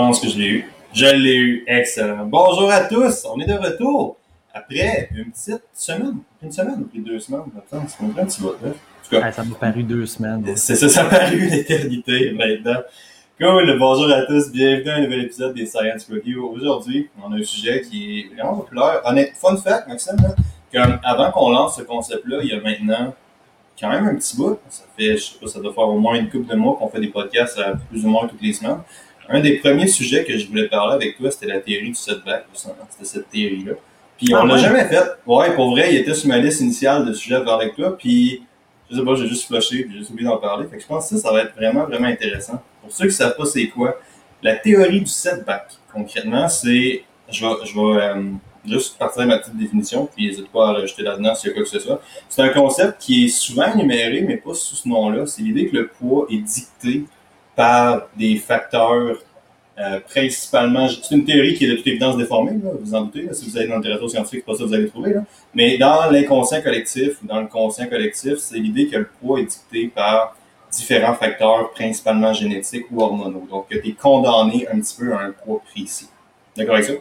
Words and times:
pense 0.00 0.18
que 0.18 0.28
je 0.28 0.38
l'ai 0.38 0.48
eu. 0.48 0.64
Je 0.94 1.04
l'ai 1.04 1.36
eu. 1.36 1.64
Excellent. 1.66 2.24
Bonjour 2.24 2.70
à 2.70 2.80
tous. 2.84 3.26
On 3.26 3.38
est 3.38 3.44
de 3.44 3.52
retour 3.52 4.16
après 4.54 5.10
une 5.14 5.30
petite 5.30 5.62
semaine. 5.74 6.16
Une 6.42 6.50
semaine, 6.50 6.86
puis 6.90 7.00
deux 7.00 7.20
semaines. 7.20 7.42
Attends, 7.58 7.84
c'est 7.86 8.02
un 8.02 8.24
petit 8.24 8.40
bout, 8.40 8.54
là. 8.62 8.70
En 8.70 8.72
tout 8.72 9.20
cas, 9.20 9.30
ça 9.30 9.44
m'a 9.44 9.54
paru 9.56 9.82
deux 9.82 10.06
semaines. 10.06 10.56
c'est 10.56 10.76
ça, 10.76 10.88
ça 10.88 11.02
m'a 11.02 11.10
paru 11.10 11.46
une 11.46 11.52
éternité 11.52 12.32
maintenant. 12.32 12.80
Cool, 13.38 13.78
bonjour 13.78 14.10
à 14.10 14.22
tous, 14.22 14.50
bienvenue 14.50 14.88
à 14.88 14.94
un 14.94 15.00
nouvel 15.02 15.24
épisode 15.24 15.54
des 15.54 15.66
Science 15.66 16.06
Review. 16.10 16.48
Aujourd'hui, 16.48 17.10
on 17.22 17.30
a 17.32 17.36
un 17.36 17.42
sujet 17.42 17.82
qui 17.82 18.20
est 18.20 18.34
vraiment 18.34 18.56
populaire. 18.56 19.02
Honnête, 19.04 19.32
fun 19.34 19.56
fact, 19.58 19.86
Maxime, 19.86 20.16
là, 20.22 20.34
comme 20.72 20.98
avant 21.04 21.30
qu'on 21.30 21.50
lance 21.50 21.76
ce 21.76 21.82
concept-là, 21.82 22.38
il 22.42 22.48
y 22.48 22.54
a 22.54 22.60
maintenant 22.60 23.12
quand 23.78 23.90
même 23.90 24.06
un 24.06 24.14
petit 24.14 24.34
bout. 24.34 24.58
Ça 24.70 24.84
fait, 24.96 25.18
je 25.18 25.24
sais 25.24 25.38
pas, 25.38 25.46
ça 25.46 25.60
doit 25.60 25.74
faire 25.74 25.88
au 25.88 25.98
moins 25.98 26.14
une 26.14 26.30
couple 26.30 26.50
de 26.50 26.56
mois 26.56 26.76
qu'on 26.78 26.88
fait 26.88 27.00
des 27.00 27.08
podcasts 27.08 27.58
à 27.58 27.74
plus 27.90 28.04
ou 28.06 28.08
moins 28.08 28.26
toutes 28.26 28.40
les 28.40 28.54
semaines. 28.54 28.78
Un 29.32 29.40
des 29.40 29.58
premiers 29.58 29.86
sujets 29.86 30.24
que 30.24 30.36
je 30.36 30.46
voulais 30.48 30.68
parler 30.68 30.94
avec 30.94 31.16
toi, 31.16 31.30
c'était 31.30 31.46
la 31.46 31.60
théorie 31.60 31.88
du 31.90 31.94
setback. 31.94 32.46
C'était 32.52 33.04
cette 33.04 33.30
théorie-là. 33.30 33.72
Puis 34.18 34.34
on 34.34 34.38
Ah 34.38 34.44
l'a 34.46 34.54
ouais? 34.54 34.60
jamais 34.60 34.84
fait. 34.86 35.02
Ouais, 35.26 35.54
pour 35.54 35.70
vrai, 35.70 35.94
il 35.94 35.98
était 35.98 36.14
sur 36.14 36.28
ma 36.28 36.38
liste 36.38 36.60
initiale 36.60 37.06
de 37.06 37.12
sujets 37.12 37.36
à 37.36 37.40
parler 37.40 37.66
avec 37.66 37.76
toi. 37.76 37.96
Puis, 37.96 38.42
je 38.90 38.96
sais 38.96 39.04
pas, 39.04 39.14
j'ai 39.14 39.28
juste 39.28 39.46
flushé, 39.46 39.84
puis 39.84 39.92
j'ai 39.92 39.98
juste 40.00 40.10
oublié 40.10 40.28
d'en 40.28 40.36
parler. 40.36 40.66
Fait 40.68 40.76
que 40.76 40.82
je 40.82 40.86
pense 40.86 41.08
que 41.08 41.16
ça, 41.16 41.28
ça 41.28 41.32
va 41.32 41.42
être 41.42 41.54
vraiment, 41.54 41.84
vraiment 41.84 42.08
intéressant. 42.08 42.60
Pour 42.82 42.90
ceux 42.92 43.06
qui 43.06 43.12
savent 43.14 43.36
pas 43.36 43.46
c'est 43.46 43.68
quoi, 43.68 43.98
la 44.42 44.56
théorie 44.56 45.00
du 45.00 45.06
setback, 45.06 45.68
concrètement, 45.92 46.48
c'est, 46.48 47.04
je 47.30 47.46
vais, 47.46 47.52
je 47.66 47.72
vais 47.74 48.02
euh, 48.02 48.22
juste 48.66 48.98
partir 48.98 49.22
de 49.22 49.28
ma 49.28 49.38
petite 49.38 49.56
définition, 49.56 50.06
puis 50.12 50.26
n'hésite 50.26 50.48
pas 50.48 50.70
à 50.70 50.72
rajouter 50.72 51.02
là-dedans 51.02 51.34
s'il 51.36 51.48
y 51.48 51.52
a 51.52 51.54
quoi 51.54 51.62
que 51.62 51.68
ce 51.68 51.78
soit. 51.78 52.02
C'est 52.28 52.42
un 52.42 52.48
concept 52.48 53.00
qui 53.00 53.26
est 53.26 53.28
souvent 53.28 53.72
énuméré, 53.72 54.22
mais 54.26 54.38
pas 54.38 54.54
sous 54.54 54.74
ce 54.74 54.88
nom-là. 54.88 55.24
C'est 55.26 55.42
l'idée 55.42 55.68
que 55.68 55.76
le 55.76 55.86
poids 55.86 56.26
est 56.30 56.38
dicté 56.38 57.04
par 57.60 58.08
des 58.16 58.36
facteurs 58.36 59.18
euh, 59.78 60.00
principalement. 60.08 60.88
C'est 60.88 61.14
une 61.14 61.24
théorie 61.24 61.54
qui 61.54 61.66
est 61.66 61.68
de 61.68 61.76
toute 61.76 61.86
évidence 61.86 62.16
déformée, 62.16 62.52
là, 62.52 62.70
vous 62.80 62.94
en 62.94 63.02
doutez. 63.02 63.22
là. 63.22 63.34
si 63.34 63.48
vous 63.48 63.56
allez 63.58 63.66
dans 63.68 63.74
le 63.76 63.80
littérature 63.82 64.10
scientifique, 64.10 64.44
c'est 64.46 64.52
pas 64.52 64.58
ça 64.58 64.64
que 64.64 64.68
vous 64.68 64.74
allez 64.74 64.88
trouver. 64.88 65.12
Là. 65.12 65.24
Mais 65.54 65.76
dans 65.76 66.10
l'inconscient 66.10 66.62
collectif 66.62 67.10
ou 67.22 67.26
dans 67.26 67.40
le 67.40 67.48
conscient 67.48 67.86
collectif, 67.86 68.36
c'est 68.38 68.58
l'idée 68.58 68.86
que 68.86 68.96
le 68.96 69.08
poids 69.20 69.40
est 69.40 69.44
dicté 69.44 69.92
par 69.94 70.34
différents 70.72 71.14
facteurs, 71.14 71.70
principalement 71.72 72.32
génétiques 72.32 72.86
ou 72.90 73.02
hormonaux. 73.02 73.46
Donc, 73.50 73.68
que 73.68 73.76
tu 73.76 73.88
es 73.88 73.92
condamné 73.92 74.66
un 74.72 74.80
petit 74.80 74.96
peu 74.98 75.12
à 75.12 75.20
un 75.20 75.32
poids 75.32 75.60
précis. 75.70 76.08
D'accord 76.56 76.76
avec 76.76 76.86
ça? 76.86 76.92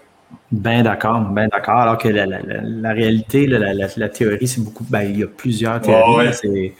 Ben 0.52 0.84
d'accord, 0.84 1.22
ben 1.22 1.47
d'accord. 1.47 1.78
Alors 1.78 1.97
que 1.97 2.09
la, 2.09 2.25
la, 2.25 2.39
la, 2.41 2.62
la 2.62 2.91
réalité, 2.94 3.47
la, 3.47 3.73
la, 3.73 3.88
la 3.95 4.09
théorie, 4.09 4.47
c'est 4.47 4.62
beaucoup. 4.62 4.86
Ben, 4.89 5.03
il 5.03 5.19
y 5.19 5.23
a 5.23 5.28
plusieurs 5.28 5.80
théories. 5.81 6.28
Ouais, 6.28 6.47
ouais. 6.50 6.73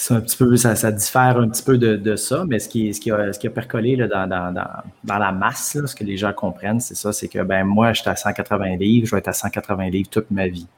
C'est, 0.00 0.14
un 0.14 0.20
petit 0.20 0.36
peu, 0.36 0.56
ça, 0.56 0.76
ça 0.76 0.92
diffère 0.92 1.38
un 1.38 1.48
petit 1.48 1.64
peu 1.64 1.76
de, 1.76 1.96
de 1.96 2.14
ça, 2.14 2.44
mais 2.46 2.60
ce 2.60 2.68
qui, 2.68 2.94
ce 2.94 3.00
qui, 3.00 3.10
a, 3.10 3.32
ce 3.32 3.38
qui 3.40 3.48
a 3.48 3.50
percolé 3.50 3.96
là, 3.96 4.06
dans, 4.06 4.28
dans, 4.28 4.54
dans, 5.02 5.18
la 5.18 5.32
masse, 5.32 5.74
là, 5.74 5.88
ce 5.88 5.96
que 5.96 6.04
les 6.04 6.16
gens 6.16 6.32
comprennent, 6.32 6.78
c'est 6.78 6.94
ça, 6.94 7.12
c'est 7.12 7.26
que 7.26 7.40
ben 7.40 7.64
moi, 7.64 7.92
j'étais 7.92 8.10
à 8.10 8.14
180 8.14 8.76
livres, 8.76 9.08
je 9.08 9.10
vais 9.10 9.18
être 9.18 9.26
à 9.26 9.32
180 9.32 9.90
livres 9.90 10.08
toute 10.08 10.30
ma 10.30 10.46
vie. 10.46 10.68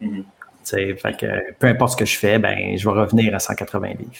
Mhm. 0.00 0.24
Sais, 0.64 0.92
fait 0.96 1.16
que 1.16 1.52
peu 1.52 1.68
importe 1.68 1.92
ce 1.92 1.96
que 1.98 2.04
je 2.04 2.18
fais, 2.18 2.40
ben 2.40 2.76
je 2.76 2.84
vais 2.84 3.00
revenir 3.00 3.32
à 3.32 3.38
180 3.38 3.88
livres. 3.90 4.10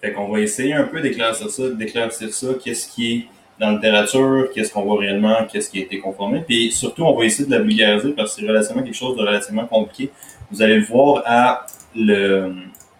Fait 0.00 0.12
qu'on 0.12 0.28
va 0.28 0.38
essayer 0.38 0.74
un 0.74 0.84
peu 0.84 1.00
d'éclaircir 1.00 1.50
ça, 1.50 1.68
d'éclaircir 1.70 2.32
ça, 2.32 2.46
qu'est-ce 2.62 2.86
qui 2.86 3.12
est 3.12 3.26
dans 3.58 3.70
la 3.70 3.72
littérature, 3.72 4.50
qu'est-ce 4.54 4.72
qu'on 4.72 4.84
voit 4.84 5.00
réellement, 5.00 5.48
qu'est-ce 5.50 5.68
qui 5.68 5.80
a 5.80 5.82
été 5.82 5.98
conformé. 5.98 6.44
Puis 6.46 6.70
surtout, 6.70 7.02
on 7.02 7.18
va 7.18 7.24
essayer 7.24 7.44
de 7.44 7.50
la 7.50 7.60
vulgariser 7.60 8.12
parce 8.12 8.36
que 8.36 8.42
c'est 8.42 8.46
relativement 8.46 8.84
quelque 8.84 8.94
chose 8.94 9.16
de 9.16 9.22
relativement 9.22 9.66
compliqué. 9.66 10.12
Vous 10.52 10.62
allez 10.62 10.76
le 10.76 10.84
voir 10.84 11.24
à 11.26 11.66
le 11.96 12.54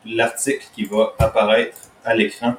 l'article 0.06 0.64
qui 0.74 0.84
va 0.84 1.14
apparaître 1.18 1.76
à 2.04 2.14
l'écran, 2.14 2.54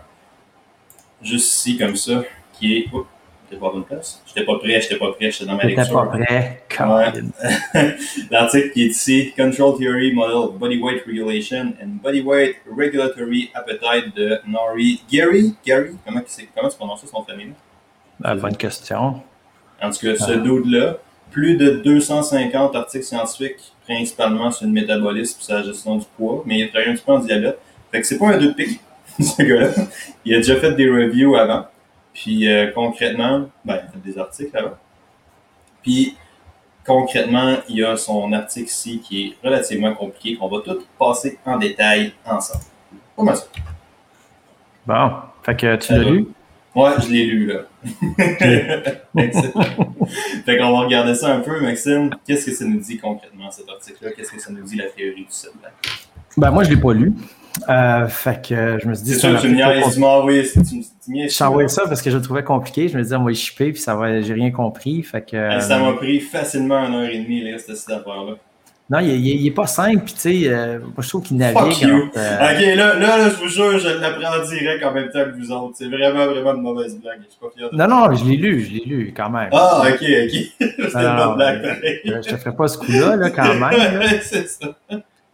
juste 1.22 1.54
ici, 1.56 1.78
comme 1.78 1.96
ça, 1.96 2.24
qui 2.54 2.78
est... 2.78 2.86
Oups, 2.94 3.08
j'étais 3.50 3.60
pas 3.60 3.68
à 3.68 3.72
bonne 3.72 3.84
place. 3.86 4.22
J'étais 4.28 4.46
pas 4.46 4.58
prêt, 4.60 4.80
j'étais 4.82 4.98
pas 4.98 5.12
prêt, 5.14 5.32
j'étais 5.32 5.46
dans 5.46 5.56
ma 5.56 5.64
lecture. 5.64 5.94
pas 5.94 6.06
prêt? 6.18 6.64
Ouais. 6.80 7.94
L'article 8.32 8.72
qui 8.72 8.84
est 8.84 8.88
ici, 8.88 9.34
Control 9.36 9.78
Theory 9.78 10.14
Model 10.14 10.58
Body 10.58 10.80
Weight 10.82 11.04
Regulation 11.06 11.74
and 11.82 11.98
Body 12.04 12.22
Weight 12.22 12.58
Regulatory 12.78 13.52
Appetite 13.54 14.16
de 14.16 14.40
Nori 14.48 15.04
Gary. 15.12 15.54
Gary, 15.66 15.96
comment, 16.06 16.22
c'est- 16.28 16.48
comment 16.56 16.70
tu 16.70 16.78
prononces 16.78 17.02
ça, 17.02 17.08
son 17.08 17.24
famille? 17.24 17.54
Ah, 18.24 18.36
bonne 18.36 18.56
question. 18.56 19.22
En 19.82 19.90
tout 19.90 20.00
cas, 20.00 20.16
ce 20.16 20.32
Ah. 20.32 20.36
dude-là, 20.38 20.98
plus 21.32 21.56
de 21.58 21.72
250 21.84 22.76
articles 22.76 23.04
scientifiques, 23.06 23.74
principalement 23.96 24.52
sur 24.52 24.66
le 24.66 24.72
métabolisme 24.72 25.38
et 25.40 25.44
sa 25.44 25.64
gestion 25.64 25.98
du 25.98 26.06
poids, 26.18 26.44
mais 26.46 26.60
il 26.60 26.64
a 26.64 26.68
travaillé 26.70 26.92
un 26.92 26.96
petit 26.96 27.04
peu 27.04 27.12
en 27.12 27.20
diabète. 27.20 27.60
Fait 27.92 28.02
que 28.02 28.08
c'est 28.08 28.18
pas 28.18 28.30
un 28.30 28.38
deux 28.38 28.50
de 28.50 28.54
pique, 28.54 28.80
ce 29.20 29.42
gars-là. 29.42 29.70
Il 30.24 30.34
a 30.34 30.38
déjà 30.38 30.56
fait 30.56 30.72
des 30.74 30.90
reviews 30.90 31.36
avant. 31.36 31.66
Puis 32.14 32.48
euh, 32.48 32.72
concrètement, 32.72 33.50
ben, 33.66 33.76
il 33.76 33.88
a 33.88 33.92
fait 33.92 34.12
des 34.12 34.18
articles 34.18 34.58
avant. 34.58 34.78
Puis 35.84 36.16
concrètement, 36.86 37.58
il 37.68 37.78
y 37.78 37.84
a 37.84 37.98
son 37.98 38.32
article 38.32 38.70
ici 38.70 39.00
qui 39.00 39.28
est 39.28 39.48
relativement 39.48 39.94
compliqué, 39.94 40.38
qu'on 40.38 40.48
va 40.48 40.60
tout 40.62 40.80
passer 40.98 41.38
en 41.46 41.58
détail 41.58 42.14
ensemble. 42.26 42.64
Comment 43.16 43.36
ça? 43.36 43.46
Bon, 44.86 45.12
fait 45.44 45.56
que 45.56 45.76
tu 45.76 45.94
l'as 45.94 46.00
lu? 46.00 46.28
Ouais, 46.74 46.92
je 47.06 47.12
l'ai 47.12 47.26
lu, 47.26 47.48
là. 47.48 47.66
Excellent. 49.18 49.62
fait 50.46 50.58
qu'on 50.58 50.72
va 50.72 50.80
regarder 50.80 51.16
ça 51.16 51.34
un 51.34 51.40
peu, 51.40 51.60
Maxime. 51.60 52.12
Qu'est-ce 52.26 52.46
que 52.46 52.52
ça 52.52 52.66
nous 52.66 52.80
dit 52.80 52.98
concrètement, 52.98 53.52
cet 53.52 53.68
article-là? 53.70 54.12
Qu'est-ce 54.16 54.32
que 54.32 54.42
ça 54.42 54.52
nous 54.52 54.64
dit, 54.64 54.78
la 54.78 54.86
théorie 54.86 55.26
du 55.26 55.32
setback? 55.32 55.74
Ben 56.38 56.52
moi, 56.52 56.64
je 56.64 56.70
l'ai 56.70 56.78
pas 56.78 56.94
lu. 56.94 57.14
Euh, 57.68 58.08
fait 58.08 58.48
que 58.48 58.54
euh, 58.54 58.80
je 58.80 58.88
me 58.88 58.94
suis 58.94 59.04
dit 59.04 59.14
C'est 59.16 59.28
un 59.28 59.38
sûr, 59.38 59.50
tu 59.50 60.00
m'as 60.00 60.18
envoyé, 60.18 61.68
ça 61.68 61.84
parce 61.86 62.02
que 62.02 62.10
je 62.10 62.16
le 62.16 62.22
trouvais 62.22 62.44
compliqué. 62.44 62.88
Je 62.88 62.98
me 62.98 63.04
disais, 63.04 63.16
on 63.18 63.24
va 63.24 63.32
y 63.32 63.36
shipper, 63.36 63.74
puis 63.74 63.82
ça 63.82 63.96
va, 63.96 64.22
j'ai 64.22 64.34
rien 64.34 64.52
compris. 64.52 65.04
Fait 65.04 65.22
que, 65.22 65.60
Ça 65.60 65.78
euh, 65.78 65.92
m'a 65.92 65.94
pris 65.98 66.22
facilement 66.22 66.80
une 66.88 66.96
heure 66.96 67.10
et 67.10 67.20
demie, 67.20 67.42
là, 67.44 67.58
cette, 67.58 67.76
cette 67.76 67.90
affaire-là. 67.90 68.36
Non, 68.92 69.00
il, 69.00 69.10
il- 69.10 69.42
il 69.42 69.48
est 69.48 69.52
pas 69.52 69.68
simple, 69.68 70.02
puis 70.04 70.14
tu 70.14 70.20
sais, 70.20 70.42
euh, 70.50 70.80
moi, 70.80 70.92
je 71.00 71.08
trouve 71.08 71.24
qu'il 71.24 71.42
Fuck 71.42 71.54
navigue. 71.56 71.82
you. 71.82 71.96
entre, 72.08 72.18
euh, 72.18 72.36
Ok, 72.36 72.76
là, 72.78 73.00
là, 73.00 73.18
là, 73.18 73.30
je 73.30 73.36
vous 73.38 73.48
jure, 73.48 73.80
je 73.80 73.88
l'apprends 73.88 74.38
en 74.40 74.46
direct 74.46 74.84
en 74.84 74.92
même 74.94 75.10
temps 75.10 75.24
que 75.24 75.38
vous 75.40 75.52
autres. 75.52 75.76
C'est 75.78 75.88
vraiment, 75.88 76.26
vraiment 76.28 76.54
une 76.56 76.62
mauvaise 76.62 76.98
blague. 77.00 77.20
Je 77.24 77.30
suis 77.30 77.40
pas 77.40 77.48
fier 77.56 77.70
de 77.72 77.76
Non, 77.78 77.88
non, 77.88 78.14
je 78.16 78.26
l'ai 78.26 78.36
lu, 78.36 78.64
je 78.66 78.72
l'ai 78.74 78.84
lu 78.86 79.14
quand 79.16 79.30
même. 79.30 79.50
Ah, 79.54 79.84
ok, 79.88 79.94
ok. 79.94 79.98
C'était 80.60 80.98
une 80.98 81.16
bonne 81.16 81.36
blague, 81.38 81.62
pareil. 81.64 82.02
Je 82.06 82.30
te 82.30 82.36
ferai 82.38 82.56
pas 82.56 82.68
ce 82.68 82.78
coup-là, 82.78 83.16
là, 83.16 83.30
quand 83.30 83.54
même. 83.54 83.62
là. 84.00 84.10
c'est 84.22 84.48
ça. 84.50 84.68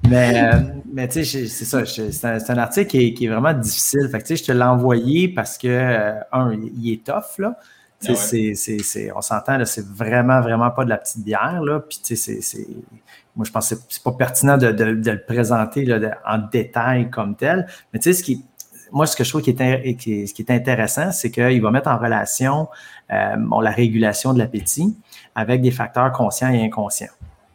Mais, 0.07 0.41
euh, 0.44 0.59
mais 0.94 1.07
tu 1.07 1.25
sais, 1.25 1.47
c'est 1.47 1.66
ça, 1.66 1.84
c'est 1.85 2.50
un, 2.51 2.57
article 2.59 2.88
qui 2.88 3.07
est, 3.07 3.13
qui 3.13 3.25
est 3.25 3.29
vraiment 3.29 3.53
difficile. 3.53 4.07
Fait 4.12 4.19
que, 4.19 4.24
tu 4.28 4.38
sais, 4.38 4.44
je 4.44 4.47
te 4.47 4.51
l'ai 4.56 4.63
envoyé 4.63 5.28
parce 5.29 5.57
que, 5.57 6.12
un, 6.31 6.51
il 6.79 6.94
est 6.94 7.03
tough, 7.03 7.39
là. 7.39 7.56
Ah 8.03 8.09
ouais. 8.09 8.16
c'est- 8.16 8.53
c'est- 8.53 8.84
c'est- 8.84 9.12
on 9.16 9.22
s'entend, 9.22 9.57
c'est 9.66 9.84
vraiment, 9.84 10.39
vraiment 10.39 10.69
pas 10.69 10.85
de 10.85 10.89
la 10.89 10.97
petite 10.97 11.24
bière, 11.25 11.62
là. 11.66 11.79
Puis, 11.79 11.97
tu 11.97 12.16
sais, 12.16 12.35
c'est- 12.35 12.41
c'est. 12.41 12.68
Moi, 13.38 13.46
je 13.46 13.52
pense 13.52 13.70
que 13.70 13.75
c'est- 13.88 14.03
pas 14.03 14.12
pertinent 14.12 14.58
de, 14.58 14.72
de- 14.72 14.96
de 14.96 15.12
le 15.12 15.22
présenter 15.22 15.86
là, 15.86 16.00
de- 16.00 16.12
en 16.28 16.40
détail 16.52 17.09
comme 17.09 17.36
tel. 17.36 17.66
Mais, 17.94 18.00
tu 18.00 18.12
sais, 18.12 18.14
ce 18.20 18.24
qui. 18.24 18.44
Moi, 18.92 19.06
ce 19.06 19.16
que 19.16 19.24
je 19.24 19.30
trouve 19.30 19.42
qui 19.42 19.50
est, 19.52 19.62
in- 19.62 19.94
qui 19.94 20.14
est- 20.22 20.28
ce 20.28 20.34
qui 20.34 20.42
est 20.42 20.52
intéressant, 20.52 21.12
c'est 21.12 21.30
qu'il 21.30 21.62
va 21.62 21.72
mettre 21.72 21.90
en 21.90 21.98
relation 21.98 22.68
euh, 23.14 23.36
bon, 23.38 23.62
la 23.62 23.72
régulation 23.72 24.34
de 24.34 24.40
l'appétit 24.40 24.98
avec 25.36 25.62
des 25.62 25.72
facteurs 25.72 26.12
conscients 26.12 26.50
et 26.52 26.62
inconscients. 26.64 27.08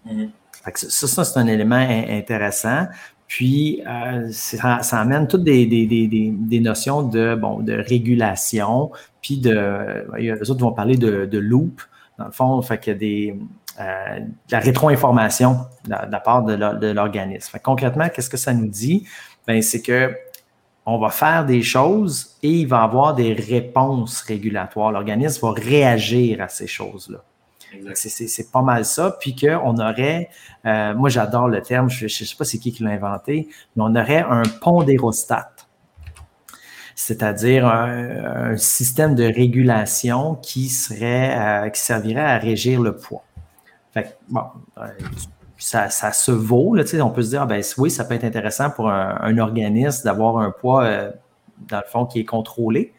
Mhm. 0.07 0.31
Fait 0.65 0.73
que 0.73 0.79
ça, 0.81 1.07
ça 1.07 1.25
c'est 1.25 1.39
un 1.39 1.47
élément 1.47 1.75
in- 1.77 2.05
intéressant. 2.09 2.87
Puis, 3.27 3.83
euh, 3.87 4.29
ça, 4.31 4.83
ça 4.83 5.01
amène 5.01 5.27
toutes 5.27 5.43
des, 5.45 5.65
des, 5.67 5.87
des, 5.87 6.07
des, 6.07 6.31
des 6.37 6.61
notions 6.61 7.03
de, 7.03 7.35
bon, 7.35 7.61
de 7.61 7.73
régulation, 7.73 8.91
puis 9.23 9.39
de, 9.39 10.07
les 10.19 10.51
autres 10.51 10.61
vont 10.61 10.73
parler 10.73 10.97
de, 10.97 11.25
de 11.25 11.39
loop, 11.39 11.81
dans 12.19 12.27
le 12.27 12.33
fond, 12.33 12.61
fait 12.63 12.79
qu'il 12.79 12.93
y 12.93 12.97
a 12.97 12.99
des, 12.99 13.39
euh, 13.81 14.21
de 14.21 14.53
la 14.53 14.59
rétro-information 14.61 15.59
de, 15.85 15.91
la- 15.91 16.07
de 16.07 16.13
la 16.13 16.21
part 16.21 16.43
de 16.45 16.55
l'or- 16.55 16.75
de 16.77 16.89
l'organisme. 16.89 17.59
Concrètement, 17.63 18.09
qu'est-ce 18.09 18.31
que 18.31 18.37
ça 18.37 18.53
nous 18.53 18.69
dit? 18.69 19.07
Ben, 19.47 19.63
c'est 19.63 19.83
que 19.83 20.15
on 20.85 20.99
va 20.99 21.11
faire 21.11 21.45
des 21.47 21.63
choses 21.63 22.37
et 22.43 22.51
il 22.51 22.67
va 22.67 22.83
avoir 22.83 23.15
des 23.15 23.33
réponses 23.35 24.21
régulatoires. 24.23 24.91
L'organisme 24.91 25.47
va 25.47 25.53
réagir 25.53 26.41
à 26.41 26.49
ces 26.49 26.67
choses-là. 26.67 27.19
C'est 27.95 28.51
pas 28.53 28.63
mal 28.63 28.85
ça. 28.85 29.17
Puis 29.21 29.35
qu'on 29.35 29.79
aurait, 29.79 30.29
euh, 30.67 30.93
moi 30.95 31.09
j'adore 31.09 31.49
le 31.49 31.63
terme, 31.63 31.89
je 31.89 32.05
ne 32.05 32.09
sais 32.09 32.35
pas 32.37 32.45
c'est 32.45 32.59
qui 32.59 32.73
qui 32.73 32.83
l'a 32.83 32.91
inventé, 32.91 33.49
mais 33.77 33.85
on 33.87 33.95
aurait 33.95 34.25
un 34.29 34.43
pondérostat. 34.61 35.52
C'est-à-dire 36.95 37.67
un, 37.67 38.57
système 38.57 39.15
de 39.15 39.25
régulation 39.25 40.35
qui 40.37 40.69
serait, 40.69 41.37
euh, 41.39 41.69
qui 41.71 41.81
servirait 41.81 42.21
à 42.21 42.39
régir 42.39 42.81
le 42.81 42.97
poids. 42.97 43.25
Fait 43.93 44.05
que, 44.05 44.09
bon, 44.29 44.45
euh, 44.79 44.87
ça, 45.59 45.91
ça 45.91 46.13
se 46.13 46.33
vaut. 46.33 46.75
Là, 46.75 46.85
on 47.03 47.11
peut 47.11 47.23
se 47.23 47.31
dire, 47.31 47.43
ah, 47.43 47.47
ben, 47.47 47.63
oui, 47.79 47.91
ça 47.91 48.05
peut 48.05 48.15
être 48.15 48.25
intéressant 48.25 48.71
pour 48.71 48.91
un, 48.91 49.39
organisme 49.39 50.05
d'avoir 50.05 50.39
un 50.39 50.51
poids, 50.51 50.85
euh, 50.85 51.11
dans 51.69 51.79
le 51.79 51.87
fond, 51.87 52.07
qui 52.07 52.21
est 52.21 52.25
contrôlé. 52.25 52.93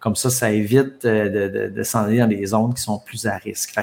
Comme 0.00 0.16
ça, 0.16 0.30
ça 0.30 0.50
évite 0.50 1.06
de, 1.06 1.48
de, 1.48 1.68
de 1.68 1.82
s'en 1.82 2.04
aller 2.04 2.18
dans 2.18 2.26
des 2.26 2.44
zones 2.46 2.74
qui 2.74 2.82
sont 2.82 2.98
plus 2.98 3.26
à 3.26 3.36
risque. 3.36 3.78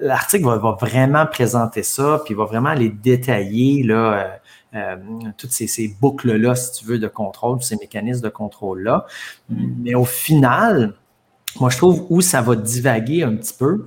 L'article 0.00 0.44
va, 0.44 0.76
vraiment 0.80 1.26
présenter 1.26 1.84
ça, 1.84 2.20
puis 2.24 2.34
va 2.34 2.44
vraiment 2.44 2.74
les 2.74 2.90
détailler, 2.90 3.84
là, 3.84 4.40
euh, 4.74 4.96
toutes 5.36 5.52
ces, 5.52 5.66
ces 5.66 5.88
boucles-là, 6.00 6.54
si 6.54 6.72
tu 6.72 6.84
veux, 6.84 6.98
de 6.98 7.08
contrôle, 7.08 7.58
tous 7.58 7.66
ces 7.66 7.76
mécanismes 7.76 8.22
de 8.22 8.28
contrôle-là. 8.28 9.06
Mais 9.48 9.94
au 9.94 10.04
final, 10.04 10.94
moi, 11.60 11.70
je 11.70 11.76
trouve 11.76 12.06
où 12.10 12.20
ça 12.20 12.42
va 12.42 12.56
divaguer 12.56 13.22
un 13.22 13.36
petit 13.36 13.54
peu, 13.54 13.86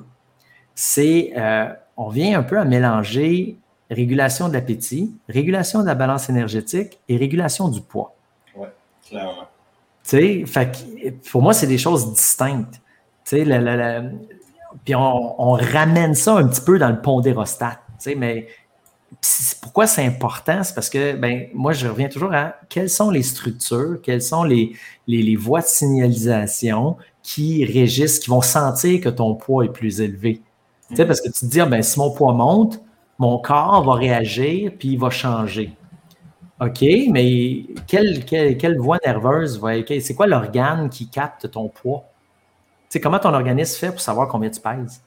c'est 0.76 1.34
euh, 1.36 1.68
on 1.98 2.10
vient 2.10 2.40
un 2.40 2.44
peu 2.44 2.58
à 2.58 2.66
mélanger 2.66 3.58
régulation 3.90 4.48
de 4.48 4.54
l'appétit, 4.54 5.14
régulation 5.28 5.82
de 5.82 5.88
la 5.88 5.96
balance 5.96 6.30
énergétique 6.30 7.00
et 7.10 7.18
régulation 7.18 7.68
du 7.68 7.82
poids. 7.82 8.16
Oui, 8.56 8.68
clairement. 9.08 9.48
Tu 10.04 10.46
sais, 10.46 11.16
pour 11.32 11.42
moi, 11.42 11.54
c'est 11.54 11.68
des 11.68 11.78
choses 11.78 12.14
distinctes. 12.14 12.76
Tu 13.26 13.38
sais, 13.38 13.46
la, 13.46 14.04
puis 14.86 14.96
on, 14.96 15.42
on, 15.42 15.52
ramène 15.52 16.16
ça 16.16 16.36
un 16.36 16.48
petit 16.48 16.62
peu 16.62 16.80
dans 16.80 16.90
le 16.90 17.02
pondérostat. 17.02 17.72
Tu 17.72 17.94
sais, 18.00 18.16
mais 18.16 18.48
pourquoi 19.62 19.88
c'est 19.88 20.06
important? 20.06 20.64
C'est 20.64 20.76
parce 20.76 20.90
que, 20.90 21.16
ben, 21.16 21.48
moi, 21.54 21.74
je 21.74 21.88
reviens 21.88 22.10
toujours 22.10 22.34
à 22.34 22.56
quelles 22.70 22.90
sont 22.90 23.10
les 23.10 23.24
structures, 23.24 24.00
quelles 24.02 24.22
sont 24.22 24.44
les, 24.44 24.74
les, 25.08 25.22
les 25.22 25.36
voies 25.36 25.62
de 25.62 25.66
signalisation 25.66 26.98
qui 27.24 27.66
régissent, 27.66 28.20
qui 28.20 28.30
vont 28.30 28.42
sentir 28.42 29.02
que 29.02 29.10
ton 29.10 29.36
poids 29.36 29.66
est 29.66 29.74
plus 29.74 30.02
élevé. 30.02 30.42
Tu 30.90 30.96
sais, 30.96 31.06
parce 31.06 31.22
que 31.22 31.28
tu 31.28 31.40
te 31.40 31.46
dis, 31.46 31.60
ah, 31.60 31.66
ben, 31.66 31.82
si 31.82 32.00
mon 32.00 32.12
poids 32.12 32.34
monte, 32.34 32.82
mon 33.20 33.40
corps 33.40 33.84
va 33.84 33.94
réagir 33.94 34.72
puis 34.78 34.90
il 34.90 35.00
va 35.00 35.10
changer. 35.10 35.74
OK, 36.60 36.84
mais 37.12 37.66
quelle, 37.86 38.26
quelle, 38.26 38.78
voie 38.78 38.98
nerveuse 39.06 39.60
va. 39.60 39.74
C'est 40.00 40.16
quoi 40.16 40.26
l'organe 40.26 40.90
qui 40.90 41.08
capte 41.08 41.52
ton 41.52 41.70
poids? 41.70 42.06
Tu 42.90 42.94
sais, 42.94 43.02
comment 43.02 43.20
ton 43.20 43.34
organisme 43.34 43.78
fait 43.78 43.92
pour 43.92 44.02
savoir 44.02 44.28
combien 44.28 44.50
tu 44.50 44.60
pèses? 44.60 45.02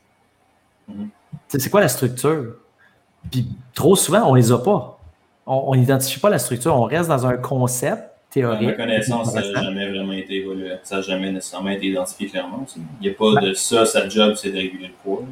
Mm-hmm. 0.88 1.08
C'est 1.48 1.70
quoi 1.70 1.80
la 1.80 1.88
structure? 1.88 2.54
Puis 3.30 3.46
trop 3.74 3.96
souvent, 3.96 4.28
on 4.28 4.34
ne 4.34 4.40
les 4.40 4.52
a 4.52 4.58
pas. 4.58 4.98
On 5.46 5.74
n'identifie 5.74 6.20
pas 6.20 6.30
la 6.30 6.38
structure. 6.38 6.74
On 6.76 6.84
reste 6.84 7.08
dans 7.08 7.26
un 7.26 7.36
concept 7.36 8.04
théorique. 8.30 8.68
Ma 8.68 8.72
connaissance, 8.74 9.32
ça 9.32 9.40
n'a 9.40 9.62
jamais 9.62 9.90
vraiment 9.90 10.12
été 10.12 10.36
évolué. 10.36 10.70
Ça 10.84 10.96
n'a 10.96 11.02
jamais 11.02 11.32
nécessairement 11.32 11.70
été 11.70 11.86
identifié 11.86 12.28
clairement. 12.28 12.64
Il 13.00 13.08
n'y 13.08 13.08
a 13.08 13.14
pas 13.14 13.40
de 13.40 13.52
ça, 13.54 13.84
sa 13.84 14.08
job, 14.08 14.34
c'est 14.36 14.50
de 14.50 14.56
réguler 14.56 14.88
le 14.88 14.94
poids. 15.02 15.22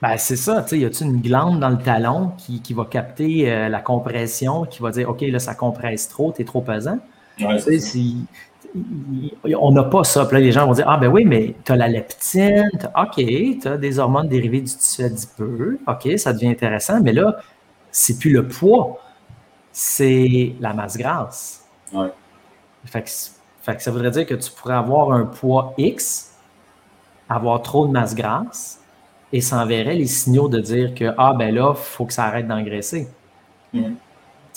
Ben, 0.00 0.16
c'est 0.16 0.36
ça, 0.36 0.62
tu 0.62 0.68
sais, 0.68 0.78
y 0.78 0.84
a-t-il 0.84 1.10
une 1.10 1.20
glande 1.20 1.58
dans 1.58 1.70
le 1.70 1.78
talon 1.78 2.32
qui, 2.38 2.60
qui 2.62 2.72
va 2.72 2.84
capter 2.84 3.50
euh, 3.50 3.68
la 3.68 3.80
compression, 3.80 4.64
qui 4.64 4.80
va 4.80 4.92
dire, 4.92 5.10
OK, 5.10 5.22
là, 5.22 5.40
ça 5.40 5.54
compresse 5.54 6.08
trop, 6.08 6.30
t'es 6.30 6.44
trop 6.44 6.60
pesant? 6.60 6.98
Ouais, 7.40 7.58
on 9.44 9.72
n'a 9.72 9.84
pas 9.84 10.04
ça. 10.04 10.26
Puis 10.26 10.36
là, 10.36 10.40
les 10.40 10.52
gens 10.52 10.66
vont 10.66 10.72
dire, 10.72 10.88
ah 10.88 10.96
ben 10.98 11.08
oui, 11.08 11.24
mais 11.24 11.54
tu 11.64 11.72
as 11.72 11.76
la 11.76 11.88
leptine, 11.88 12.70
OK, 12.96 13.16
tu 13.16 13.68
as 13.68 13.76
des 13.76 13.98
hormones 13.98 14.28
dérivées 14.28 14.60
du 14.60 14.74
tissu 14.74 15.02
adipeux, 15.04 15.78
OK, 15.86 16.18
ça 16.18 16.32
devient 16.32 16.48
intéressant, 16.48 17.00
mais 17.00 17.12
là, 17.12 17.36
c'est 17.90 18.18
plus 18.18 18.30
le 18.30 18.46
poids, 18.46 18.98
c'est 19.72 20.54
la 20.60 20.74
masse 20.74 20.96
grasse. 20.96 21.64
Ouais. 21.92 22.12
Fait 22.84 23.02
que, 23.02 23.10
fait 23.62 23.76
que 23.76 23.82
ça 23.82 23.90
voudrait 23.90 24.10
dire 24.10 24.26
que 24.26 24.34
tu 24.34 24.50
pourrais 24.50 24.74
avoir 24.74 25.12
un 25.12 25.24
poids 25.24 25.74
X, 25.78 26.34
avoir 27.28 27.62
trop 27.62 27.86
de 27.86 27.92
masse 27.92 28.14
grasse, 28.14 28.80
et 29.32 29.40
s'enverrait 29.40 29.94
les 29.94 30.06
signaux 30.06 30.48
de 30.48 30.58
dire 30.58 30.94
que, 30.94 31.12
ah, 31.18 31.34
ben 31.38 31.54
là, 31.54 31.74
il 31.76 31.80
faut 31.80 32.06
que 32.06 32.12
ça 32.12 32.24
arrête 32.24 32.46
d'engraisser. 32.46 33.08
Mm. 33.72 33.92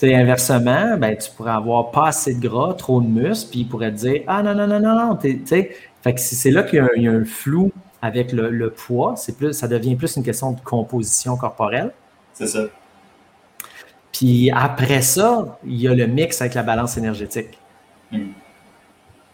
Inversement, 0.03 0.97
ben, 0.97 1.15
tu 1.15 1.29
pourrais 1.31 1.51
avoir 1.51 1.91
pas 1.91 2.07
assez 2.07 2.33
de 2.33 2.39
gras, 2.39 2.73
trop 2.73 3.01
de 3.01 3.07
muscles, 3.07 3.51
puis 3.51 3.59
il 3.61 3.67
pourrait 3.67 3.91
te 3.91 3.97
dire, 3.97 4.23
ah 4.27 4.41
non, 4.41 4.55
non, 4.55 4.65
non, 4.65 4.79
non, 4.79 4.95
non. 4.95 5.19
Fait 5.19 6.15
que 6.15 6.19
c'est 6.19 6.49
là 6.49 6.63
qu'il 6.63 6.83
y, 6.97 7.07
a 7.07 7.11
un 7.11 7.23
flou 7.25 7.71
avec 8.01 8.31
le, 8.31 8.69
poids. 8.71 9.15
Plus, 9.37 9.53
ça 9.53 9.67
devient 9.67 9.95
plus 9.95 10.15
une 10.15 10.23
question 10.23 10.53
de 10.53 10.59
composition 10.61 11.37
corporelle. 11.37 11.91
C'est 12.33 12.47
ça. 12.47 12.61
Puis 14.11 14.51
après 14.51 15.01
ça, 15.01 15.59
il 15.63 15.79
y 15.79 15.87
a 15.87 15.93
le 15.93 16.07
mix 16.07 16.41
avec 16.41 16.55
la 16.55 16.63
balance 16.63 16.97
énergétique. 16.97 17.57
Mm. 18.11 18.29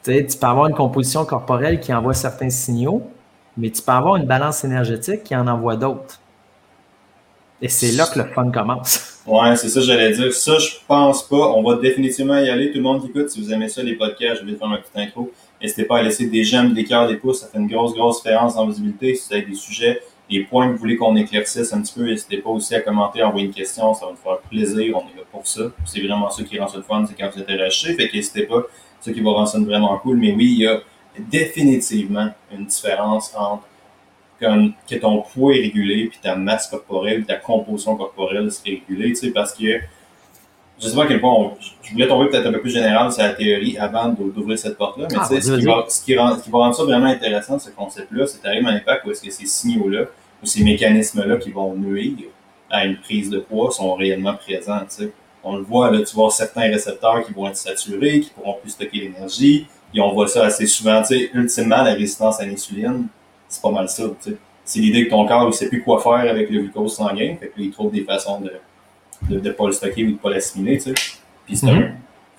Tu 0.03 0.23
peux 0.39 0.47
avoir 0.47 0.67
une 0.67 0.75
composition 0.75 1.25
corporelle 1.25 1.79
qui 1.79 1.93
envoie 1.93 2.13
certains 2.13 2.49
signaux, 2.49 3.09
mais 3.57 3.69
tu 3.69 3.81
peux 3.81 3.91
avoir 3.91 4.15
une 4.15 4.25
balance 4.25 4.63
énergétique 4.63 5.23
qui 5.23 5.35
en 5.35 5.47
envoie 5.47 5.75
d'autres. 5.75 6.19
Et 7.61 7.69
c'est 7.69 7.91
là 7.93 8.07
que 8.11 8.19
le 8.19 8.25
fun 8.25 8.51
commence. 8.51 9.13
Ouais, 9.27 9.57
c'est 9.57 9.67
ça 9.67 9.81
j'allais 9.81 10.13
dire. 10.13 10.31
Ça, 10.33 10.57
je 10.57 10.69
pense 10.87 11.21
pas. 11.27 11.49
On 11.51 11.61
va 11.61 11.75
définitivement 11.75 12.37
y 12.37 12.49
aller. 12.49 12.71
Tout 12.71 12.77
le 12.77 12.83
monde 12.83 13.01
qui 13.01 13.09
écoute, 13.09 13.29
si 13.29 13.41
vous 13.41 13.51
aimez 13.51 13.67
ça, 13.67 13.83
les 13.83 13.95
podcasts, 13.95 14.39
je 14.39 14.49
vais 14.49 14.55
faire 14.55 14.69
un 14.69 14.77
petit 14.77 15.01
intro. 15.01 15.29
N'hésitez 15.61 15.83
pas 15.83 15.97
à 15.97 16.03
laisser 16.03 16.27
des 16.27 16.45
j'aime, 16.45 16.73
des 16.73 16.85
cœurs, 16.85 17.09
des 17.09 17.17
pouces. 17.17 17.41
Ça 17.41 17.47
fait 17.47 17.57
une 17.57 17.67
grosse, 17.67 17.93
grosse 17.93 18.23
différence 18.23 18.55
en 18.55 18.65
visibilité. 18.67 19.15
Si 19.15 19.27
vous 19.27 19.35
avez 19.35 19.45
des 19.45 19.55
sujets, 19.55 20.01
des 20.29 20.45
points 20.45 20.67
que 20.67 20.73
vous 20.73 20.77
voulez 20.77 20.95
qu'on 20.95 21.13
éclaircisse 21.17 21.73
un 21.73 21.81
petit 21.81 21.93
peu, 21.93 22.05
n'hésitez 22.05 22.37
pas 22.37 22.51
aussi 22.51 22.73
à 22.73 22.79
commenter, 22.79 23.21
envoyer 23.21 23.47
une 23.47 23.53
question. 23.53 23.93
Ça 23.93 24.05
va 24.05 24.11
nous 24.13 24.17
faire 24.17 24.37
plaisir. 24.49 24.95
On 24.95 25.01
est 25.01 25.17
là 25.17 25.23
pour 25.29 25.45
ça. 25.45 25.63
C'est 25.83 25.99
vraiment 25.99 26.29
ça 26.29 26.43
qui 26.43 26.57
rend 26.57 26.69
ça 26.69 26.77
le 26.77 26.83
fun, 26.83 27.05
c'est 27.05 27.21
quand 27.21 27.29
vous 27.35 27.41
êtes 27.41 27.49
arraché. 27.49 27.95
Fait 27.95 28.07
qu'hésitez 28.07 28.43
pas. 28.43 28.63
C'est 29.01 29.09
ça 29.09 29.13
qui 29.13 29.19
va 29.19 29.31
rendre 29.31 29.49
ça 29.49 29.59
vraiment 29.59 29.97
cool. 29.97 30.15
Mais 30.15 30.31
oui, 30.31 30.53
il 30.53 30.61
y 30.61 30.67
a 30.67 30.79
définitivement 31.19 32.29
une 32.57 32.65
différence 32.65 33.33
entre 33.35 33.63
comme, 34.39 34.73
que 34.89 34.95
ton 34.95 35.21
poids 35.21 35.55
est 35.55 35.61
régulé, 35.61 36.07
puis 36.07 36.19
ta 36.21 36.35
masse 36.35 36.67
corporelle, 36.67 37.25
ta 37.25 37.35
composition 37.35 37.95
corporelle 37.95 38.51
serait 38.51 38.81
régulée, 38.87 39.09
tu 39.09 39.15
sais, 39.15 39.31
parce 39.31 39.53
que 39.53 39.79
je 40.79 40.87
sais 40.87 40.95
pas 40.95 41.03
à 41.03 41.07
quel 41.07 41.19
point 41.19 41.53
je 41.81 41.91
voulais 41.91 42.07
tomber 42.07 42.29
peut-être 42.29 42.45
un 42.45 42.51
peu 42.51 42.61
plus 42.61 42.71
général 42.71 43.11
sur 43.11 43.23
la 43.23 43.33
théorie 43.33 43.77
avant 43.77 44.09
d'ouvrir 44.09 44.59
cette 44.59 44.77
porte-là, 44.77 45.07
mais 45.09 45.17
ah, 45.19 45.27
tu 45.27 45.35
sais, 45.35 45.41
ce, 45.41 45.57
qui 45.57 45.65
va, 45.65 45.85
ce, 45.89 46.03
qui 46.03 46.17
rend, 46.17 46.35
qui 46.35 46.49
va 46.51 46.59
rendre 46.59 46.75
ça 46.75 46.83
vraiment 46.83 47.07
intéressant, 47.07 47.57
ce 47.57 47.71
concept-là, 47.71 48.27
c'est 48.27 48.45
arrivé 48.47 48.65
un 48.67 48.75
impact 48.75 49.05
où 49.05 49.11
est-ce 49.11 49.23
que 49.23 49.31
ces 49.31 49.45
signaux-là, 49.45 50.05
ou 50.43 50.45
ces 50.45 50.63
mécanismes-là 50.63 51.37
qui 51.37 51.51
vont 51.51 51.73
nuire 51.73 52.13
à 52.69 52.85
une 52.85 52.97
prise 52.97 53.29
de 53.29 53.39
poids 53.39 53.71
sont 53.71 53.95
réellement 53.95 54.35
présents, 54.35 54.81
tu 54.81 55.03
sais. 55.03 55.11
On 55.43 55.55
le 55.55 55.63
voit, 55.63 55.91
là, 55.91 56.01
tu 56.03 56.13
vois 56.13 56.29
certains 56.29 56.69
récepteurs 56.69 57.25
qui 57.25 57.31
vont 57.31 57.47
être 57.47 57.55
saturés, 57.55 58.19
qui 58.19 58.31
pourront 58.31 58.57
plus 58.61 58.71
stocker 58.71 58.99
l'énergie, 58.99 59.65
et 59.93 60.01
on 60.01 60.11
voit 60.11 60.27
ça 60.27 60.45
assez 60.45 60.67
souvent, 60.67 61.01
tu 61.01 61.17
sais, 61.17 61.31
ultimement, 61.33 61.83
la 61.83 61.93
résistance 61.93 62.39
à 62.39 62.45
l'insuline, 62.45 63.07
c'est 63.47 63.61
pas 63.61 63.71
mal 63.71 63.89
ça. 63.89 64.03
C'est 64.65 64.79
l'idée 64.79 65.05
que 65.05 65.11
ton 65.11 65.25
corps 65.25 65.45
ne 65.45 65.51
sait 65.51 65.69
plus 65.69 65.81
quoi 65.81 66.01
faire 66.01 66.29
avec 66.29 66.49
le 66.49 66.61
glucose 66.61 66.95
sanguin, 66.95 67.35
fait 67.39 67.47
que 67.47 67.53
il 67.59 67.71
trouve 67.71 67.91
des 67.91 68.03
façons 68.03 68.41
de 68.41 68.51
ne 69.29 69.39
de, 69.39 69.49
pas 69.51 69.65
le 69.65 69.71
stocker 69.71 70.03
ou 70.05 70.11
de 70.11 70.17
pas 70.17 70.29
l'assimiler. 70.29 70.79
Puis 71.45 71.57
c'est. 71.57 71.67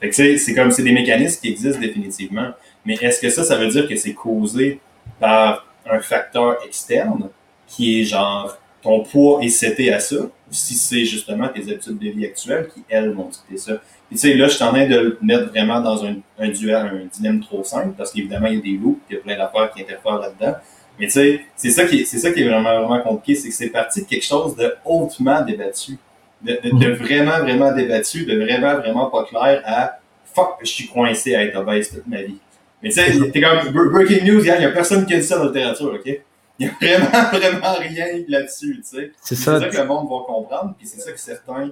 Fait 0.01 0.11
que 0.11 0.37
c'est 0.39 0.55
comme 0.55 0.71
c'est 0.71 0.85
des 0.85 0.93
mécanismes 0.93 1.41
qui 1.41 1.49
existent 1.49 1.81
définitivement. 1.81 2.51
Mais 2.85 2.95
est-ce 2.95 3.21
que 3.21 3.31
ça, 3.31 3.43
ça 3.43 3.57
veut 3.57 3.69
dire 3.69 3.89
que 3.89 3.97
c'est 3.97 4.15
causé 4.15 4.81
par 5.19 5.67
un 5.91 6.01
facteur 6.01 6.59
externe 6.65 7.31
qui 7.67 8.01
est 8.01 8.05
genre 8.05 8.57
ton 8.83 9.03
poids 9.03 9.43
est 9.43 9.49
seté 9.49 9.93
à 9.93 9.99
ça, 9.99 10.17
ou 10.17 10.31
si 10.51 10.75
c'est 10.75 11.05
justement 11.05 11.49
tes 11.49 11.63
habitudes 11.63 11.99
de 11.99 12.11
vie 12.11 12.25
actuelles 12.27 12.69
qui, 12.73 12.85
elles, 12.89 13.11
vont 13.11 13.29
dicter 13.29 13.57
ça? 13.57 13.73
Puis 14.09 14.17
tu 14.17 14.19
sais, 14.19 14.35
là, 14.35 14.47
je 14.47 14.55
suis 14.55 14.65
en 14.65 14.71
train 14.71 14.87
de 14.87 14.97
le 14.97 15.19
mettre 15.21 15.49
vraiment 15.49 15.81
dans 15.81 16.05
un, 16.07 16.15
un 16.39 16.49
duel, 16.49 16.87
un 16.87 17.07
dilemme 17.13 17.41
trop 17.41 17.65
simple, 17.65 17.95
parce 17.99 18.13
qu'évidemment, 18.13 18.47
il 18.47 18.55
y 18.55 18.59
a 18.59 18.63
des 18.63 18.79
loups, 18.79 19.01
il 19.11 19.17
y 19.17 19.19
a 19.19 19.23
plein 19.23 19.37
d'affaires 19.37 19.71
qui 19.73 19.83
interfèrent 19.83 20.19
là-dedans. 20.19 20.57
Mais 20.99 21.07
tu 21.07 21.13
sais, 21.13 21.41
c'est 21.57 21.71
ça 21.71 21.85
qui 21.85 22.01
est, 22.01 22.05
c'est 22.05 22.19
ça 22.19 22.33
qui 22.33 22.43
est 22.43 22.49
vraiment, 22.49 22.87
vraiment 22.87 23.01
compliqué, 23.03 23.39
c'est 23.39 23.49
que 23.49 23.55
c'est 23.55 23.71
parti 23.71 24.03
de 24.03 24.07
quelque 24.07 24.25
chose 24.25 24.57
de 24.57 24.75
hautement 24.85 25.43
débattu. 25.43 25.99
De, 26.43 26.59
de, 26.63 26.79
de, 26.79 26.93
vraiment, 26.93 27.39
vraiment 27.41 27.73
débattu, 27.73 28.25
de 28.25 28.37
vraiment, 28.37 28.77
vraiment 28.77 29.07
pas 29.07 29.25
clair 29.25 29.63
à 29.65 29.99
fuck, 30.35 30.59
je 30.61 30.67
suis 30.67 30.87
coincé 30.87 31.35
à 31.35 31.45
être 31.45 31.57
obèse 31.57 31.91
toute 31.91 32.07
ma 32.07 32.23
vie. 32.23 32.39
Mais 32.83 32.91
tu 32.91 32.95
sais, 32.97 33.31
t'es 33.31 33.41
comme 33.41 33.71
breaking 33.91 34.25
news, 34.25 34.41
il 34.41 34.47
y 34.47 34.51
a 34.51 34.71
personne 34.71 35.05
qui 35.05 35.15
a 35.15 35.19
dit 35.19 35.25
ça 35.25 35.37
dans 35.37 35.45
la 35.45 35.49
littérature, 35.49 35.93
ok? 35.95 36.21
Il 36.61 36.67
y 36.67 36.69
a 36.69 36.73
vraiment, 36.81 37.29
vraiment 37.33 37.75
rien 37.79 38.07
là-dessus, 38.29 38.83
tu 38.89 38.97
sais. 38.97 39.13
C'est 39.21 39.35
ça. 39.35 39.59
C'est 39.59 39.67
ça 39.67 39.71
que 39.71 39.77
le 39.83 39.89
monde 39.89 40.09
va 40.09 40.25
comprendre, 40.27 40.75
puis 40.79 40.87
c'est 40.87 41.01
ça 41.01 41.13
que 41.13 41.19
certains. 41.19 41.71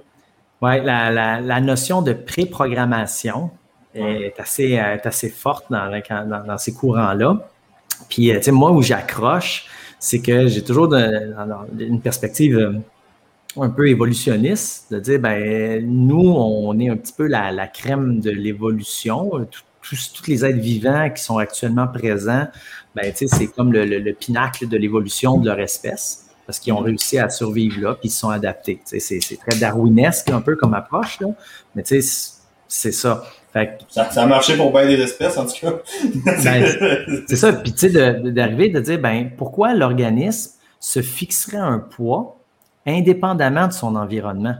Ouais, 0.61 0.81
la, 0.81 1.11
la, 1.11 1.39
la 1.39 1.61
notion 1.61 2.01
de 2.01 2.13
préprogrammation 2.13 3.51
est 3.93 4.39
assez, 4.39 4.71
est 4.73 5.05
assez 5.05 5.29
forte 5.29 5.65
dans, 5.69 5.89
dans, 6.09 6.45
dans 6.45 6.57
ces 6.57 6.73
courants-là. 6.73 7.37
Puis, 8.09 8.31
euh, 8.31 8.37
tu 8.37 8.43
sais, 8.43 8.51
moi, 8.51 8.71
où 8.71 8.81
j'accroche, 8.81 9.65
c'est 9.99 10.19
que 10.19 10.47
j'ai 10.47 10.63
toujours 10.63 10.93
une 10.93 12.01
perspective 12.01 12.57
euh, 12.57 12.73
un 13.61 13.69
peu 13.69 13.89
évolutionniste, 13.89 14.91
de 14.91 14.99
dire, 14.99 15.19
ben, 15.19 15.85
nous, 15.85 16.29
on 16.29 16.77
est 16.79 16.89
un 16.89 16.97
petit 16.97 17.13
peu 17.13 17.27
la, 17.27 17.67
crème 17.67 18.19
de 18.19 18.29
l'évolution. 18.29 19.31
Tous, 19.81 20.23
les 20.27 20.45
êtres 20.45 20.59
vivants 20.59 21.09
qui 21.09 21.23
sont 21.23 21.37
actuellement 21.37 21.87
présents, 21.87 22.47
ben, 22.95 23.11
c'est 23.15 23.47
comme 23.47 23.71
le, 23.73 24.11
pinacle 24.13 24.67
de 24.67 24.77
l'évolution 24.77 25.37
de 25.37 25.47
leur 25.47 25.59
espèce 25.59 26.23
parce 26.45 26.59
qu'ils 26.59 26.71
ont 26.71 26.79
réussi 26.79 27.19
à 27.19 27.29
survivre 27.29 27.81
là, 27.81 27.95
puis 27.95 28.07
ils 28.07 28.11
se 28.11 28.19
sont 28.19 28.29
adaptés. 28.29 28.79
C'est 28.85 29.19
très 29.45 29.59
darwinesque 29.59 30.29
un 30.29 30.39
peu 30.39 30.55
comme 30.55 30.73
approche, 30.73 31.19
là, 31.19 31.27
mais 31.75 31.83
tu 31.83 32.01
ça. 33.89 34.09
Ça, 34.11 34.23
a 34.23 34.25
marché 34.25 34.55
pour 34.55 34.71
bien 34.71 34.85
des 34.85 34.99
espèces, 35.01 35.37
en 35.37 35.45
tout 35.45 35.53
cas. 35.61 35.73
Ben, 36.43 36.65
c'est 37.27 37.35
ça. 37.35 37.53
Puis, 37.53 37.73
tu 37.73 37.89
sais, 37.89 38.13
d'arriver 38.31 38.69
de, 38.69 38.79
dire, 38.79 38.99
ben, 38.99 39.29
pourquoi 39.35 39.73
l'organisme 39.73 40.51
se 40.79 41.01
fixerait 41.01 41.57
un 41.57 41.79
poids 41.79 42.37
indépendamment 42.85 43.67
de 43.67 43.73
son 43.73 43.95
environnement? 43.95 44.55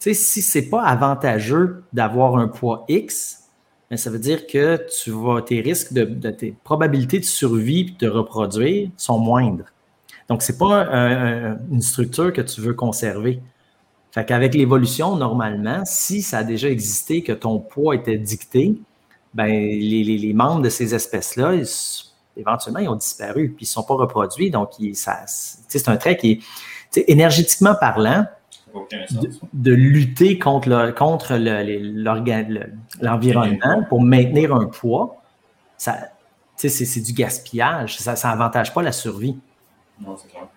Tu 0.00 0.12
sais, 0.12 0.14
si 0.14 0.42
c'est 0.42 0.68
pas 0.68 0.82
avantageux 0.82 1.84
d'avoir 1.92 2.36
un 2.36 2.48
poids 2.48 2.84
X, 2.88 3.44
ben, 3.90 3.96
ça 3.96 4.10
veut 4.10 4.18
dire 4.18 4.46
que 4.46 4.84
tu 5.02 5.10
vas, 5.10 5.42
tes 5.42 5.60
risques 5.60 5.92
de, 5.92 6.30
tes 6.30 6.54
probabilités 6.64 7.18
de 7.18 7.24
survie 7.24 7.94
et 8.00 8.04
de 8.04 8.08
reproduire 8.08 8.90
sont 8.96 9.18
moindres. 9.18 9.66
Donc, 10.28 10.42
c'est 10.42 10.58
pas 10.58 10.86
une 11.70 11.82
structure 11.82 12.32
que 12.32 12.40
tu 12.40 12.60
veux 12.60 12.74
conserver. 12.74 13.40
Fait 14.16 14.24
qu'avec 14.24 14.54
l'évolution, 14.54 15.14
normalement, 15.14 15.82
si 15.84 16.22
ça 16.22 16.38
a 16.38 16.42
déjà 16.42 16.70
existé, 16.70 17.22
que 17.22 17.32
ton 17.32 17.58
poids 17.58 17.94
était 17.94 18.16
dicté, 18.16 18.74
ben, 19.34 19.46
les, 19.46 20.32
membres 20.32 20.62
de 20.62 20.70
ces 20.70 20.94
espèces-là, 20.94 21.52
éventuellement, 22.34 22.80
ils 22.80 22.88
ont 22.88 22.96
disparu, 22.96 23.50
puis 23.50 23.66
ils 23.66 23.68
ne 23.68 23.72
sont 23.72 23.82
pas 23.82 23.92
reproduits. 23.92 24.50
Donc, 24.50 24.70
c'est 24.94 25.88
un 25.88 25.98
trait 25.98 26.16
qui 26.16 26.40
est, 26.96 27.04
énergétiquement 27.10 27.74
parlant, 27.78 28.24
de, 29.52 29.72
lutter 29.72 30.38
contre 30.38 30.94
contre 30.96 31.34
l'environnement 33.02 33.84
pour 33.86 34.00
maintenir 34.00 34.54
un 34.54 34.64
poids, 34.64 35.22
ça, 35.76 35.98
c'est 36.56 37.02
du 37.02 37.12
gaspillage. 37.12 37.98
Ça 37.98 38.14
n'avantage 38.30 38.72
pas 38.72 38.80
la 38.80 38.92
survie. 38.92 39.36
Non, 40.00 40.16
c'est 40.16 40.30
clair. 40.30 40.48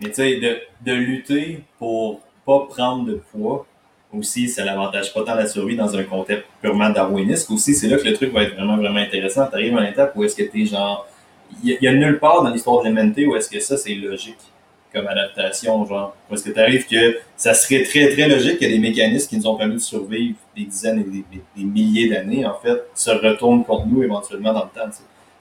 Mais 0.00 0.08
tu 0.08 0.14
sais, 0.14 0.40
de, 0.40 0.58
de, 0.84 0.92
lutter 0.92 1.62
pour 1.78 2.20
pas 2.44 2.66
prendre 2.68 3.04
de 3.04 3.20
poids, 3.32 3.66
aussi, 4.18 4.48
ça 4.48 4.64
n'avantage 4.64 5.12
pas 5.12 5.24
tant 5.24 5.34
la 5.34 5.46
survie 5.46 5.76
dans 5.76 5.94
un 5.96 6.04
contexte 6.04 6.46
purement 6.60 6.90
darwiniste. 6.90 7.50
Aussi, 7.50 7.74
c'est 7.74 7.88
là 7.88 7.96
que 7.96 8.06
le 8.06 8.14
truc 8.14 8.32
va 8.32 8.42
être 8.42 8.54
vraiment, 8.54 8.76
vraiment 8.76 9.00
intéressant. 9.00 9.46
Tu 9.48 9.54
arrives 9.54 9.76
à 9.76 9.82
une 9.82 9.88
étape 9.88 10.12
où 10.14 10.24
est-ce 10.24 10.36
que 10.36 10.44
tu 10.44 10.62
es 10.62 10.66
genre. 10.66 11.06
Il 11.62 11.76
y, 11.80 11.88
a 11.88 11.92
nulle 11.92 12.18
part 12.18 12.42
dans 12.42 12.50
l'histoire 12.50 12.82
de 12.82 12.88
l'humanité 12.88 13.26
où 13.26 13.36
est-ce 13.36 13.48
que 13.48 13.60
ça, 13.60 13.76
c'est 13.76 13.94
logique 13.94 14.38
comme 14.92 15.06
adaptation, 15.06 15.84
genre. 15.84 16.16
Où 16.30 16.34
est-ce 16.34 16.44
que 16.44 16.50
tu 16.50 16.58
arrives 16.58 16.86
que 16.86 17.18
ça 17.36 17.54
serait 17.54 17.82
très, 17.82 18.08
très 18.10 18.28
logique 18.28 18.58
que 18.58 18.64
des 18.64 18.78
mécanismes 18.78 19.28
qui 19.28 19.36
nous 19.36 19.46
ont 19.46 19.56
permis 19.56 19.74
de 19.74 19.80
survivre 19.80 20.36
des 20.56 20.64
dizaines 20.64 21.00
et 21.00 21.38
des, 21.56 21.64
milliers 21.64 22.08
d'années, 22.08 22.46
en 22.46 22.54
fait, 22.54 22.82
se 22.94 23.10
retournent 23.10 23.64
contre 23.64 23.86
nous 23.86 24.02
éventuellement 24.02 24.52
dans 24.52 24.64
le 24.64 24.80
temps. 24.80 24.90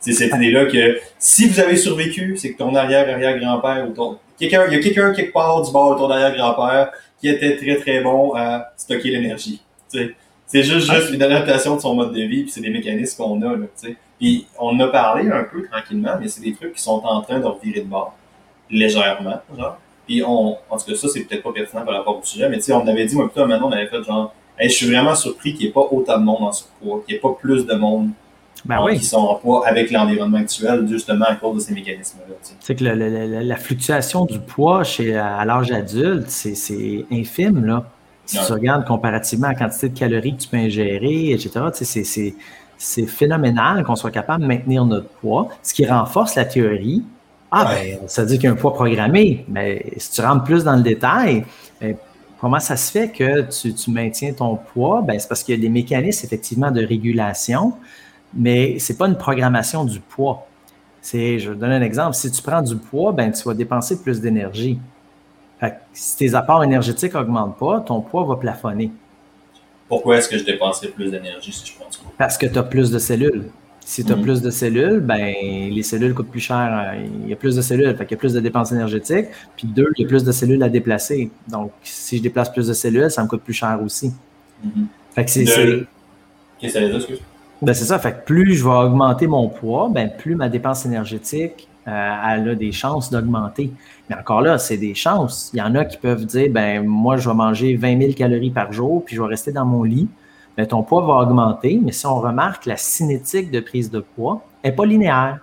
C'est 0.03 0.12
cette 0.12 0.36
idée-là 0.36 0.65
que 0.65 1.00
si 1.17 1.48
vous 1.48 1.62
avez 1.62 1.77
survécu, 1.77 2.36
c'est 2.36 2.51
que 2.51 2.57
ton 2.57 2.75
arrière-arrière-grand-père 2.75 3.88
ou 3.89 3.93
ton. 3.93 4.17
Quelqu'un, 4.38 4.65
il 4.67 4.74
y 4.74 4.75
a 4.75 4.79
quelqu'un 4.79 5.13
quelque 5.13 5.31
part 5.31 5.62
du 5.62 5.72
bord 5.72 5.95
de 5.95 6.00
ton 6.00 6.10
arrière-grand-père 6.10 6.91
qui 7.22 7.29
était 7.29 7.55
très 7.55 7.77
très 7.77 8.01
bon 8.01 8.33
à 8.36 8.74
stocker 8.75 9.12
l'énergie. 9.12 9.62
C'est 9.88 10.63
juste, 10.63 10.91
juste 10.91 11.12
une 11.12 11.24
adaptation 11.24 11.77
de 11.77 11.81
son 11.81 11.95
mode 11.95 12.12
de 12.12 12.22
vie, 12.22 12.43
puis 12.43 12.51
c'est 12.51 12.60
des 12.60 12.69
mécanismes 12.69 13.24
qu'on 13.24 13.41
a. 13.43 13.55
Là, 13.55 13.65
puis 14.19 14.45
on 14.60 14.77
a 14.81 14.88
parlé 14.88 15.31
un 15.31 15.45
peu 15.45 15.65
tranquillement, 15.72 16.17
mais 16.19 16.27
c'est 16.27 16.41
des 16.41 16.53
trucs 16.53 16.74
qui 16.74 16.81
sont 16.81 17.01
en 17.05 17.22
train 17.22 17.39
de 17.39 17.45
revirer 17.45 17.79
de 17.79 17.88
bord, 17.88 18.13
légèrement, 18.69 19.41
genre. 19.57 19.77
Puis 20.05 20.22
on, 20.22 20.57
en 20.69 20.77
tout 20.77 20.86
cas, 20.86 20.95
ça, 20.95 21.07
c'est 21.07 21.22
peut-être 21.22 21.43
pas 21.43 21.53
pertinent 21.53 21.86
par 21.86 21.95
rapport 21.95 22.19
au 22.19 22.25
sujet, 22.25 22.50
mais 22.50 22.60
on 22.74 22.86
avait 22.86 23.05
dit, 23.05 23.15
moi, 23.15 23.29
plutôt, 23.29 23.48
maintenant, 23.48 23.69
on 23.69 23.72
avait 23.72 23.88
fait 23.88 24.03
genre, 24.03 24.36
je 24.60 24.67
suis 24.67 24.88
vraiment 24.88 25.15
surpris 25.15 25.53
qu'il 25.53 25.62
n'y 25.62 25.69
ait 25.69 25.74
pas 25.74 25.88
autant 25.89 26.19
de 26.19 26.25
monde 26.25 26.41
en 26.43 26.51
surpoids, 26.51 27.01
qu'il 27.05 27.13
n'y 27.13 27.17
ait 27.19 27.22
pas 27.22 27.38
plus 27.39 27.65
de 27.65 27.74
monde 27.74 28.10
ben 28.65 28.82
oui. 28.84 28.98
qui 28.98 29.05
sont 29.05 29.17
en 29.17 29.36
poids 29.36 29.67
avec 29.67 29.91
l'environnement 29.91 30.38
actuel, 30.38 30.88
justement 30.88 31.25
à 31.25 31.36
cause 31.36 31.58
de 31.58 31.62
ces 31.62 31.74
mécanismes-là. 31.74 32.36
C'est 32.60 32.75
que 32.75 32.84
la, 32.84 33.55
fluctuation 33.58 34.25
du 34.25 34.39
poids 34.39 34.84
chez, 34.84 35.15
à 35.17 35.43
l'âge 35.43 35.72
adulte, 35.72 36.29
c'est 36.29 37.05
infime. 37.12 37.65
Là. 37.65 37.84
Si 38.25 38.38
tu 38.46 38.53
regardes 38.53 38.86
comparativement 38.86 39.48
à 39.48 39.51
la 39.51 39.60
quantité 39.60 39.89
de 39.89 39.98
calories 39.98 40.36
que 40.36 40.41
tu 40.43 40.48
peux 40.48 40.58
ingérer, 40.58 41.32
etc., 41.32 42.34
c'est 42.77 43.05
phénoménal 43.05 43.84
qu'on 43.84 43.96
soit 43.96 44.12
capable 44.12 44.43
de 44.43 44.48
maintenir 44.48 44.86
notre 44.86 45.10
poids, 45.10 45.50
ce 45.62 45.74
qui 45.74 45.86
renforce 45.86 46.36
la 46.36 46.46
théorie. 46.46 47.03
Ah, 47.51 47.65
ben, 47.65 48.00
ça 48.08 48.24
veut 48.24 48.29
dire 48.29 48.38
qu'il 48.39 48.46
y 48.46 48.50
a 48.50 48.53
un 48.53 48.58
poids 48.58 48.74
programmé. 48.74 49.46
Mais 49.48 49.86
si 49.98 50.12
tu 50.12 50.22
rentres 50.22 50.43
plus 50.43 50.63
dans 50.63 50.75
le 50.75 50.82
détail, 50.82 51.46
ben, 51.79 51.96
comment 52.39 52.60
ça 52.60 52.77
se 52.77 52.91
fait 52.91 53.10
que 53.10 53.41
tu, 53.41 53.74
tu 53.74 53.91
maintiens 53.91 54.34
ton 54.34 54.55
poids? 54.55 55.03
Ben, 55.05 55.20
c'est 55.20 55.27
parce 55.27 55.43
qu'il 55.43 55.53
y 55.53 55.58
a 55.58 55.62
des 55.62 55.70
mécanismes, 55.70 56.25
effectivement, 56.25 56.72
de 56.72 56.84
régulation 56.84 57.74
mais 58.35 58.79
c'est 58.79 58.97
pas 58.97 59.07
une 59.07 59.17
programmation 59.17 59.85
du 59.85 59.99
poids. 59.99 60.47
C'est, 61.01 61.39
je 61.39 61.51
vais 61.51 61.57
donner 61.57 61.75
un 61.75 61.81
exemple. 61.81 62.15
Si 62.15 62.31
tu 62.31 62.41
prends 62.41 62.61
du 62.61 62.75
poids, 62.77 63.11
ben, 63.11 63.31
tu 63.31 63.43
vas 63.43 63.53
dépenser 63.53 64.01
plus 64.01 64.21
d'énergie. 64.21 64.79
si 65.93 66.17
tes 66.17 66.35
apports 66.35 66.63
énergétiques 66.63 67.13
n'augmentent 67.13 67.57
pas, 67.57 67.81
ton 67.81 68.01
poids 68.01 68.23
va 68.25 68.35
plafonner. 68.35 68.91
Pourquoi 69.87 70.17
est-ce 70.17 70.29
que 70.29 70.37
je 70.37 70.45
dépenserais 70.45 70.87
plus 70.87 71.11
d'énergie 71.11 71.51
si 71.51 71.65
je 71.65 71.73
prends 71.75 71.89
du 71.89 71.97
poids? 71.97 72.13
Parce 72.17 72.37
que 72.37 72.45
tu 72.45 72.57
as 72.57 72.63
plus 72.63 72.89
de 72.89 72.99
cellules. 72.99 73.49
Si 73.85 74.05
tu 74.05 74.13
as 74.13 74.15
mm-hmm. 74.15 74.21
plus 74.21 74.41
de 74.41 74.49
cellules, 74.49 74.99
ben, 75.01 75.35
les 75.69 75.83
cellules 75.83 76.13
coûtent 76.13 76.31
plus 76.31 76.39
cher. 76.39 76.95
Il 77.21 77.27
y 77.27 77.33
a 77.33 77.35
plus 77.35 77.57
de 77.57 77.61
cellules, 77.61 77.95
fait 77.97 78.05
qu'il 78.05 78.15
y 78.15 78.17
a 78.17 78.17
plus 78.17 78.33
de 78.33 78.39
dépenses 78.39 78.71
énergétiques. 78.71 79.27
Puis 79.57 79.67
deux, 79.67 79.89
il 79.97 80.03
y 80.03 80.05
a 80.05 80.07
plus 80.07 80.23
de 80.23 80.31
cellules 80.31 80.63
à 80.63 80.69
déplacer. 80.69 81.31
Donc, 81.49 81.73
si 81.83 82.17
je 82.17 82.23
déplace 82.23 82.49
plus 82.49 82.67
de 82.67 82.73
cellules, 82.73 83.11
ça 83.11 83.21
me 83.21 83.27
coûte 83.27 83.43
plus 83.43 83.53
cher 83.53 83.77
aussi. 83.83 84.13
Fait 85.13 85.25
que 85.25 85.31
c'est. 85.31 85.43
Qu'est-ce 85.43 86.73
que 86.75 86.79
ça 86.79 86.79
veut 86.79 87.19
ben, 87.63 87.74
c'est 87.74 87.86
ça. 87.86 88.00
Fait 88.00 88.25
plus 88.25 88.55
je 88.55 88.63
vais 88.63 88.70
augmenter 88.70 89.27
mon 89.27 89.48
poids, 89.50 89.89
ben, 89.89 90.12
plus 90.17 90.36
ma 90.36 90.50
dépense 90.50 90.86
énergétique 90.86 91.67
euh, 91.88 91.91
a 91.91 92.55
des 92.55 92.72
chances 92.72 93.10
d'augmenter. 93.10 93.72
Mais 94.10 94.15
encore 94.15 94.41
là, 94.41 94.58
c'est 94.58 94.77
des 94.77 94.93
chances. 94.93 95.50
Il 95.53 95.60
y 95.60 95.62
en 95.62 95.75
a 95.75 95.86
qui 95.86 95.98
peuvent 95.98 96.25
dire 96.25 96.50
ben 96.51 96.86
moi, 96.86 97.17
je 97.17 97.29
vais 97.29 97.36
manger 97.36 97.75
20 97.75 98.00
000 98.00 98.13
calories 98.13 98.51
par 98.51 98.72
jour, 98.72 99.03
puis 99.05 99.15
je 99.15 99.22
vais 99.22 99.27
rester 99.27 99.51
dans 99.51 99.65
mon 99.65 99.84
lit. 99.84 100.08
Ben, 100.58 100.67
ton 100.67 100.84
poids 100.84 101.01
va 101.05 101.27
augmenter, 101.27 101.79
mais 101.84 101.91
si 101.91 102.05
on 102.05 102.20
remarque, 102.20 102.65
la 102.65 102.77
cinétique 102.77 103.50
de 103.50 103.60
prise 103.60 103.89
de 103.89 104.00
poids 104.00 104.46
n'est 104.63 104.72
pas 104.72 104.86
linéaire 104.86 105.39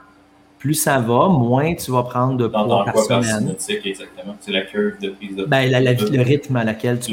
plus 0.61 0.75
ça 0.75 0.99
va, 0.99 1.29
moins 1.29 1.75
tu 1.75 1.91
vas 1.91 2.03
prendre 2.03 2.37
de 2.37 2.47
poids 2.47 2.85
par 2.85 2.99
semaine. 2.99 3.55
exactement. 3.83 4.37
C'est 4.41 4.53
la 4.53 4.61
curve 4.61 5.01
de 5.01 5.09
prise 5.09 5.35
de 5.35 5.47
ben, 5.47 5.71
poids. 5.71 6.09
le 6.11 6.23
rythme 6.23 6.57
à 6.57 6.65
laquelle 6.65 7.01
tu, 7.01 7.11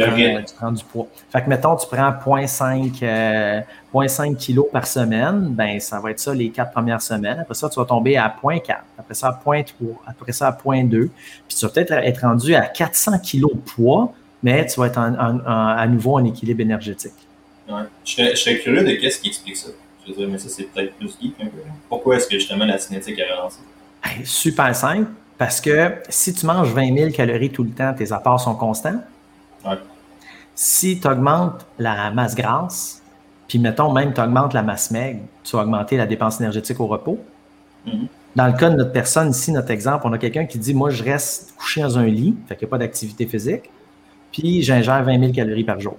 prends, 0.58 0.72
du 0.74 0.84
poids. 0.84 1.08
Fait 1.32 1.42
que, 1.42 1.50
mettons, 1.50 1.78
tu 1.78 1.88
prends 1.88 2.12
0.5 2.12 3.04
euh, 3.04 3.62
kg 4.36 4.70
par 4.70 4.86
semaine, 4.86 5.48
ben, 5.52 5.80
ça 5.80 6.02
va 6.02 6.12
être 6.12 6.20
ça 6.20 6.34
les 6.36 6.50
quatre 6.50 6.74
premières 6.74 7.02
semaines. 7.02 7.40
Après 7.40 7.54
ça, 7.54 7.70
tu 7.70 7.80
vas 7.80 7.86
tomber 7.86 8.18
à 8.18 8.36
0.4, 8.44 8.76
après 9.00 9.14
ça 9.14 9.30
à 9.30 9.42
0.3, 9.50 9.64
après 10.06 10.34
ça 10.34 10.50
à 10.50 10.52
0.2, 10.52 10.90
puis 10.90 11.10
tu 11.48 11.66
vas 11.66 11.72
peut-être 11.72 11.94
être 11.94 12.20
rendu 12.20 12.54
à 12.54 12.66
400 12.66 13.20
kg 13.20 13.44
de 13.44 13.62
poids, 13.66 14.14
mais 14.44 14.66
tu 14.66 14.78
vas 14.78 14.88
être 14.88 15.00
à 15.00 15.88
nouveau 15.88 16.16
en 16.16 16.26
équilibre 16.26 16.60
énergétique. 16.60 17.14
Ouais. 17.70 17.84
Je, 18.04 18.36
serais, 18.36 18.60
curieux 18.60 18.84
de 18.84 18.92
qu'est-ce 18.96 19.20
qui 19.20 19.30
explique 19.30 19.56
ça 19.56 19.70
mais 20.18 20.38
ça, 20.38 20.50
c'est 20.50 20.64
peut-être 20.64 20.96
plus 20.96 21.18
geek 21.22 21.36
un 21.42 21.46
peu. 21.46 21.58
Pourquoi 21.90 22.16
est-ce 22.16 22.28
que 22.28 22.36
justement 22.36 22.66
la 22.66 22.78
cinétique 22.78 23.20
a 23.20 23.36
relancé? 23.36 23.60
super 24.24 24.76
simple, 24.76 25.10
parce 25.38 25.60
que 25.60 25.96
si 26.10 26.34
tu 26.34 26.46
manges 26.46 26.72
20 26.72 26.96
000 26.98 27.12
calories 27.12 27.50
tout 27.50 27.64
le 27.64 27.72
temps, 27.72 27.94
tes 27.94 28.12
apports 28.12 28.40
sont 28.40 28.56
constants. 28.56 29.02
Si 30.56 31.00
tu 31.00 31.08
augmentes 31.08 31.66
la 31.78 32.10
masse 32.12 32.36
grasse, 32.36 33.04
puis 33.48 33.60
mettons 33.60 33.92
même 33.92 34.14
tu 34.14 34.22
augmentes 34.22 34.54
la 34.54 34.64
masse 34.64 34.92
maigre, 34.92 35.20
tu 35.44 35.56
vas 35.56 35.64
augmenter 35.64 35.98
la 35.98 36.08
dépense 36.08 36.40
énergétique 36.40 36.80
au 36.80 36.88
repos. 36.88 37.20
Mm-hmm. 37.86 38.08
Dans 38.36 38.48
le 38.48 38.54
cas 38.54 38.70
de 38.70 38.76
notre 38.76 38.92
personne 38.92 39.30
ici, 39.30 39.52
notre 39.52 39.72
exemple, 39.72 40.04
on 40.06 40.14
a 40.14 40.18
quelqu'un 40.18 40.46
qui 40.46 40.58
dit 40.58 40.74
Moi, 40.74 40.90
je 40.90 41.04
reste 41.04 41.54
couché 41.58 41.82
dans 41.82 41.98
un 41.98 42.06
lit, 42.06 42.36
fait 42.48 42.56
qu'il 42.56 42.66
n'y 42.66 42.70
a 42.70 42.72
pas 42.72 42.78
d'activité 42.78 43.26
physique, 43.26 43.70
puis 44.32 44.62
j'ingère 44.62 45.04
20 45.04 45.20
000 45.20 45.32
calories 45.34 45.64
par 45.64 45.80
jour. 45.80 45.98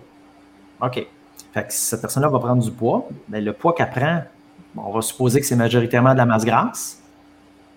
OK. 0.81 1.07
Fait 1.52 1.64
que 1.67 1.73
si 1.73 1.85
cette 1.85 2.00
personne-là 2.00 2.28
va 2.28 2.38
prendre 2.38 2.62
du 2.62 2.71
poids, 2.71 3.09
le 3.31 3.52
poids 3.52 3.75
qu'elle 3.75 3.90
prend, 3.90 4.23
on 4.76 4.93
va 4.93 5.00
supposer 5.00 5.40
que 5.40 5.47
c'est 5.47 5.57
majoritairement 5.57 6.12
de 6.12 6.19
la 6.19 6.26
masse 6.26 6.45
grasse. 6.45 7.02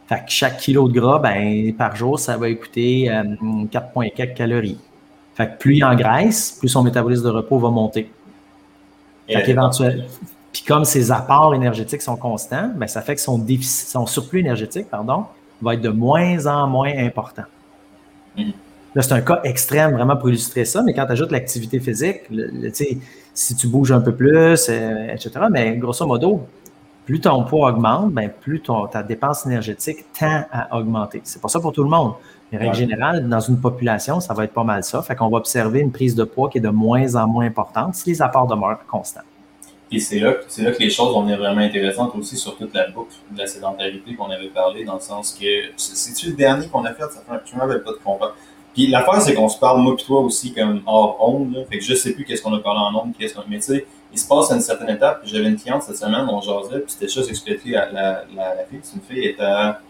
Fait 0.07 0.25
que 0.25 0.29
chaque 0.29 0.57
kilo 0.57 0.89
de 0.89 0.99
gras, 0.99 1.19
ben, 1.19 1.73
par 1.73 1.95
jour, 1.95 2.19
ça 2.19 2.37
va 2.37 2.53
coûter 2.53 3.05
4,4 3.05 3.71
euh, 4.21 4.33
calories. 4.35 4.79
Fait 5.35 5.47
que 5.47 5.57
plus 5.57 5.77
il 5.77 5.83
engraisse, 5.85 6.51
plus 6.59 6.67
son 6.67 6.83
métabolisme 6.83 7.23
de 7.23 7.29
repos 7.29 7.59
va 7.59 7.69
monter. 7.69 8.11
Fait 9.27 9.43
qu'éventuellement, 9.43 10.03
puis 10.51 10.63
comme 10.63 10.83
ses 10.83 11.11
apports 11.11 11.55
énergétiques 11.55 12.01
sont 12.01 12.17
constants, 12.17 12.71
ben, 12.75 12.87
ça 12.87 13.01
fait 13.01 13.15
que 13.15 13.21
son, 13.21 13.37
déficit, 13.37 13.87
son 13.87 14.05
surplus 14.05 14.39
énergétique 14.39 14.89
pardon, 14.89 15.25
va 15.61 15.75
être 15.75 15.81
de 15.81 15.89
moins 15.89 16.45
en 16.45 16.67
moins 16.67 16.91
important. 16.97 17.43
Mm-hmm. 18.37 18.53
Là, 18.93 19.01
c'est 19.01 19.13
un 19.13 19.21
cas 19.21 19.39
extrême 19.45 19.93
vraiment 19.93 20.17
pour 20.17 20.27
illustrer 20.27 20.65
ça, 20.65 20.81
mais 20.83 20.93
quand 20.93 21.05
tu 21.05 21.13
ajoutes 21.13 21.31
l'activité 21.31 21.79
physique, 21.79 22.23
si 23.33 23.55
tu 23.55 23.67
bouges 23.67 23.91
un 23.91 24.01
peu 24.01 24.13
plus, 24.13 24.67
euh, 24.69 25.07
etc., 25.13 25.31
mais 25.49 25.77
grosso 25.77 26.05
modo, 26.05 26.45
plus 27.05 27.19
ton 27.19 27.43
poids 27.43 27.69
augmente, 27.69 28.11
ben, 28.11 28.29
plus 28.29 28.61
ta 28.91 29.03
dépense 29.03 29.45
énergétique 29.45 30.05
tend 30.17 30.45
à 30.51 30.77
augmenter. 30.77 31.21
C'est 31.23 31.41
pas 31.41 31.47
ça 31.47 31.59
pour 31.59 31.73
tout 31.73 31.83
le 31.83 31.89
monde. 31.89 32.13
Mais 32.51 32.57
règle 32.57 32.75
générale, 32.75 33.27
dans 33.27 33.39
une 33.39 33.59
population, 33.59 34.19
ça 34.19 34.33
va 34.33 34.43
être 34.43 34.53
pas 34.53 34.63
mal 34.63 34.83
ça. 34.83 35.01
Fait 35.01 35.15
qu'on 35.15 35.29
va 35.29 35.37
observer 35.37 35.79
une 35.79 35.91
prise 35.91 36.15
de 36.15 36.23
poids 36.23 36.49
qui 36.49 36.57
est 36.57 36.61
de 36.61 36.69
moins 36.69 37.15
en 37.15 37.27
moins 37.27 37.45
importante 37.45 37.95
si 37.95 38.09
les 38.09 38.21
apports 38.21 38.47
demeurent 38.47 38.85
constants. 38.87 39.21
Et 39.91 39.99
c'est 39.99 40.19
là, 40.19 40.33
que 40.33 40.79
les 40.79 40.89
choses 40.89 41.13
vont 41.13 41.21
devenir 41.21 41.37
vraiment 41.37 41.61
intéressantes 41.61 42.15
aussi 42.15 42.37
sur 42.37 42.57
toute 42.57 42.73
la 42.73 42.89
boucle 42.89 43.13
de 43.29 43.37
la 43.37 43.47
sédentarité 43.47 44.15
qu'on 44.15 44.29
avait 44.29 44.47
parlé, 44.47 44.85
dans 44.85 44.95
le 44.95 45.01
sens 45.01 45.37
que 45.37 45.45
c'est-tu 45.75 46.27
le 46.27 46.33
dernier 46.33 46.67
qu'on 46.67 46.85
a 46.85 46.93
fait? 46.93 47.03
Ça 47.03 47.21
fait, 47.27 47.41
je 47.45 47.55
ne 47.55 47.59
m'avais 47.59 47.79
pas 47.79 47.91
de 47.91 47.99
combat. 48.03 48.33
Puis 48.73 48.87
l'affaire, 48.87 49.21
c'est 49.21 49.33
qu'on 49.33 49.49
se 49.49 49.59
parle, 49.59 49.81
moi 49.81 49.95
et 49.97 50.03
toi 50.03 50.21
aussi, 50.21 50.53
comme 50.53 50.81
hors 50.85 51.17
onde. 51.19 51.53
Là. 51.53 51.59
Fait 51.69 51.77
que 51.77 51.83
je 51.83 51.93
sais 51.93 52.13
plus 52.13 52.23
qu'est-ce 52.23 52.41
qu'on 52.41 52.53
a 52.53 52.59
parlé 52.59 52.79
en 52.79 53.03
onde, 53.03 53.13
qu'est-ce 53.17 53.35
qu'on... 53.35 53.43
Mais 53.49 53.57
tu 53.57 53.63
sais, 53.63 53.85
il 54.13 54.19
se 54.19 54.27
passe 54.27 54.51
à 54.51 54.55
une 54.55 54.61
certaine 54.61 54.89
étape. 54.89 55.21
J'avais 55.25 55.49
une 55.49 55.57
cliente 55.57 55.83
cette 55.83 55.97
semaine, 55.97 56.27
on 56.29 56.41
jasait, 56.41 56.79
puis 56.79 56.91
c'était 56.91 57.07
juste 57.07 57.29
expliqué 57.29 57.75
à 57.75 57.91
la, 57.91 58.23
la, 58.35 58.55
la, 58.55 58.63
fille. 58.69 58.79
C'est 58.83 58.95
une 58.95 59.01
fille, 59.01 59.25
elle 59.25 59.35
est 59.35 59.41
à 59.41 59.81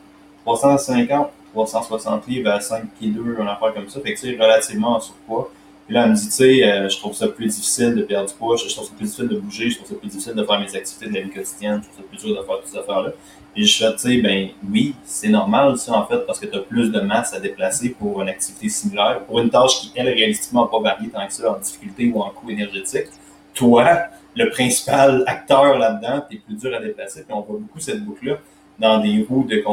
350, 0.46 1.30
360 1.54 2.28
livres 2.28 2.52
à 2.52 2.60
5 2.60 2.84
kg, 3.00 3.40
une 3.40 3.48
affaire 3.48 3.74
comme 3.74 3.90
ça. 3.90 4.00
Fait 4.02 4.14
que 4.14 4.20
tu 4.20 4.32
sais, 4.32 4.42
relativement 4.42 4.96
en 4.96 5.00
surpoids. 5.00 5.52
Puis 5.92 5.98
là, 5.98 6.06
elle 6.06 6.12
me 6.12 6.16
dit, 6.16 6.26
tu 6.28 6.32
sais, 6.32 6.64
euh, 6.64 6.88
je 6.88 6.98
trouve 7.00 7.14
ça 7.14 7.28
plus 7.28 7.48
difficile 7.48 7.94
de 7.94 8.04
perdre 8.04 8.30
du 8.30 8.34
poids, 8.36 8.56
je 8.56 8.74
trouve 8.74 8.88
ça 8.88 8.94
plus 8.96 9.04
difficile 9.04 9.28
de 9.28 9.38
bouger, 9.38 9.70
je 9.70 9.76
trouve 9.76 9.90
ça 9.90 9.96
plus 9.96 10.08
difficile 10.08 10.34
de 10.36 10.46
faire 10.46 10.58
mes 10.58 10.74
activités 10.74 11.08
de 11.08 11.14
la 11.14 11.20
vie 11.20 11.30
quotidienne, 11.30 11.82
je 11.84 11.90
trouve 11.90 11.98
ça 11.98 12.04
plus 12.10 12.18
dur 12.18 12.42
de 12.42 12.46
faire 12.46 12.60
toutes 12.62 12.68
ces 12.68 12.78
affaires-là. 12.78 13.12
Et 13.58 13.64
je 13.66 13.78
fais, 13.78 13.92
tu 13.92 14.00
sais, 14.00 14.22
ben 14.22 14.52
oui, 14.72 14.96
c'est 15.04 15.28
normal 15.28 15.78
ça 15.78 15.98
en 15.98 16.06
fait, 16.06 16.20
parce 16.20 16.40
que 16.40 16.46
tu 16.46 16.56
as 16.58 16.62
plus 16.62 16.94
de 16.94 17.02
masse 17.02 17.34
à 17.34 17.42
déplacer 17.42 17.90
pour 17.90 18.22
une 18.22 18.30
activité 18.30 18.70
similaire, 18.70 19.20
pour 19.26 19.42
une 19.42 19.50
tâche 19.50 19.82
qui, 19.82 19.92
elle, 19.94 20.08
réalistiquement 20.08 20.64
n'a 20.64 20.70
pas 20.70 20.80
varié 20.80 21.10
tant 21.10 21.28
que 21.28 21.34
ça 21.34 21.52
en 21.52 21.60
difficulté 21.60 22.10
ou 22.16 22.22
en 22.22 22.30
coût 22.30 22.50
énergétique. 22.50 23.08
Toi, 23.54 23.86
le 24.34 24.50
principal 24.50 25.26
acteur 25.28 25.78
là-dedans, 25.78 26.24
tu 26.30 26.38
es 26.38 26.40
plus 26.40 26.56
dur 26.56 26.74
à 26.74 26.80
déplacer, 26.80 27.24
puis 27.24 27.34
on 27.34 27.42
voit 27.42 27.60
beaucoup 27.60 27.82
cette 27.82 28.02
boucle-là. 28.06 28.38
Dans 28.80 29.00
des 29.00 29.25
roues 29.28 29.46
de 29.48 29.63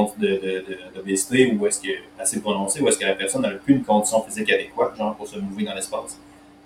d'obésité 0.95 1.47
de, 1.47 1.55
de, 1.55 1.59
où 1.59 1.67
est-ce 1.67 1.81
que 1.81 1.88
assez 2.19 2.40
prononcé, 2.40 2.81
où 2.81 2.88
est-ce 2.88 2.99
que 2.99 3.07
la 3.07 3.14
personne 3.14 3.43
n'a 3.43 3.50
plus 3.50 3.75
une 3.75 3.85
condition 3.85 4.23
physique 4.23 4.52
adéquate, 4.52 4.97
genre 4.97 5.14
pour 5.17 5.26
se 5.26 5.38
mouvoir 5.38 5.67
dans 5.67 5.75
l'espace. 5.75 6.19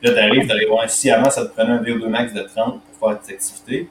Là, 0.03 0.13
tu 0.13 0.19
arrives, 0.19 0.47
tu 0.47 0.53
arrives, 0.53 0.89
si 0.89 1.11
avant 1.11 1.31
ça 1.31 1.47
te 1.47 1.53
prenait 1.53 1.73
un 1.73 1.83
VO2 1.83 2.09
max 2.09 2.33
de 2.35 2.43
30 2.43 2.81
pour 2.81 3.09
faire 3.09 3.21
tes 3.21 3.35
activités, 3.35 3.89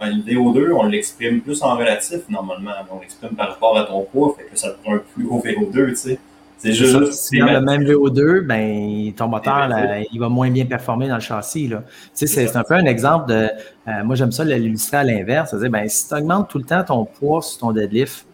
ben, 0.00 0.08
le 0.10 0.22
VO2, 0.22 0.72
on 0.72 0.82
l'exprime 0.84 1.40
plus 1.40 1.62
en 1.62 1.76
relatif 1.76 2.28
normalement. 2.28 2.72
On 2.90 3.00
l'exprime 3.00 3.36
par 3.36 3.50
rapport 3.50 3.78
à 3.78 3.84
ton 3.84 4.02
poids, 4.02 4.34
fait 4.36 4.44
que 4.44 4.58
ça 4.58 4.70
te 4.70 4.82
prend 4.82 4.94
un 4.94 4.98
plus 4.98 5.26
haut 5.26 5.40
VO2, 5.44 5.90
tu 5.90 5.96
sais. 5.96 6.18
C'est 6.62 6.74
juste. 6.74 7.12
si 7.12 7.30
tu 7.30 7.38
le 7.38 7.60
même 7.60 7.82
VO2, 7.82 8.42
ben, 8.42 9.12
ton 9.14 9.26
moteur, 9.26 9.68
il 10.12 10.20
va 10.20 10.28
moins 10.28 10.48
bien 10.48 10.64
performer 10.64 11.08
dans 11.08 11.16
le 11.16 11.20
châssis. 11.20 11.66
Là. 11.66 11.82
Tu 12.16 12.26
sais, 12.28 12.46
c'est 12.46 12.56
un 12.56 12.62
peu 12.62 12.74
un 12.74 12.84
exemple 12.84 13.30
de. 13.30 13.48
Euh, 13.88 14.04
moi, 14.04 14.14
j'aime 14.14 14.30
ça 14.30 14.44
l'illustrer 14.44 14.98
à 14.98 15.04
l'inverse. 15.04 15.50
C'est-à-dire, 15.50 15.70
ben, 15.70 15.88
si 15.88 16.06
tu 16.06 16.14
augmentes 16.14 16.48
tout 16.48 16.58
le 16.58 16.64
temps 16.64 16.84
ton 16.84 17.04
poids 17.04 17.42
sur 17.42 17.58
ton 17.58 17.72
deadlift, 17.72 18.24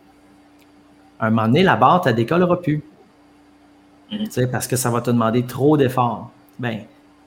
à 1.18 1.26
un 1.26 1.30
moment 1.30 1.46
donné, 1.46 1.62
la 1.62 1.76
barre, 1.76 2.02
tu 2.02 2.08
ne 2.08 2.12
décolleras 2.12 2.56
plus. 2.56 2.82
Mm-hmm. 4.12 4.24
Tu 4.26 4.30
sais, 4.30 4.46
parce 4.46 4.66
que 4.66 4.76
ça 4.76 4.90
va 4.90 5.00
te 5.00 5.10
demander 5.10 5.44
trop 5.44 5.78
d'efforts. 5.78 6.30
Ben, 6.58 6.80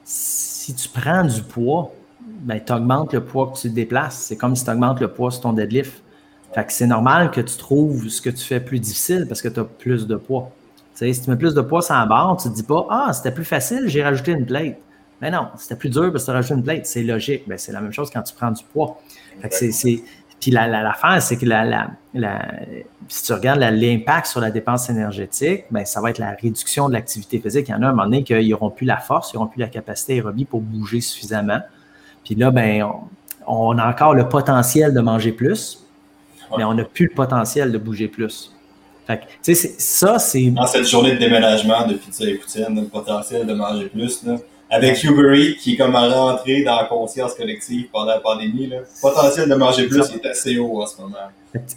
si 0.03 0.75
tu 0.75 0.87
prends 0.87 1.23
du 1.23 1.41
poids, 1.41 1.91
ben, 2.21 2.61
tu 2.63 2.71
augmentes 2.73 3.13
le 3.13 3.23
poids 3.23 3.51
que 3.51 3.57
tu 3.57 3.71
déplaces. 3.71 4.17
C'est 4.27 4.37
comme 4.37 4.55
si 4.55 4.63
tu 4.63 4.69
augmentes 4.69 4.99
le 4.99 5.07
poids 5.07 5.31
sur 5.31 5.41
ton 5.41 5.53
deadlift. 5.53 6.03
Fait 6.53 6.63
que 6.63 6.71
c'est 6.71 6.85
normal 6.85 7.31
que 7.31 7.41
tu 7.41 7.57
trouves 7.57 8.07
ce 8.07 8.21
que 8.21 8.29
tu 8.29 8.43
fais 8.43 8.59
plus 8.59 8.79
difficile 8.79 9.25
parce 9.27 9.41
que 9.41 9.47
tu 9.47 9.59
as 9.59 9.63
plus 9.63 10.05
de 10.05 10.15
poids 10.15 10.51
si 11.01 11.21
tu 11.21 11.29
mets 11.29 11.35
plus 11.35 11.53
de 11.53 11.61
poids 11.61 11.81
sur 11.81 11.95
la 11.95 12.05
barre, 12.05 12.37
tu 12.37 12.47
ne 12.47 12.53
te 12.53 12.57
dis 12.57 12.63
pas 12.63 12.85
Ah, 12.89 13.11
c'était 13.13 13.31
plus 13.31 13.45
facile, 13.45 13.87
j'ai 13.87 14.03
rajouté 14.03 14.31
une 14.31 14.45
plate. 14.45 14.77
Mais 15.21 15.29
non, 15.29 15.49
c'était 15.57 15.75
plus 15.75 15.89
dur 15.89 16.11
parce 16.11 16.23
que 16.23 16.25
tu 16.25 16.31
as 16.31 16.33
rajouté 16.35 16.53
une 16.55 16.63
plate. 16.63 16.85
C'est 16.85 17.03
logique. 17.03 17.43
Ben, 17.47 17.57
c'est 17.57 17.71
la 17.71 17.81
même 17.81 17.91
chose 17.91 18.09
quand 18.11 18.23
tu 18.23 18.33
prends 18.33 18.51
du 18.51 18.63
poids. 18.63 18.99
Puis 20.41 20.49
l'affaire, 20.49 21.11
la, 21.11 21.19
c'est 21.21 21.37
que 21.37 21.45
la, 21.45 21.91
si 23.07 23.23
tu 23.23 23.33
regardes 23.33 23.59
l'impact 23.59 24.25
sur 24.25 24.41
la 24.41 24.49
dépense 24.49 24.89
énergétique, 24.89 25.65
ben, 25.69 25.85
ça 25.85 26.01
va 26.01 26.09
être 26.09 26.17
la 26.17 26.31
réduction 26.31 26.89
de 26.89 26.93
l'activité 26.93 27.39
physique. 27.39 27.67
Il 27.69 27.71
y 27.71 27.75
en 27.75 27.83
a 27.83 27.87
un 27.87 27.91
moment 27.91 28.05
donné 28.05 28.23
qu'ils 28.23 28.49
n'auront 28.49 28.71
plus 28.71 28.85
la 28.85 28.97
force, 28.97 29.31
ils 29.31 29.35
n'auront 29.35 29.47
plus 29.47 29.59
la 29.59 29.67
capacité 29.67 30.13
aérobie 30.13 30.45
pour 30.45 30.61
bouger 30.61 30.99
suffisamment. 30.99 31.59
Puis 32.25 32.33
là, 32.33 32.49
ben, 32.49 32.83
on, 33.45 33.77
a 33.77 33.87
encore 33.87 34.15
le 34.15 34.27
potentiel 34.27 34.95
de 34.95 34.99
manger 34.99 35.31
plus, 35.31 35.85
mais 36.57 36.63
on 36.63 36.73
n'a 36.73 36.85
plus 36.85 37.05
le 37.05 37.13
potentiel 37.13 37.71
de 37.71 37.77
bouger 37.77 38.07
plus 38.07 38.51
ça, 39.41 40.19
c'est. 40.19 40.45
Dans 40.51 40.67
cette 40.67 40.87
journée 40.87 41.13
de 41.13 41.17
déménagement 41.19 41.85
de 41.87 41.95
pizza 41.95 42.25
et 42.25 42.35
poutine, 42.35 42.75
le 42.75 42.83
potentiel 42.83 43.45
de 43.45 43.53
manger 43.53 43.85
plus, 43.87 44.23
là, 44.23 44.35
avec 44.69 45.03
Uber 45.03 45.55
qui 45.57 45.73
est 45.73 45.77
comme 45.77 45.95
à 45.95 46.07
rentrer 46.07 46.63
dans 46.63 46.77
la 46.77 46.85
conscience 46.85 47.33
collective 47.33 47.87
pendant 47.91 48.05
la 48.13 48.19
pandémie, 48.19 48.67
le 48.67 48.85
potentiel 49.01 49.49
de 49.49 49.55
manger 49.55 49.87
plus 49.87 50.09
est 50.11 50.25
assez 50.25 50.57
haut 50.57 50.81
en 50.81 50.85
ce 50.85 51.01
moment. 51.01 51.17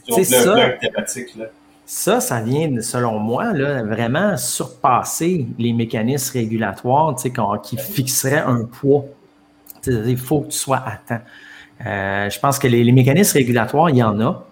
Donc, 0.09 0.25
ça, 0.25 0.55
thématique, 0.81 1.37
là. 1.37 1.47
Ça, 1.87 2.21
ça 2.21 2.41
vient, 2.41 2.81
selon 2.81 3.19
moi, 3.19 3.53
là, 3.53 3.83
vraiment 3.83 4.37
surpasser 4.39 5.47
les 5.59 5.73
mécanismes 5.73 6.39
régulatoires 6.39 7.15
qui 7.63 7.77
fixeraient 7.77 8.45
un 8.47 8.65
poids. 8.65 9.05
Il 9.87 10.17
faut 10.17 10.41
que 10.41 10.49
tu 10.49 10.59
sois 10.59 10.79
à 10.79 10.97
temps. 10.97 11.25
Euh, 11.85 12.31
je 12.31 12.39
pense 12.39 12.59
que 12.59 12.69
les, 12.69 12.83
les 12.85 12.93
mécanismes 12.93 13.37
régulatoires, 13.37 13.91
il 13.91 13.97
y 13.97 14.03
en 14.03 14.19
a 14.21 14.47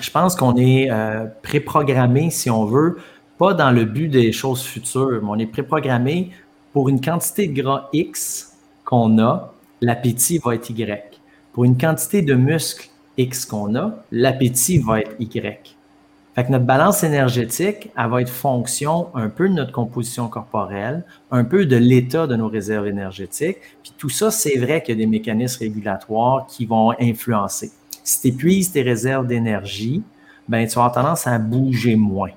je 0.00 0.10
pense 0.10 0.34
qu'on 0.34 0.56
est 0.56 0.90
euh, 0.90 1.26
préprogrammé, 1.42 2.30
si 2.30 2.50
on 2.50 2.64
veut, 2.64 2.98
pas 3.38 3.54
dans 3.54 3.70
le 3.70 3.84
but 3.84 4.08
des 4.08 4.32
choses 4.32 4.62
futures, 4.62 5.20
mais 5.22 5.28
on 5.28 5.38
est 5.38 5.46
préprogrammé 5.46 6.30
pour 6.72 6.88
une 6.88 7.00
quantité 7.00 7.46
de 7.46 7.60
gras 7.60 7.88
X 7.92 8.56
qu'on 8.84 9.18
a, 9.18 9.54
l'appétit 9.80 10.38
va 10.38 10.54
être 10.54 10.70
Y. 10.70 11.20
Pour 11.52 11.64
une 11.64 11.76
quantité 11.76 12.22
de 12.22 12.34
muscles 12.34 12.88
X 13.16 13.46
qu'on 13.46 13.74
a, 13.74 13.94
l'appétit 14.10 14.78
va 14.78 15.00
être 15.00 15.12
Y. 15.18 15.76
Fait 16.34 16.44
que 16.44 16.52
notre 16.52 16.66
balance 16.66 17.02
énergétique, 17.02 17.90
elle 17.96 18.10
va 18.10 18.22
être 18.22 18.30
fonction 18.30 19.08
un 19.14 19.28
peu 19.28 19.48
de 19.48 19.54
notre 19.54 19.72
composition 19.72 20.28
corporelle, 20.28 21.04
un 21.32 21.42
peu 21.42 21.66
de 21.66 21.74
l'état 21.76 22.28
de 22.28 22.36
nos 22.36 22.46
réserves 22.46 22.86
énergétiques. 22.86 23.58
Puis 23.82 23.92
tout 23.98 24.08
ça, 24.08 24.30
c'est 24.30 24.56
vrai 24.56 24.80
qu'il 24.80 24.96
y 24.96 24.98
a 24.98 25.04
des 25.04 25.10
mécanismes 25.10 25.64
régulatoires 25.64 26.46
qui 26.46 26.64
vont 26.64 26.92
influencer. 27.00 27.72
Si 28.08 28.22
tu 28.22 28.28
épuises 28.28 28.72
tes 28.72 28.80
réserves 28.80 29.26
d'énergie, 29.26 30.02
ben, 30.48 30.66
tu 30.66 30.76
vas 30.76 30.86
avoir 30.86 30.92
tendance 30.92 31.26
à 31.26 31.38
bouger 31.38 31.94
moins. 31.94 32.30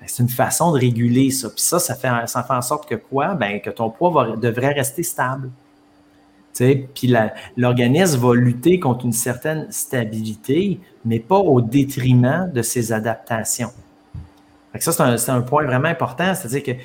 Ben, 0.00 0.06
c'est 0.06 0.22
une 0.22 0.30
façon 0.30 0.72
de 0.72 0.78
réguler 0.78 1.30
ça. 1.30 1.50
Puis 1.50 1.60
ça, 1.60 1.78
ça 1.78 1.94
fait, 1.94 2.08
en 2.08 2.62
sorte 2.62 2.88
que 2.88 2.94
quoi? 2.94 3.34
Ben, 3.34 3.60
que 3.60 3.68
ton 3.68 3.90
poids 3.90 4.36
devrait 4.38 4.72
rester 4.72 5.02
stable. 5.02 5.50
Puis 6.54 7.14
l'organisme 7.58 8.18
va 8.18 8.34
lutter 8.34 8.80
contre 8.80 9.04
une 9.04 9.12
certaine 9.12 9.70
stabilité, 9.70 10.80
mais 11.04 11.20
pas 11.20 11.36
au 11.36 11.60
détriment 11.60 12.50
de 12.50 12.62
ses 12.62 12.90
adaptations. 12.90 13.72
ça, 14.80 14.92
c'est 14.92 15.30
un, 15.30 15.36
un, 15.36 15.42
point 15.42 15.64
vraiment 15.64 15.88
important, 15.88 16.34
c'est-à-dire 16.34 16.62
que 16.62 16.80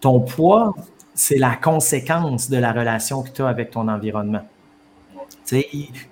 ton 0.00 0.18
poids, 0.18 0.74
c'est 1.14 1.38
la 1.38 1.54
conséquence 1.54 2.50
de 2.50 2.56
la 2.56 2.72
relation 2.72 3.22
que 3.22 3.30
tu 3.30 3.40
as 3.42 3.46
avec 3.46 3.70
ton 3.70 3.86
environnement. 3.86 4.42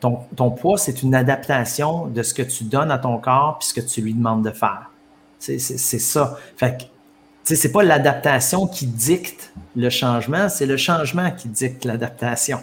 Ton, 0.00 0.20
ton, 0.34 0.50
poids, 0.50 0.78
c'est 0.78 1.02
une 1.02 1.14
adaptation 1.14 2.06
de 2.06 2.22
ce 2.22 2.32
que 2.32 2.42
tu 2.42 2.64
donnes 2.64 2.90
à 2.90 2.98
ton 2.98 3.18
corps 3.18 3.58
puis 3.58 3.68
ce 3.68 3.74
que 3.74 3.82
tu 3.82 4.00
lui 4.00 4.14
demandes 4.14 4.42
de 4.42 4.50
faire. 4.50 4.90
C'est 5.38 5.58
ça. 5.58 6.38
Fait 6.56 6.78
que, 6.78 7.54
c'est 7.54 7.70
pas 7.70 7.82
l'adaptation 7.82 8.66
qui 8.66 8.86
dicte 8.86 9.52
le 9.76 9.90
changement, 9.90 10.48
c'est 10.48 10.66
le 10.66 10.76
changement 10.76 11.30
qui 11.30 11.48
dicte 11.48 11.84
l'adaptation. 11.84 12.60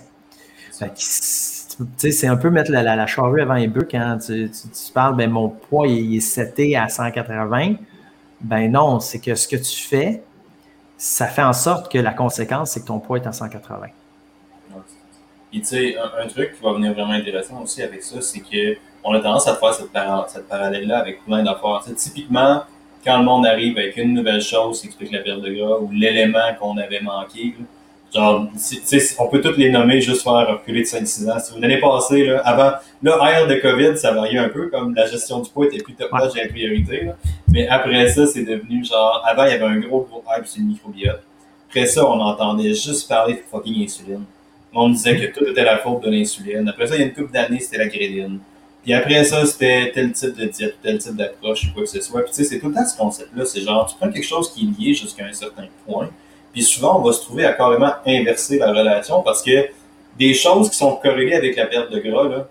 C'est 1.98 2.28
un 2.28 2.36
peu 2.36 2.50
mettre 2.50 2.72
la, 2.72 2.84
la, 2.84 3.08
charrue 3.08 3.42
avant 3.42 3.54
les 3.54 3.68
bœufs 3.68 3.88
quand 3.90 4.18
tu, 4.26 4.50
parles, 4.94 5.16
ben 5.16 5.30
mon 5.30 5.50
poids 5.50 5.88
il, 5.88 6.18
est 6.18 6.20
seté 6.20 6.76
à 6.76 6.90
180. 6.90 7.76
Ben 8.42 8.72
non, 8.72 9.00
c'est 9.00 9.20
que 9.20 9.36
ce 9.36 9.48
que 9.48 9.56
tu 9.56 9.88
fais, 9.88 10.24
ça 10.98 11.28
fait 11.28 11.44
en 11.44 11.54
sorte 11.54 11.92
que 11.92 11.98
la 11.98 12.14
conséquence, 12.14 12.72
c'est 12.72 12.82
que 12.82 12.88
ton 12.88 13.00
poids 13.00 13.18
est 13.18 13.28
à 13.28 13.32
180. 13.32 13.88
Puis, 15.54 15.62
tu 15.62 15.68
sais, 15.68 15.96
un, 16.20 16.28
truc 16.28 16.56
qui 16.58 16.64
va 16.64 16.74
venir 16.74 16.94
vraiment 16.94 17.12
intéressant 17.14 17.62
aussi 17.62 17.84
avec 17.84 18.02
ça, 18.02 18.20
c'est 18.22 18.40
que 18.40 18.76
on 19.04 19.14
a 19.14 19.20
tendance 19.20 19.48
à 19.48 19.54
faire 19.54 19.72
cette, 19.72 19.90
cette 20.30 20.50
parallèle-là 20.50 20.98
avec 20.98 21.24
plein 21.24 21.44
d'affaires. 21.44 21.84
typiquement, 21.96 22.64
quand 23.06 23.20
le 23.20 23.24
monde 23.24 23.46
arrive 23.46 23.78
avec 23.78 23.96
une 23.98 24.16
nouvelle 24.16 24.42
chose 24.42 24.82
qui 24.82 24.88
explique 24.88 25.12
la 25.12 25.20
perte 25.20 25.42
de 25.42 25.54
gras 25.54 25.78
ou 25.80 25.92
l'élément 25.92 26.40
qu'on 26.60 26.76
avait 26.80 27.02
manqué, 27.02 27.54
genre, 28.12 28.48
on 29.20 29.28
peut 29.28 29.42
toutes 29.42 29.58
les 29.58 29.70
nommer 29.70 30.02
juste 30.02 30.24
faire 30.24 30.48
reculer 30.48 30.82
de 30.82 30.88
5-6 30.88 31.30
ans. 31.30 31.60
L'année 31.60 31.80
passée, 31.80 32.26
là, 32.26 32.42
avant, 32.44 32.72
là, 33.04 33.32
ère 33.32 33.46
de 33.46 33.54
COVID, 33.54 33.96
ça 33.96 34.12
variait 34.12 34.40
un 34.40 34.50
peu, 34.50 34.70
comme 34.70 34.96
la 34.96 35.06
gestion 35.06 35.40
du 35.42 35.52
poids 35.52 35.68
était 35.68 35.84
plus 35.84 35.94
top 35.94 36.12
notch 36.14 36.36
et 36.36 36.46
la 36.46 36.50
priorité. 36.50 37.12
Mais 37.48 37.68
après 37.68 38.08
ça, 38.08 38.26
c'est 38.26 38.44
devenu 38.44 38.84
genre, 38.84 39.24
avant, 39.24 39.44
il 39.46 39.52
y 39.52 39.54
avait 39.54 39.66
un 39.66 39.80
gros, 39.82 40.02
gros 40.02 40.24
hype 40.36 40.48
sur 40.48 40.64
le 40.64 40.70
microbiote. 40.70 41.22
Après 41.70 41.86
ça, 41.86 42.04
on 42.08 42.20
entendait 42.20 42.74
juste 42.74 43.08
parler 43.08 43.36
de 43.36 43.42
fucking 43.52 43.84
insuline. 43.84 44.26
On 44.74 44.90
disait 44.90 45.20
que 45.20 45.38
tout 45.38 45.46
était 45.46 45.64
la 45.64 45.78
faute 45.78 46.04
de 46.04 46.10
l'insuline. 46.10 46.68
Après 46.68 46.88
ça, 46.88 46.96
il 46.96 47.00
y 47.00 47.04
a 47.04 47.06
une 47.08 47.14
couple 47.14 47.32
d'années, 47.32 47.60
c'était 47.60 47.78
la 47.78 47.88
gréline. 47.88 48.40
Puis 48.84 48.94
après 48.94 49.24
ça, 49.24 49.46
c'était 49.46 49.92
tel 49.94 50.12
type 50.12 50.36
de 50.36 50.46
diète, 50.46 50.76
tel 50.82 50.98
type 50.98 51.16
d'approche, 51.16 51.66
ou 51.66 51.74
quoi 51.74 51.84
que 51.84 51.90
ce 51.90 52.02
soit. 52.02 52.22
Puis 52.22 52.32
tu 52.32 52.38
sais, 52.38 52.44
c'est 52.44 52.60
tout 52.60 52.68
le 52.70 52.76
temps 52.76 52.86
ce 52.86 52.98
concept-là. 52.98 53.46
C'est 53.46 53.62
genre, 53.62 53.86
tu 53.88 53.96
prends 53.98 54.12
quelque 54.12 54.26
chose 54.26 54.52
qui 54.52 54.64
est 54.66 54.82
lié 54.82 54.94
jusqu'à 54.94 55.26
un 55.26 55.34
certain 55.34 55.68
point, 55.86 56.10
puis 56.54 56.62
souvent, 56.62 57.00
on 57.00 57.04
va 57.04 57.12
se 57.12 57.22
trouver 57.22 57.46
à 57.46 57.54
carrément 57.54 57.92
inverser 58.06 58.60
la 58.60 58.72
relation 58.72 59.22
parce 59.24 59.42
que 59.42 59.68
des 60.18 60.34
choses 60.36 60.70
qui 60.70 60.78
sont 60.78 60.96
corrélées 60.98 61.34
avec 61.34 61.56
la 61.56 61.66
perte 61.66 61.92
de 61.92 62.00
gras, 62.00 62.30
là, 62.30 62.48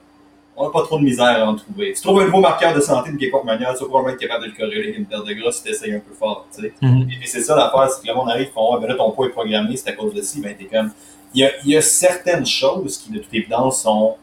on 0.57 0.65
n'a 0.65 0.71
pas 0.71 0.83
trop 0.83 0.99
de 0.99 1.05
misère 1.05 1.25
à 1.25 1.49
en 1.49 1.55
trouver. 1.55 1.95
tu 1.95 2.03
trouves 2.03 2.21
un 2.21 2.27
nouveau 2.27 2.41
marqueur 2.41 2.75
de 2.75 2.81
santé 2.81 3.13
de 3.13 3.17
quelque 3.17 3.43
manière, 3.45 3.75
tu 3.75 3.85
vas 3.85 3.89
probablement 3.89 4.15
être 4.15 4.21
capable 4.21 4.45
de 4.45 4.51
le 4.51 4.57
corréler 4.57 4.83
avec 4.83 4.99
une 4.99 5.07
perte 5.07 5.27
de 5.27 5.33
gras 5.35 5.53
si 5.53 5.63
tu 5.63 5.71
essayes 5.71 5.95
un 5.95 6.01
peu 6.01 6.13
fort. 6.13 6.47
Tu 6.55 6.63
sais. 6.63 6.73
Mm-hmm. 6.83 7.03
Et 7.05 7.17
puis 7.19 7.29
c'est 7.29 7.43
ça 7.43 7.57
l'affaire, 7.57 7.89
c'est 7.91 8.03
que 8.03 8.09
le 8.09 8.15
monde 8.15 8.29
arrive, 8.29 8.51
font, 8.53 8.79
ben 8.79 8.89
là, 8.89 8.95
ton 8.97 9.13
poids 9.13 9.27
est 9.27 9.31
programmé, 9.31 9.77
c'est 9.77 9.91
à 9.91 9.93
cause 9.93 10.13
de 10.13 10.21
ci, 10.21 10.41
ben 10.41 10.55
t'es 10.59 10.65
comme 10.65 10.91
il 11.35 11.51
y, 11.65 11.77
a, 11.77 11.81
certaines 11.83 12.47
choses 12.47 12.99
qui, 12.99 13.11
de 13.11 13.19
toute 13.19 13.33
évidence, 13.33 13.83
sont 13.83 14.17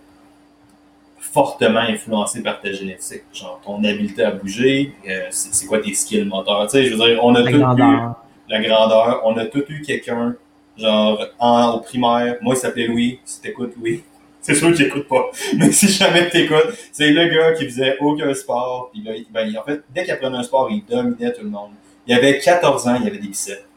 fortement 1.19 1.79
influencées 1.79 2.41
par 2.41 2.61
ta 2.61 2.71
génétique. 2.71 3.23
Genre 3.33 3.59
ton 3.63 3.83
habileté 3.83 4.23
à 4.23 4.31
bouger, 4.31 4.93
euh, 5.07 5.27
c'est 5.29 5.65
quoi 5.67 5.79
tes 5.79 5.93
skills 5.93 6.25
moteurs? 6.25 6.65
Tu 6.65 6.71
sais, 6.71 6.85
je 6.85 6.95
veux 6.95 6.97
dire, 6.97 7.19
on 7.23 7.35
a 7.35 7.41
la 7.41 7.51
grandeur. 7.51 8.15
la 8.47 8.61
grandeur. 8.61 9.21
On 9.25 9.37
a 9.37 9.45
tout 9.45 9.63
eu 9.69 9.81
quelqu'un, 9.81 10.35
genre, 10.77 11.25
en, 11.39 11.73
au 11.73 11.79
primaire. 11.81 12.37
Moi, 12.41 12.55
il 12.55 12.57
s'appelait 12.57 12.87
Louis. 12.87 13.19
Si 13.25 13.41
t'écoutes, 13.41 13.75
Louis. 13.77 14.03
C'est 14.41 14.55
sûr 14.55 14.69
que 14.69 14.75
j'écoute 14.75 15.07
pas. 15.07 15.29
Mais 15.57 15.71
si 15.71 15.89
jamais 15.89 16.29
t'écoutes, 16.29 16.73
c'est 16.93 17.11
le 17.11 17.27
gars 17.27 17.51
qui 17.51 17.65
faisait 17.65 17.97
aucun 17.99 18.33
sport. 18.33 18.89
Puis 18.91 19.03
ben, 19.31 19.57
en 19.57 19.63
fait, 19.63 19.83
dès 19.93 20.05
qu'il 20.05 20.13
apprenait 20.13 20.37
un 20.37 20.43
sport, 20.43 20.69
il 20.71 20.85
dominait 20.85 21.33
tout 21.33 21.43
le 21.43 21.49
monde. 21.49 21.71
Il 22.07 22.15
avait 22.15 22.39
14 22.39 22.87
ans, 22.87 22.97
il 22.99 23.05
avait 23.05 23.17
des 23.17 23.27
biceps. 23.27 23.68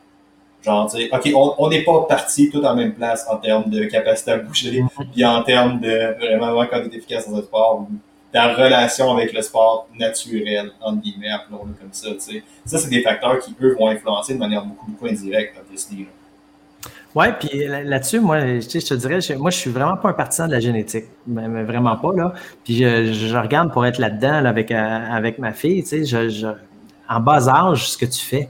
Genre, 0.65 0.91
tu 0.91 0.99
sais, 0.99 1.11
OK, 1.13 1.33
on 1.35 1.69
n'est 1.69 1.83
pas 1.83 2.03
parti 2.09 2.49
tout 2.49 2.63
en 2.63 2.77
même 2.77 2.95
place 2.95 3.27
en 3.29 3.37
termes 3.37 3.69
de 3.69 3.85
capacité 3.85 4.31
à 4.31 4.39
bouger, 4.39 4.81
mm-hmm. 4.81 5.07
puis 5.13 5.25
en 5.25 5.43
termes 5.43 5.81
de 5.81 6.17
vraiment 6.19 6.53
voir 6.53 6.71
quand 6.71 6.81
tu 6.89 6.97
efficace 6.97 7.29
dans 7.29 7.37
un 7.37 7.43
sport, 7.43 7.81
ou 7.81 7.95
ta 8.33 8.55
relation 8.55 9.13
avec 9.13 9.33
le 9.33 9.43
sport 9.43 9.89
naturel, 9.99 10.71
entre 10.81 11.03
guillemets, 11.03 11.31
appelons-le 11.31 11.75
comme 11.75 11.93
ça, 11.93 12.11
tu 12.13 12.21
sais. 12.21 12.43
Ça, 12.65 12.79
c'est 12.79 12.89
des 12.89 13.03
facteurs 13.03 13.39
qui, 13.41 13.55
eux, 13.61 13.77
vont 13.79 13.89
influencer 13.89 14.35
de 14.35 14.39
manière 14.39 14.65
beaucoup, 14.65 14.91
beaucoup 14.91 15.07
indirecte, 15.07 15.55
obviously. 15.61 16.07
Oui, 17.15 17.27
puis 17.39 17.67
là-dessus, 17.67 18.21
moi, 18.21 18.41
je 18.41 18.67
te 18.67 18.95
dirais, 18.95 19.19
moi, 19.37 19.51
je 19.51 19.59
suis 19.59 19.71
vraiment 19.71 19.99
pas 19.99 20.09
un 20.09 20.15
partisan 20.15 20.47
de 20.47 20.53
la 20.53 20.61
génétique. 20.61 21.05
Mais, 21.27 21.63
vraiment 21.63 21.97
pas, 21.97 22.13
là. 22.17 22.33
Puis 22.65 22.77
je, 22.79 23.37
regarde 23.37 23.71
pour 23.71 23.85
être 23.85 23.99
là-dedans 23.99 24.47
avec, 24.47 24.71
euh, 24.71 24.99
avec 25.11 25.39
ma 25.39 25.53
fille, 25.53 25.83
tu 25.83 26.07
sais, 26.07 26.29
je, 26.29 26.49
en 27.09 27.21
bas 27.21 27.49
âge, 27.49 27.91
ce 27.91 27.99
que 27.99 28.07
tu 28.07 28.25
fais, 28.25 28.49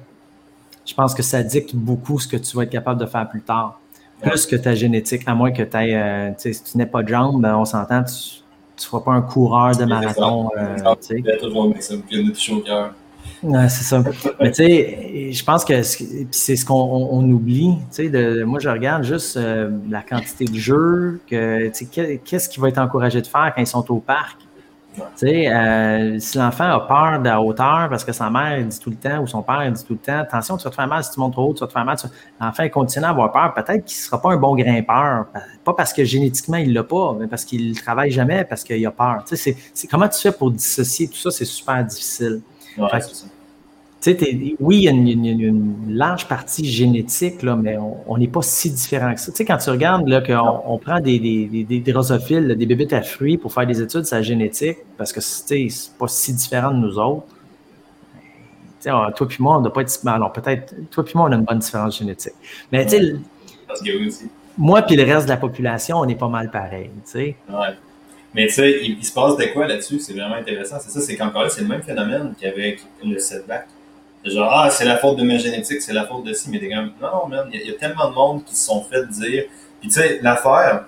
je 0.84 0.94
pense 0.94 1.14
que 1.14 1.22
ça 1.22 1.42
dicte 1.42 1.74
beaucoup 1.74 2.18
ce 2.18 2.28
que 2.28 2.36
tu 2.36 2.56
vas 2.56 2.64
être 2.64 2.70
capable 2.70 3.00
de 3.00 3.06
faire 3.06 3.28
plus 3.28 3.42
tard. 3.42 3.80
Plus 4.20 4.46
que 4.46 4.56
ta 4.56 4.74
génétique, 4.74 5.22
à 5.26 5.34
moins 5.34 5.50
que 5.50 5.62
tu 5.62 5.76
aies, 5.76 5.94
euh, 5.94 6.28
tu 6.30 6.34
sais, 6.38 6.52
si 6.52 6.62
tu 6.62 6.78
n'es 6.78 6.86
pas 6.86 7.02
de 7.02 7.08
jambes, 7.08 7.42
ben, 7.42 7.56
on 7.56 7.64
s'entend, 7.64 8.04
tu 8.04 8.12
ne 8.76 8.80
seras 8.80 9.00
pas 9.00 9.10
un 9.10 9.22
coureur 9.22 9.76
de 9.76 9.84
marathon. 9.84 10.48
Euh, 10.56 10.76
tu 11.00 11.16
sais. 11.16 11.22
Ouais, 13.42 13.68
c'est 13.68 13.82
ça. 13.82 14.02
Mais 14.40 14.50
tu 14.50 14.64
sais, 14.64 15.32
je 15.32 15.44
pense 15.44 15.64
que 15.64 15.82
c'est 15.82 16.56
ce 16.56 16.64
qu'on 16.64 17.30
oublie. 17.30 17.74
Tu 17.92 18.10
sais, 18.10 18.44
moi, 18.44 18.60
je 18.60 18.68
regarde 18.68 19.02
juste 19.02 19.36
euh, 19.36 19.70
la 19.90 20.02
quantité 20.02 20.44
de 20.44 20.54
jeux, 20.54 21.20
que, 21.28 21.70
qu'est-ce 22.18 22.48
qu'il 22.48 22.62
va 22.62 22.68
être 22.68 22.78
encouragé 22.78 23.20
de 23.20 23.26
faire 23.26 23.52
quand 23.54 23.60
ils 23.60 23.66
sont 23.66 23.90
au 23.90 23.98
parc? 23.98 24.38
Tu 24.94 25.00
sais, 25.16 25.48
euh, 25.48 26.18
si 26.18 26.36
l'enfant 26.38 26.64
a 26.64 26.80
peur 26.80 27.18
de 27.20 27.24
la 27.24 27.40
hauteur 27.40 27.88
parce 27.88 28.04
que 28.04 28.12
sa 28.12 28.28
mère 28.28 28.62
dit 28.64 28.78
tout 28.78 28.90
le 28.90 28.96
temps 28.96 29.20
ou 29.20 29.26
son 29.26 29.42
père 29.42 29.70
dit 29.70 29.84
tout 29.84 29.94
le 29.94 29.98
temps, 29.98 30.18
attention, 30.18 30.56
tu 30.56 30.64
vas 30.64 30.70
te 30.70 30.74
faire 30.74 30.86
mal 30.86 31.02
si 31.02 31.10
tu 31.10 31.20
montes 31.20 31.32
trop 31.32 31.50
haut, 31.50 31.54
tu 31.54 31.60
vas 31.60 31.66
te 31.66 31.72
faire 31.72 31.84
mal. 31.84 31.96
L'enfant 32.40 32.68
continue 32.68 33.04
à 33.04 33.10
avoir 33.10 33.32
peur. 33.32 33.54
Peut-être 33.54 33.84
qu'il 33.84 33.96
ne 33.96 34.02
sera 34.02 34.20
pas 34.20 34.32
un 34.32 34.36
bon 34.36 34.54
grimpeur. 34.54 35.26
Pas 35.64 35.74
parce 35.74 35.92
que 35.92 36.04
génétiquement, 36.04 36.58
il 36.58 36.68
ne 36.70 36.74
l'a 36.74 36.84
pas, 36.84 37.16
mais 37.18 37.26
parce 37.26 37.44
qu'il 37.44 37.70
ne 37.70 37.74
travaille 37.74 38.10
jamais, 38.10 38.44
parce 38.44 38.64
qu'il 38.64 38.84
a 38.84 38.90
peur. 38.90 39.24
Tu 39.26 39.36
sais, 39.36 39.56
c'est, 39.72 39.86
comment 39.86 40.08
tu 40.08 40.20
fais 40.20 40.32
pour 40.32 40.50
dissocier 40.50 41.08
tout 41.08 41.16
ça? 41.16 41.30
C'est 41.30 41.44
super 41.44 41.84
difficile 41.84 42.42
oui, 44.60 44.76
il 44.78 44.82
y 44.82 44.88
a 44.88 44.90
une, 44.90 45.74
large 45.88 46.26
partie 46.26 46.64
génétique, 46.64 47.42
là, 47.42 47.54
mais 47.54 47.76
on 48.06 48.18
n'est 48.18 48.28
pas 48.28 48.42
si 48.42 48.70
différent 48.70 49.14
que 49.14 49.20
ça. 49.20 49.30
Tu 49.30 49.38
sais, 49.38 49.44
quand 49.44 49.58
tu 49.58 49.70
regardes 49.70 50.08
là, 50.08 50.20
qu'on 50.20 50.62
on 50.66 50.78
prend 50.78 51.00
des, 51.00 51.18
des, 51.18 51.64
des, 51.64 51.80
drosophiles, 51.80 52.48
des 52.56 52.66
bébés 52.66 52.92
à 52.92 53.02
fruits 53.02 53.36
pour 53.36 53.52
faire 53.52 53.66
des 53.66 53.80
études 53.80 54.04
sur 54.04 54.16
la 54.16 54.22
génétique, 54.22 54.78
parce 54.96 55.12
que 55.12 55.20
c'est 55.20 55.68
pas 55.98 56.08
si 56.08 56.32
différent 56.32 56.72
de 56.72 56.78
nous 56.78 56.98
autres. 56.98 57.26
Tu 58.80 58.90
sais, 58.90 58.90
toi 58.90 59.28
puis 59.28 59.36
moi, 59.38 59.56
on 59.56 59.58
ne 59.58 59.64
doit 59.64 59.72
pas 59.72 59.82
être. 59.82 60.08
Alors, 60.08 60.32
peut-être, 60.32 60.74
toi 60.90 61.04
puis 61.04 61.12
moi, 61.14 61.28
on 61.28 61.32
a 61.32 61.36
une 61.36 61.44
bonne 61.44 61.60
différence 61.60 61.98
génétique. 61.98 62.34
Mais 62.72 62.84
tu 62.84 62.96
sais, 62.96 63.14
moi 64.58 64.82
puis 64.82 64.96
le 64.96 65.04
reste 65.04 65.26
de 65.26 65.30
la 65.30 65.36
population, 65.36 65.98
on 65.98 66.08
est 66.08 66.18
pas 66.18 66.28
mal 66.28 66.50
pareil. 66.50 66.90
Tu 67.04 67.10
sais. 67.10 67.36
Ouais. 67.48 67.76
Mais 68.34 68.46
tu 68.46 68.54
sais, 68.54 68.80
il, 68.82 69.04
se 69.04 69.12
passe 69.12 69.36
de 69.36 69.44
quoi 69.52 69.68
là-dessus? 69.68 70.00
C'est 70.00 70.14
vraiment 70.14 70.36
intéressant. 70.36 70.78
C'est 70.80 70.90
ça, 70.90 71.00
c'est 71.00 71.16
qu'encore 71.16 71.44
là, 71.44 71.50
c'est 71.50 71.60
le 71.60 71.68
même 71.68 71.82
phénomène 71.82 72.34
qu'avec 72.40 72.80
le 73.04 73.18
setback. 73.18 73.68
Genre, 74.24 74.48
ah, 74.52 74.70
c'est 74.70 74.84
la 74.84 74.98
faute 74.98 75.18
de 75.18 75.24
ma 75.24 75.36
génétique, 75.36 75.82
c'est 75.82 75.92
la 75.92 76.06
faute 76.06 76.24
de 76.24 76.32
ci, 76.32 76.48
mais 76.48 76.58
des 76.58 76.68
gars, 76.68 76.82
non, 76.82 76.90
non, 77.00 77.28
man, 77.28 77.48
il 77.52 77.60
y, 77.60 77.70
a 77.70 77.74
tellement 77.74 78.08
de 78.08 78.14
monde 78.14 78.44
qui 78.44 78.54
se 78.54 78.66
sont 78.66 78.82
fait 78.82 79.04
dire. 79.08 79.44
Puis 79.80 79.88
tu 79.88 79.94
sais, 79.94 80.20
l'affaire, 80.22 80.84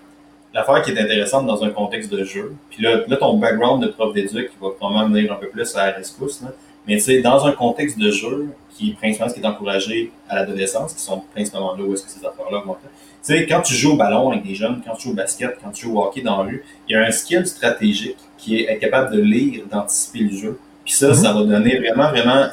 l'affaire 0.52 0.82
qui 0.82 0.92
est 0.92 1.00
intéressante 1.00 1.46
dans 1.46 1.64
un 1.64 1.70
contexte 1.70 2.12
de 2.12 2.22
jeu, 2.22 2.54
puis 2.70 2.82
là, 2.82 3.00
là 3.08 3.16
ton 3.16 3.36
background 3.38 3.82
de 3.82 3.88
prof 3.88 4.14
d'éduc 4.14 4.50
qui 4.50 4.56
va 4.60 4.70
probablement 4.70 5.08
venir 5.08 5.32
un 5.32 5.36
peu 5.36 5.48
plus 5.48 5.74
à 5.74 5.86
la 5.86 5.92
rescousse, 5.92 6.42
là, 6.42 6.50
mais 6.86 6.96
tu 6.96 7.02
sais, 7.02 7.22
dans 7.22 7.44
un 7.44 7.52
contexte 7.52 7.98
de 7.98 8.10
jeu, 8.10 8.50
qui 8.70 8.92
principalement 8.92 9.32
ce 9.32 9.38
qui 9.38 9.44
est 9.44 9.48
encouragé 9.48 10.12
à 10.28 10.36
l'adolescence, 10.36 10.94
qui 10.94 11.02
sont 11.02 11.22
principalement 11.32 11.74
là 11.74 11.84
où 11.84 11.94
est-ce 11.94 12.04
que 12.04 12.10
ces 12.10 12.24
affaires-là 12.24 12.62
vont 12.64 12.74
Tu 12.74 12.88
sais, 13.22 13.46
quand 13.46 13.62
tu 13.62 13.74
joues 13.74 13.92
au 13.92 13.96
ballon 13.96 14.30
avec 14.30 14.44
des 14.44 14.54
jeunes, 14.54 14.82
quand 14.84 14.94
tu 14.94 15.04
joues 15.04 15.12
au 15.12 15.16
basket, 15.16 15.58
quand 15.62 15.70
tu 15.70 15.86
joues 15.86 15.98
au 15.98 16.04
hockey 16.04 16.22
dans 16.22 16.38
la 16.38 16.44
rue, 16.44 16.64
il 16.88 16.92
y 16.92 16.96
a 16.96 17.02
un 17.02 17.10
skill 17.10 17.46
stratégique 17.46 18.18
qui 18.36 18.60
est 18.60 18.72
être 18.72 18.80
capable 18.80 19.14
de 19.14 19.20
lire, 19.20 19.64
d'anticiper 19.70 20.20
le 20.20 20.36
jeu, 20.36 20.58
puis 20.84 20.92
ça, 20.92 21.08
mhm. 21.08 21.14
ça 21.14 21.32
va 21.32 21.44
donner 21.44 21.78
vraiment, 21.78 22.10
vraiment. 22.10 22.46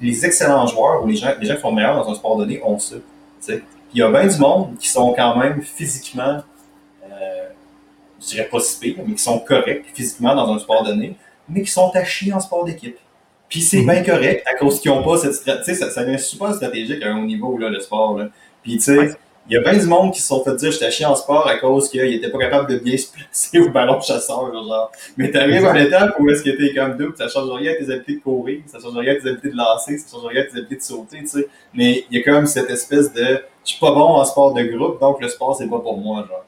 Les 0.00 0.24
excellents 0.24 0.66
joueurs 0.66 1.04
ou 1.04 1.06
les 1.06 1.16
gens, 1.16 1.32
les 1.38 1.46
gens 1.46 1.56
qui 1.56 1.60
sont 1.60 1.72
meilleurs 1.72 1.96
dans 1.96 2.10
un 2.10 2.14
sport 2.14 2.36
donné 2.36 2.60
ont 2.64 2.78
ça. 2.78 2.96
Puis 3.46 3.60
il 3.94 4.00
y 4.00 4.02
a 4.02 4.10
bien 4.10 4.26
du 4.26 4.38
monde 4.38 4.76
qui 4.78 4.88
sont 4.88 5.12
quand 5.12 5.36
même 5.36 5.60
physiquement, 5.62 6.42
euh, 7.04 7.48
je 8.20 8.26
dirais 8.26 8.48
pas 8.50 8.60
si 8.60 8.78
pire, 8.78 9.02
mais 9.06 9.14
qui 9.14 9.22
sont 9.22 9.38
corrects 9.40 9.84
physiquement 9.92 10.34
dans 10.34 10.52
un 10.54 10.58
sport 10.58 10.84
donné, 10.84 11.16
mais 11.48 11.62
qui 11.62 11.70
sont 11.70 11.90
à 11.94 12.04
chier 12.04 12.32
en 12.32 12.40
sport 12.40 12.64
d'équipe. 12.64 12.96
Puis 13.48 13.60
c'est 13.60 13.82
mhm. 13.82 13.90
bien 13.90 14.04
correct 14.04 14.46
à 14.46 14.56
cause 14.56 14.80
qu'ils 14.80 14.90
n'ont 14.90 15.02
pas 15.02 15.18
cette 15.18 15.34
stratégie. 15.34 15.78
Ça, 15.78 15.90
ça 15.90 16.04
devient 16.04 16.18
super 16.18 16.54
stratégique 16.54 17.02
à 17.02 17.08
un 17.08 17.18
haut 17.18 17.26
niveau, 17.26 17.58
là, 17.58 17.68
le 17.68 17.80
sport. 17.80 18.16
Là. 18.16 18.28
Puis 18.62 18.76
tu 18.76 18.84
sais, 18.84 19.16
il 19.50 19.54
y 19.54 19.56
a 19.56 19.62
bien 19.62 19.76
du 19.76 19.86
monde 19.86 20.12
qui 20.12 20.20
se 20.20 20.28
sont 20.28 20.44
fait 20.44 20.54
dire 20.54 20.70
j'étais 20.70 20.92
chiant 20.92 21.10
en 21.10 21.16
sport 21.16 21.44
à 21.48 21.56
cause 21.56 21.88
qu'il 21.88 22.14
était 22.14 22.30
pas 22.30 22.38
capable 22.38 22.70
de 22.70 22.78
bien 22.78 22.96
se 22.96 23.08
placer 23.12 23.58
au 23.58 23.68
ballon 23.70 24.00
chasseur. 24.00 24.52
Genre. 24.52 24.92
Mais 25.16 25.32
t'arrives 25.32 25.66
à 25.66 25.76
une 25.76 25.86
étape 25.86 26.14
où 26.20 26.30
est-ce 26.30 26.44
que 26.44 26.50
t'es 26.50 26.72
comme 26.72 26.96
deux, 26.96 27.12
ça 27.18 27.26
change 27.26 27.50
rien 27.50 27.72
à 27.72 27.74
tes 27.74 27.90
habiletés 27.90 28.14
de 28.14 28.20
courir, 28.20 28.60
ça 28.66 28.78
change 28.78 28.96
rien 28.96 29.12
à 29.12 29.16
tes 29.16 29.28
habiletés 29.28 29.50
de 29.50 29.56
lancer, 29.56 29.98
ça 29.98 30.16
change 30.16 30.26
rien 30.26 30.42
à 30.42 30.44
tes 30.44 30.52
habiletés 30.52 30.76
de 30.76 30.82
sauter, 30.82 31.18
tu 31.18 31.26
sais. 31.26 31.48
Mais 31.74 32.04
il 32.08 32.18
y 32.18 32.20
a 32.20 32.24
comme 32.24 32.46
cette 32.46 32.70
espèce 32.70 33.12
de 33.12 33.42
je 33.64 33.72
suis 33.72 33.80
pas 33.80 33.90
bon 33.90 34.14
en 34.14 34.24
sport 34.24 34.54
de 34.54 34.62
groupe, 34.62 35.00
donc 35.00 35.20
le 35.20 35.28
sport 35.28 35.56
c'est 35.56 35.68
pas 35.68 35.80
pour 35.80 35.98
moi, 35.98 36.24
genre. 36.28 36.44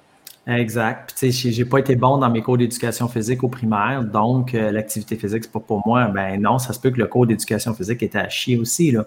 Exact. 0.46 1.06
Puis, 1.06 1.28
tu 1.28 1.32
sais, 1.32 1.50
j'ai 1.52 1.64
pas 1.64 1.78
été 1.78 1.94
bon 1.96 2.18
dans 2.18 2.30
mes 2.30 2.40
cours 2.40 2.58
d'éducation 2.58 3.08
physique 3.08 3.42
au 3.42 3.48
primaire, 3.48 4.02
donc 4.04 4.54
euh, 4.54 4.70
l'activité 4.70 5.16
physique, 5.16 5.44
c'est 5.44 5.52
pas 5.52 5.60
pour 5.60 5.82
moi. 5.86 6.06
Ben 6.06 6.40
non, 6.40 6.58
ça 6.58 6.72
se 6.72 6.78
peut 6.78 6.90
que 6.90 6.98
le 6.98 7.06
cours 7.06 7.26
d'éducation 7.26 7.74
physique 7.74 8.02
était 8.02 8.18
à 8.18 8.28
chier 8.28 8.58
aussi, 8.58 8.92
là 8.92 9.06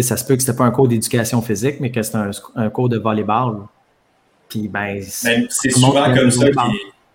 ça 0.00 0.16
se 0.16 0.24
peut 0.24 0.36
que 0.36 0.42
c'était 0.42 0.56
pas 0.56 0.64
un 0.64 0.70
cours 0.70 0.88
d'éducation 0.88 1.42
physique, 1.42 1.76
mais 1.80 1.90
que 1.90 2.02
c'était 2.02 2.18
un, 2.56 2.70
cours 2.70 2.88
de 2.88 2.98
volleyball. 2.98 3.58
Puis, 4.48 4.68
ben, 4.68 5.02
c'est 5.02 5.70
souvent 5.70 6.14
comme 6.14 6.30
ça 6.30 6.46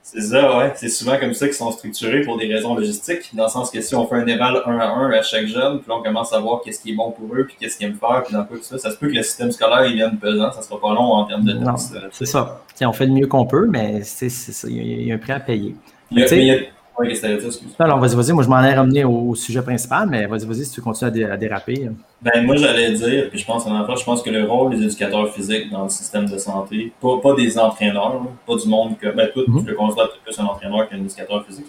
C'est 0.04 0.22
ça, 0.22 0.58
ouais. 0.58 0.74
C'est 0.76 0.90
souvent 0.90 1.18
comme 1.18 1.34
ça 1.34 1.48
qu'ils 1.48 1.56
sont 1.56 1.72
structurés 1.72 2.22
pour 2.22 2.38
des 2.38 2.48
raisons 2.54 2.76
logistiques. 2.76 3.30
Dans 3.34 3.46
le 3.46 3.50
sens 3.50 3.72
que 3.72 3.82
si 3.82 3.96
on 3.96 4.08
fait 4.08 4.16
un 4.16 4.28
éval 4.28 4.62
un 4.66 4.80
à 4.80 4.88
un 4.90 5.12
à 5.12 5.22
chaque 5.22 5.48
jeune, 5.48 5.80
puis 5.80 5.90
là, 5.90 5.96
on 6.00 6.04
commence 6.04 6.32
à 6.34 6.40
voir 6.40 6.62
qu'est-ce 6.64 6.82
qui 6.82 6.92
est 6.92 6.96
bon 6.96 7.12
pour 7.12 7.36
eux, 7.36 7.46
puis 7.46 7.56
qu'est-ce 7.60 7.78
qu'ils 7.78 7.88
aiment 7.88 7.98
faire, 7.98 8.24
puis 8.24 8.34
dans 8.34 8.44
quoi 8.46 8.58
tout 8.58 8.64
ça, 8.64 8.78
ça 8.78 8.92
se 8.92 8.98
peut 8.98 9.08
que 9.08 9.16
le 9.16 9.24
système 9.24 9.52
scolaire, 9.52 9.86
il 9.86 9.96
vienne 9.96 10.18
pesant. 10.18 10.52
Ça 10.52 10.62
sera 10.62 10.80
pas 10.80 10.94
long 10.94 11.14
en 11.14 11.26
termes 11.26 11.46
de 11.46 11.54
temps. 11.54 11.78
C'est 12.12 12.26
ça. 12.26 12.62
on 12.82 12.94
fait 12.94 13.08
le 13.08 13.14
mieux 13.14 13.28
qu'on 13.28 13.46
peut, 13.46 13.66
mais 13.68 14.04
c'est 14.04 14.30
il 14.68 15.08
y, 15.08 15.12
a 15.12 15.16
un 15.16 15.18
prix 15.18 15.34
à 15.34 15.40
payer. 15.40 15.76
Oui, 17.00 17.10
excuse. 17.10 17.76
Vas-y, 17.78 18.16
vas-y. 18.16 18.32
Moi, 18.32 18.44
je 18.44 18.50
m'en 18.50 18.64
ai 18.64 18.74
ramené 18.74 19.04
au, 19.04 19.36
sujet 19.36 19.62
principal, 19.62 20.08
mais 20.10 20.26
vas-y, 20.26 20.46
vas-y, 20.46 20.66
si 20.66 20.72
tu 20.72 20.82
continues 20.82 21.26
à, 21.26 21.38
déraper. 21.38 21.90
Ben, 22.22 22.44
moi, 22.44 22.56
j'allais 22.56 22.92
dire, 22.94 23.30
puis 23.30 23.38
je 23.38 23.46
pense 23.46 23.68
en 23.68 23.96
je 23.96 24.04
pense 24.04 24.24
que 24.24 24.32
le 24.32 24.46
rôle 24.46 24.76
des 24.76 24.84
éducateurs 24.84 25.32
physiques 25.32 25.70
dans 25.70 25.84
le 25.84 25.90
système 25.90 26.26
de 26.26 26.38
santé, 26.40 26.92
pas, 27.00 27.20
pas 27.22 27.36
des 27.36 27.58
entraîneurs, 27.60 28.24
pas 28.48 28.56
du 28.56 28.68
monde 28.68 28.98
que, 28.98 29.10
ben, 29.10 29.30
tout, 29.32 29.42
mm-hmm. 29.42 29.62
je 29.62 29.70
le 29.70 29.76
considère 29.76 30.10
plus 30.24 30.40
un 30.40 30.46
entraîneur 30.46 30.90
qu'un 30.90 30.98
éducateur 30.98 31.46
physique, 31.46 31.68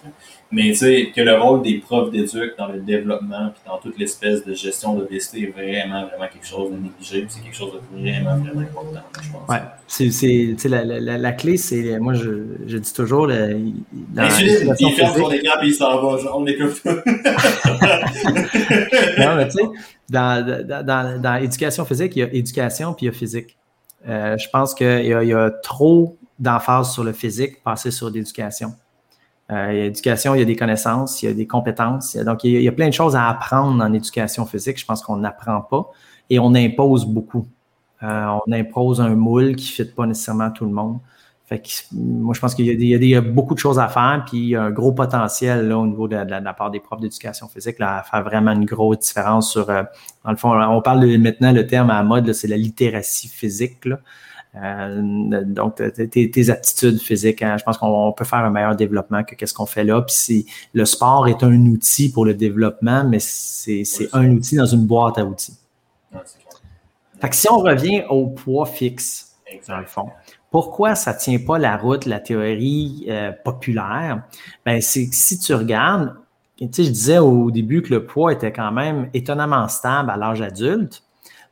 mais 0.51 0.71
tu 0.71 0.77
sais, 0.77 1.13
que 1.15 1.21
le 1.21 1.39
rôle 1.39 1.61
des 1.63 1.77
profs 1.79 2.11
d'éduc 2.11 2.55
dans 2.57 2.69
le 2.69 2.81
développement, 2.81 3.51
puis 3.51 3.61
dans 3.67 3.77
toute 3.79 3.99
l'espèce 3.99 4.43
de 4.47 4.55
gestion 4.55 4.95
d'obésité 4.95 5.43
est 5.43 5.51
vraiment, 5.51 6.07
vraiment 6.07 6.27
quelque 6.33 6.47
chose 6.47 6.71
de 6.71 6.77
négligé, 6.77 7.27
c'est 7.29 7.43
quelque 7.43 7.55
chose 7.55 7.73
de 7.75 7.81
vraiment, 7.99 8.39
vraiment 8.39 8.63
important, 8.63 9.03
je 9.23 9.31
pense. 9.31 9.47
Ouais, 9.49 9.61
c'est, 9.87 10.69
la, 10.69 10.85
la, 10.85 11.19
la, 11.19 11.33
clé, 11.33 11.59
c'est, 11.59 11.99
moi, 11.99 12.15
je, 12.15 12.45
je 12.67 12.79
dis 12.79 12.93
toujours, 12.95 13.27
dans 13.27 13.35
L'insuline, 14.15 14.75
il 14.79 14.93
ferme 14.93 15.19
son 15.19 15.31
écran, 15.31 15.59
puis 15.61 15.69
il 15.69 15.75
s'en 15.75 16.01
va, 16.01 16.19
on 16.35 16.47
écoute. 16.47 16.83
non, 16.85 16.93
mais 19.37 19.49
tu 19.49 19.59
sais, 19.59 19.65
dans, 20.09 20.65
dans, 20.67 21.21
dans, 21.21 21.41
l'éducation 21.41 21.85
physique, 21.85 22.17
il 22.17 22.21
y 22.21 22.23
a 22.23 22.33
éducation 22.33 22.95
puis 22.95 23.05
il 23.05 23.09
y 23.09 23.11
a 23.11 23.13
physique. 23.13 23.57
Euh, 24.09 24.39
je 24.39 24.49
pense 24.51 24.75
qu'il 24.75 25.05
y, 25.05 25.09
y, 25.09 25.35
a 25.35 25.51
trop 25.63 26.17
d'emphase 26.39 26.93
sur 26.93 27.05
le 27.05 27.13
physique, 27.13 27.63
passer 27.63 27.91
sur 27.91 28.09
l'éducation. 28.09 28.73
Euh, 29.51 29.69
il 29.73 29.79
y 29.79 29.81
a 29.81 29.85
l'éducation, 29.85 30.35
il 30.35 30.41
y 30.41 30.43
a 30.43 30.45
des 30.45 30.57
connaissances, 30.57 31.23
il 31.23 31.27
y 31.27 31.29
a 31.31 31.35
des 31.35 31.47
compétences. 31.47 32.17
donc, 32.17 32.45
il 32.45 32.61
y, 32.61 32.69
a, 32.69 32.73
plein 32.73 32.89
de 32.89 32.95
choses 32.95 33.17
à 33.17 33.29
apprendre 33.29 33.83
en 33.83 33.93
éducation 33.93 34.45
physique. 34.45 34.79
Je 34.79 34.85
pense 34.85 35.03
qu'on 35.03 35.17
n'apprend 35.17 35.63
pas 35.63 35.91
et 36.29 36.39
on 36.39 36.55
impose 36.55 37.07
beaucoup. 37.07 37.47
Euh, 38.03 38.39
on 38.47 38.53
impose 38.53 39.01
un 39.01 39.15
moule 39.15 39.57
qui 39.57 39.71
ne 39.71 39.87
fit 39.87 39.93
pas 39.93 40.07
nécessairement 40.07 40.51
tout 40.51 40.65
le 40.65 40.71
monde. 40.71 40.99
Fait 41.47 41.61
que, 41.61 41.69
moi, 41.93 42.35
je 42.35 42.41
pense 42.41 42.55
qu'il 42.55 42.67
y, 42.67 43.15
a 43.17 43.21
beaucoup 43.23 43.55
de 43.55 43.59
choses 43.59 43.79
à 43.79 43.89
faire, 43.89 44.23
puis 44.27 44.37
il 44.37 44.49
y 44.49 44.57
a 44.57 44.65
un 44.65 44.71
gros 44.71 44.93
potentiel 44.93 45.67
là, 45.69 45.79
au 45.79 45.87
niveau 45.87 46.07
de, 46.07 46.15
la 46.15 46.53
part 46.53 46.71
des 46.71 46.79
profs 46.79 47.01
d'éducation 47.01 47.49
physique 47.49 47.79
là, 47.79 48.01
à 48.01 48.03
faire 48.03 48.23
vraiment 48.23 48.53
une 48.53 48.67
grosse 48.67 48.99
différence 48.99 49.53
sur. 49.53 49.71
Euh, 49.71 49.83
dans 50.27 50.31
le 50.31 50.37
fond, 50.37 50.53
on 50.53 50.83
parle 50.83 51.07
maintenant, 51.17 51.53
le 51.53 51.67
terme 51.67 51.89
à 51.89 51.95
la 51.95 52.03
mode, 52.03 52.31
c'est 52.35 52.49
la 52.49 52.59
littératie 52.59 53.29
physique. 53.29 53.89
Euh, 54.63 55.45
donc, 55.45 55.77
tes, 55.77 56.51
aptitudes 56.51 57.01
physiques, 57.01 57.43
hein, 57.43 57.57
je 57.59 57.65
pense 57.65 57.79
qu'on 57.79 58.13
peut 58.13 58.25
faire 58.25 58.41
un 58.41 58.51
meilleur 58.51 58.75
développement 58.77 59.23
que 59.23 59.35
qu'est-ce 59.35 59.55
qu'on 59.55 59.67
fait 59.67 59.85
là. 59.85 60.03
Puis 60.03 60.47
le 60.73 60.85
sport 60.85 61.29
est 61.29 61.43
un 61.43 61.67
outil 61.67 62.11
pour 62.11 62.25
le 62.25 62.35
développement, 62.35 63.05
mais 63.05 63.19
c'est 63.21 63.85
un 64.13 64.31
outil 64.31 64.57
dans 64.57 64.67
une 64.67 64.87
boîte 64.87 65.19
à 65.19 65.25
outils. 65.25 65.57
fait 67.21 67.29
que 67.29 67.37
si 67.37 67.51
on 67.51 67.59
revient 67.59 68.05
au 68.09 68.27
poids 68.27 68.67
fixe, 68.67 69.37
dans 69.69 69.79
le 69.79 69.87
fond, 69.87 70.09
pourquoi 70.51 70.95
ça 70.95 71.13
ne 71.13 71.19
tient 71.19 71.39
pas 71.39 71.59
la 71.59 71.77
route, 71.77 72.07
la 72.07 72.21
théorie 72.21 73.07
euh, 73.09 73.33
populaire? 73.45 74.23
Ben, 74.65 74.81
c'est 74.81 75.09
que 75.09 75.15
si 75.15 75.39
tu 75.39 75.55
regardes, 75.55 76.15
tu 76.59 76.69
sais, 76.73 76.85
je 76.85 76.91
disais 76.91 77.19
au 77.19 77.51
début 77.51 77.83
que 77.83 77.95
le 77.95 78.07
poids 78.07 78.33
était 78.33 78.53
quand 78.53 78.73
même 78.73 79.11
étonnamment 79.15 79.69
stable 79.69 80.11
à 80.11 80.17
l'âge 80.17 80.41
adulte, 80.43 81.03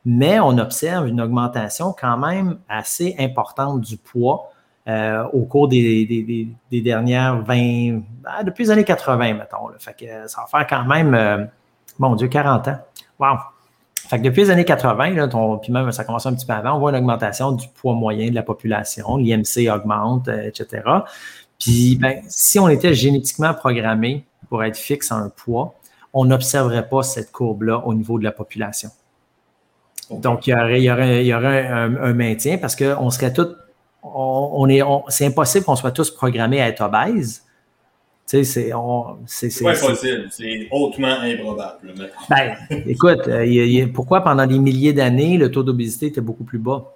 mais 0.09 0.39
on 0.39 0.57
observe 0.57 1.05
une 1.05 1.19
augmentation 1.19 1.91
quand 1.91 2.17
même 2.17 2.59
assez 2.69 3.13
importante 3.19 3.81
du 3.81 3.97
poids 3.97 4.49
euh, 4.87 5.25
au 5.33 5.41
cours 5.41 5.67
des, 5.67 6.47
dernières 6.71 7.41
20, 7.41 7.43
ben, 7.45 8.03
depuis 8.45 8.63
les 8.63 8.71
années 8.71 8.85
80, 8.85 9.33
mettons. 9.33 9.67
Fait 9.79 9.93
que 9.93 10.29
ça 10.29 10.41
va 10.41 10.47
faire 10.47 10.65
quand 10.65 10.85
même, 10.85 11.13
euh, 11.13 11.43
mon 11.99 12.15
Dieu, 12.15 12.29
40 12.29 12.69
ans. 12.69 12.77
Wow! 13.19 13.35
Fait 14.07 14.17
que 14.17 14.23
depuis 14.23 14.43
les 14.43 14.49
années 14.49 14.63
80, 14.63 15.09
là, 15.09 15.27
puis 15.61 15.73
même 15.73 15.91
ça 15.91 16.05
commence 16.05 16.25
un 16.25 16.33
petit 16.33 16.45
peu 16.45 16.53
avant, 16.53 16.77
on 16.77 16.79
voit 16.79 16.91
une 16.91 16.99
augmentation 16.99 17.51
du 17.51 17.67
poids 17.67 17.93
moyen 17.93 18.29
de 18.29 18.35
la 18.35 18.43
population, 18.43 19.17
l'IMC 19.17 19.69
augmente, 19.69 20.29
euh, 20.29 20.47
etc. 20.47 20.83
Puis 21.59 21.97
ben, 21.97 22.21
si 22.29 22.59
on 22.59 22.69
était 22.69 22.93
génétiquement 22.93 23.53
programmé 23.53 24.25
pour 24.47 24.63
être 24.63 24.77
fixe 24.77 25.11
à 25.11 25.15
un 25.15 25.27
poids, 25.27 25.75
on 26.13 26.23
n'observerait 26.23 26.87
pas 26.87 27.03
cette 27.03 27.33
courbe-là 27.33 27.79
au 27.85 27.93
niveau 27.93 28.17
de 28.17 28.23
la 28.23 28.31
population. 28.31 28.89
Donc, 30.11 30.47
il 30.47 30.51
y 30.51 30.53
aurait, 30.53 30.81
il 31.21 31.27
y 31.27 31.33
aurait, 31.33 31.67
un, 31.67 32.13
maintien 32.13 32.57
parce 32.57 32.75
qu'on 32.75 33.09
serait 33.09 33.33
tous, 33.33 33.55
on, 34.03 34.67
est, 34.69 34.81
c'est 35.09 35.25
impossible 35.25 35.65
qu'on 35.65 35.75
soit 35.75 35.91
tous 35.91 36.11
programmés 36.11 36.61
à 36.61 36.67
être 36.67 36.81
obèses. 36.81 37.43
Tu 38.27 38.43
sais, 38.43 38.71
c'est. 39.25 39.49
C'est 39.49 39.63
pas 39.63 39.71
possible, 39.73 40.27
c'est 40.29 40.67
hautement 40.71 41.19
improbable. 41.21 41.93
Ben, 42.29 42.55
écoute, 42.85 43.27
euh, 43.27 43.87
pourquoi 43.93 44.21
pendant 44.21 44.45
des 44.45 44.59
milliers 44.59 44.91
d'années, 44.91 45.37
le 45.37 45.49
taux 45.49 45.63
d'obésité 45.63 46.07
était 46.07 46.21
beaucoup 46.21 46.43
plus 46.43 46.59
bas? 46.59 46.93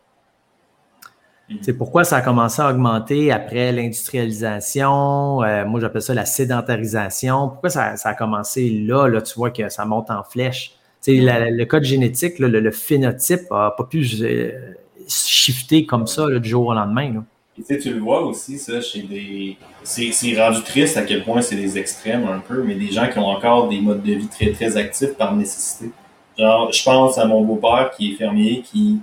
C'est 1.61 1.71
mhm. 1.71 1.77
pourquoi 1.77 2.03
ça 2.03 2.17
a 2.17 2.21
commencé 2.21 2.61
à 2.61 2.69
augmenter 2.69 3.31
après 3.31 3.71
l'industrialisation, 3.71 5.43
euh, 5.43 5.65
moi 5.65 5.79
j'appelle 5.79 6.01
ça 6.01 6.13
la 6.13 6.25
sédentarisation. 6.25 7.49
Pourquoi 7.49 7.69
ça, 7.69 7.95
a 8.03 8.13
commencé 8.13 8.69
là, 8.69 9.07
là, 9.07 9.21
tu 9.21 9.33
vois 9.35 9.51
que 9.51 9.67
ça 9.69 9.85
monte 9.85 10.09
en 10.09 10.23
flèche? 10.23 10.77
Le 11.07 11.63
code 11.65 11.83
génétique, 11.83 12.39
le, 12.39 12.71
phénotype 12.71 13.49
n'a 13.51 13.71
pas 13.71 13.83
pu 13.83 14.05
euh, 14.21 14.73
shifter 15.07 15.85
comme 15.85 16.07
ça 16.07 16.27
du 16.27 16.49
jour 16.49 16.67
au 16.67 16.73
lendemain. 16.73 17.23
tu 17.55 17.93
le 17.93 17.99
vois 17.99 18.21
aussi, 18.25 18.57
ça, 18.57 18.81
chez 18.81 19.03
des. 19.03 19.57
C'est 19.83 20.11
rendu 20.37 20.61
triste 20.63 20.97
à 20.97 21.03
quel 21.03 21.23
point 21.23 21.41
c'est 21.41 21.55
des 21.55 21.77
extrêmes 21.77 22.27
un 22.27 22.39
peu, 22.39 22.63
mais 22.63 22.75
des 22.75 22.91
gens 22.91 23.07
qui 23.09 23.17
ont 23.17 23.27
encore 23.27 23.67
des 23.67 23.79
modes 23.79 24.03
de 24.03 24.13
vie 24.13 24.27
très, 24.27 24.51
très 24.51 24.77
actifs 24.77 25.15
par 25.15 25.35
nécessité. 25.35 25.91
Genre, 26.37 26.71
je 26.71 26.83
pense 26.83 27.17
à 27.17 27.25
mon 27.25 27.41
beau-père 27.41 27.91
qui 27.95 28.13
est 28.13 28.15
fermier, 28.15 28.61
qui, 28.61 28.99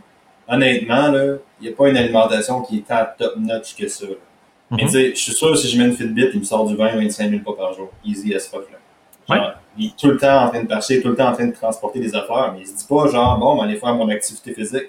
honnêtement, 0.48 1.11
là, 1.11 1.37
il 1.61 1.66
n'y 1.66 1.72
a 1.72 1.76
pas 1.76 1.88
une 1.88 1.96
alimentation 1.96 2.62
qui 2.62 2.78
est 2.78 2.88
tant 2.88 3.06
top-notch 3.18 3.76
que 3.76 3.88
ça. 3.88 4.06
Mais 4.70 4.82
mhm. 4.82 4.88
tu 4.88 4.92
sais, 4.92 5.11
je 5.11 5.20
suis 5.20 5.32
sûr, 5.32 5.56
si 5.56 5.68
je 5.68 5.78
mets 5.78 5.88
une 5.88 5.96
Fitbit, 5.96 6.28
il 6.32 6.40
me 6.40 6.44
sort 6.44 6.66
du 6.66 6.74
20-25 6.74 7.30
000 7.30 7.42
pas 7.42 7.52
par 7.52 7.74
jour. 7.74 7.90
Easy 8.04 8.34
as 8.34 8.48
fuck, 8.48 8.70
là. 8.70 8.78
Il 9.76 9.86
est 9.86 9.96
tout 9.96 10.08
le 10.08 10.16
temps 10.16 10.44
en 10.44 10.48
train 10.48 10.62
de 10.62 10.68
marcher, 10.68 11.00
tout 11.00 11.08
le 11.08 11.14
temps 11.14 11.28
en 11.28 11.32
train 11.32 11.46
de 11.46 11.52
transporter 11.52 12.00
des 12.00 12.14
affaires, 12.14 12.52
mais 12.52 12.62
il 12.62 12.66
se 12.66 12.76
dit 12.76 12.84
pas, 12.88 13.06
genre, 13.08 13.38
bon, 13.38 13.56
ben, 13.56 13.64
aller 13.64 13.76
faire 13.76 13.94
mon 13.94 14.08
activité 14.08 14.52
physique. 14.52 14.88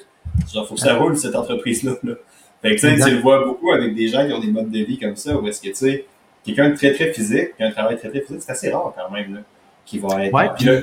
Genre, 0.51 0.67
faut 0.67 0.75
que 0.75 0.79
ça 0.79 0.95
roule, 0.95 1.15
cette 1.17 1.35
entreprise-là. 1.35 1.93
Là. 2.03 2.13
Fait 2.61 2.75
que, 2.75 2.81
tu 2.81 2.97
sais, 2.97 3.09
tu 3.09 3.15
le 3.15 3.21
vois 3.21 3.45
beaucoup 3.45 3.71
avec 3.71 3.95
des 3.95 4.07
gens 4.07 4.25
qui 4.25 4.33
ont 4.33 4.39
des 4.39 4.51
modes 4.51 4.71
de 4.71 4.79
vie 4.79 4.97
comme 4.97 5.15
ça, 5.15 5.35
où 5.37 5.47
est-ce 5.47 5.61
que, 5.61 5.69
tu 5.69 5.75
sais, 5.75 6.05
quelqu'un 6.43 6.69
de 6.69 6.75
très, 6.75 6.93
très 6.93 7.13
physique, 7.13 7.55
qui 7.55 7.63
a 7.63 7.67
un 7.67 7.71
travail 7.71 7.97
très, 7.97 8.09
très 8.09 8.21
physique, 8.21 8.41
c'est 8.41 8.51
assez 8.51 8.71
rare 8.71 8.93
quand 8.95 9.13
même, 9.13 9.35
là, 9.35 9.41
qui 9.85 9.99
va 9.99 10.25
être. 10.25 10.33
Ouais, 10.33 10.49
puis 10.57 10.65
là, 10.65 10.81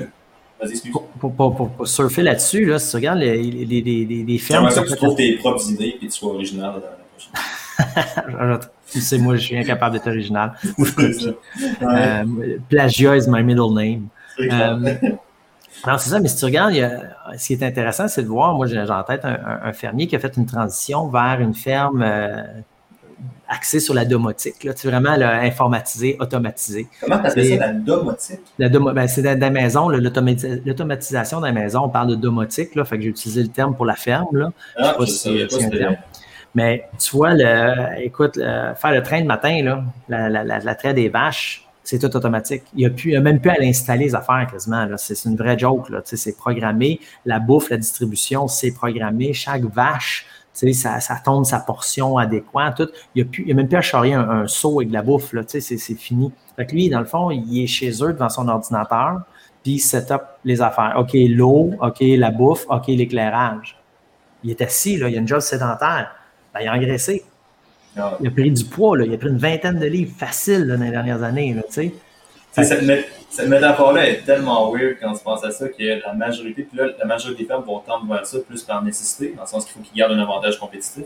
pour, 1.19 1.33
pour, 1.33 1.71
pour, 1.71 1.87
surfer 1.87 2.23
là-dessus, 2.23 2.65
là, 2.65 2.79
si 2.79 2.89
tu 2.89 2.95
regardes 2.95 3.19
les, 3.19 3.37
les, 3.43 3.81
les, 3.81 4.05
les 4.05 4.37
fermes. 4.37 4.69
ça 4.71 4.81
que 4.81 4.89
tu 4.89 4.95
trouves 4.95 5.15
tes 5.15 5.33
propres 5.33 5.69
idées 5.69 5.97
et 6.01 6.05
tu 6.05 6.11
sois 6.11 6.33
original 6.33 6.73
dans 6.73 8.33
la 8.35 8.47
prochaine. 8.55 8.69
tu 8.91 9.01
sais, 9.01 9.17
moi, 9.17 9.35
je 9.35 9.41
suis 9.41 9.57
incapable 9.57 9.93
d'être 9.93 10.07
original. 10.07 10.53
euh, 11.81 12.23
plagiat 12.69 13.17
is 13.17 13.27
my 13.27 13.43
middle 13.43 13.73
name. 13.73 14.07
Euh, 14.39 14.95
alors, 15.83 15.99
c'est 15.99 16.09
ça, 16.09 16.19
mais 16.19 16.27
si 16.27 16.37
tu 16.37 16.45
regardes, 16.45 16.73
il 16.73 16.77
y 16.77 16.83
a, 16.83 17.01
ce 17.37 17.47
qui 17.47 17.53
est 17.53 17.63
intéressant, 17.63 18.07
c'est 18.07 18.23
de 18.23 18.27
voir, 18.27 18.53
moi, 18.55 18.65
j'ai 18.67 18.79
en 18.79 19.03
tête 19.03 19.25
un, 19.25 19.37
un, 19.63 19.73
fermier 19.73 20.07
qui 20.07 20.15
a 20.15 20.19
fait 20.19 20.35
une 20.37 20.45
transition 20.45 21.07
vers 21.07 21.39
une 21.39 21.53
ferme 21.53 22.01
euh, 22.01 22.43
axé 23.47 23.79
sur 23.79 23.93
la 23.93 24.05
domotique, 24.05 24.63
là, 24.63 24.73
tu 24.73 24.87
vraiment 24.87 25.15
là, 25.15 25.39
informatisé, 25.41 26.17
automatisé. 26.19 26.87
Comment 27.01 27.19
tu 27.19 27.27
appelles 27.27 27.57
ça, 27.57 27.67
la 27.67 27.73
domotique? 27.73 28.39
La 28.59 28.69
ben, 28.69 29.07
c'est 29.07 29.21
dans 29.21 29.39
la 29.39 29.49
maison, 29.49 29.89
l'automatisation 29.89 31.39
dans 31.39 31.45
la 31.45 31.53
maison, 31.53 31.83
on 31.83 31.89
parle 31.89 32.09
de 32.09 32.15
domotique, 32.15 32.75
là, 32.75 32.83
fait 32.85 32.97
que 32.97 33.03
j'ai 33.03 33.09
utilisé 33.09 33.41
le 33.41 33.49
terme 33.49 33.75
pour 33.75 33.85
la 33.85 33.95
ferme. 33.95 34.27
Là. 34.33 34.51
Ah, 34.77 34.95
je 34.99 35.05
sais 35.05 35.45
pas 35.45 35.49
si, 35.49 35.59
c'est 35.59 35.65
un 35.65 35.69
terme. 35.69 35.97
Mais 36.57 36.89
tu 36.97 37.15
vois, 37.15 37.35
le, 37.35 38.01
écoute, 38.03 38.35
faire 38.35 38.91
le 38.91 39.03
train 39.03 39.21
de 39.21 39.27
matin, 39.27 39.61
là, 39.61 39.83
la, 40.09 40.93
des 40.93 41.07
vaches, 41.07 41.63
c'est 41.83 41.99
tout 41.99 42.17
automatique. 42.17 42.63
Il 42.75 42.89
n'y 42.89 43.15
a, 43.15 43.19
a, 43.19 43.21
même 43.21 43.39
plus 43.39 43.51
à 43.51 43.59
l'installer, 43.59 44.05
les 44.05 44.15
affaires 44.15 44.47
quasiment. 44.49 44.87
C'est 44.97 45.23
une 45.25 45.35
vraie 45.35 45.55
joke. 45.55 45.87
C'est 46.03 46.35
programmé. 46.35 46.99
La 47.27 47.37
bouffe, 47.37 47.69
la 47.69 47.77
distribution, 47.77 48.47
c'est 48.47 48.71
programmé. 48.71 49.33
Chaque 49.33 49.65
vache 49.65 50.25
ça, 50.73 50.99
ça 50.99 51.21
tombe 51.23 51.45
sa 51.45 51.59
portion 51.59 52.17
adéquate, 52.17 52.75
tout. 52.77 52.89
Il 53.13 53.23
n'y 53.23 53.51
a, 53.51 53.51
a, 53.51 53.53
même 53.53 53.67
plus 53.67 53.77
à 53.77 53.81
charrier 53.81 54.15
un, 54.15 54.47
seau 54.47 54.79
avec 54.79 54.87
de 54.87 54.93
la 54.93 55.03
bouffe, 55.03 55.31
là, 55.33 55.43
c'est, 55.45 55.61
c'est 55.61 55.93
fini. 55.93 56.31
Fait 56.55 56.65
que 56.65 56.71
lui, 56.71 56.89
dans 56.89 56.99
le 56.99 57.05
fond, 57.05 57.29
il 57.29 57.63
est 57.63 57.67
chez 57.67 57.91
eux 58.03 58.13
devant 58.13 58.29
son 58.29 58.47
ordinateur, 58.47 59.21
puis 59.61 59.73
il 59.73 59.79
set 59.79 60.09
up 60.09 60.23
les 60.43 60.59
affaires. 60.59 60.95
OK, 60.97 61.11
l'eau, 61.13 61.73
OK, 61.79 61.97
la 61.99 62.31
bouffe, 62.31 62.65
OK, 62.67 62.87
l'éclairage. 62.87 63.77
Il 64.43 64.49
est 64.49 64.61
assis, 64.63 64.97
là, 64.97 65.07
il 65.09 65.15
a 65.15 65.19
une 65.19 65.27
job 65.27 65.41
sédentaire. 65.41 66.16
Ben, 66.57 66.63
il 66.63 66.67
a 66.67 66.73
engraissé. 66.73 67.23
Ah. 67.97 68.17
Il 68.19 68.27
a 68.27 68.31
pris 68.31 68.51
du 68.51 68.65
poids, 68.65 68.97
là, 68.97 69.05
il 69.05 69.13
a 69.13 69.17
pris 69.17 69.29
une 69.29 69.37
vingtaine 69.37 69.79
de 69.79 69.85
livres 69.85 70.13
facile 70.17 70.67
dans 70.67 70.83
les 70.83 70.91
dernières 70.91 71.23
années. 71.23 71.53
Là, 71.53 71.63
sais 71.69 71.91
cette 73.29 73.49
métaphore-là 73.49 74.09
est 74.09 74.25
tellement 74.25 74.71
weird 74.71 74.97
quand 74.99 75.11
on 75.11 75.15
se 75.15 75.23
pense 75.23 75.43
à 75.43 75.51
ça 75.51 75.67
que 75.67 76.01
la 76.03 76.13
majorité, 76.13 76.63
puis 76.63 76.77
là, 76.77 76.87
la 76.97 77.05
majorité 77.05 77.43
des 77.43 77.49
femmes 77.49 77.63
vont 77.63 77.79
tendre 77.79 78.11
vers 78.11 78.25
ça 78.25 78.39
plus 78.39 78.63
par 78.63 78.83
nécessité, 78.83 79.33
dans 79.35 79.43
le 79.43 79.47
sens 79.47 79.65
qu'il 79.65 79.73
faut 79.73 79.81
qu'ils 79.81 79.97
gardent 79.97 80.13
un 80.13 80.19
avantage 80.19 80.57
compétitif. 80.57 81.03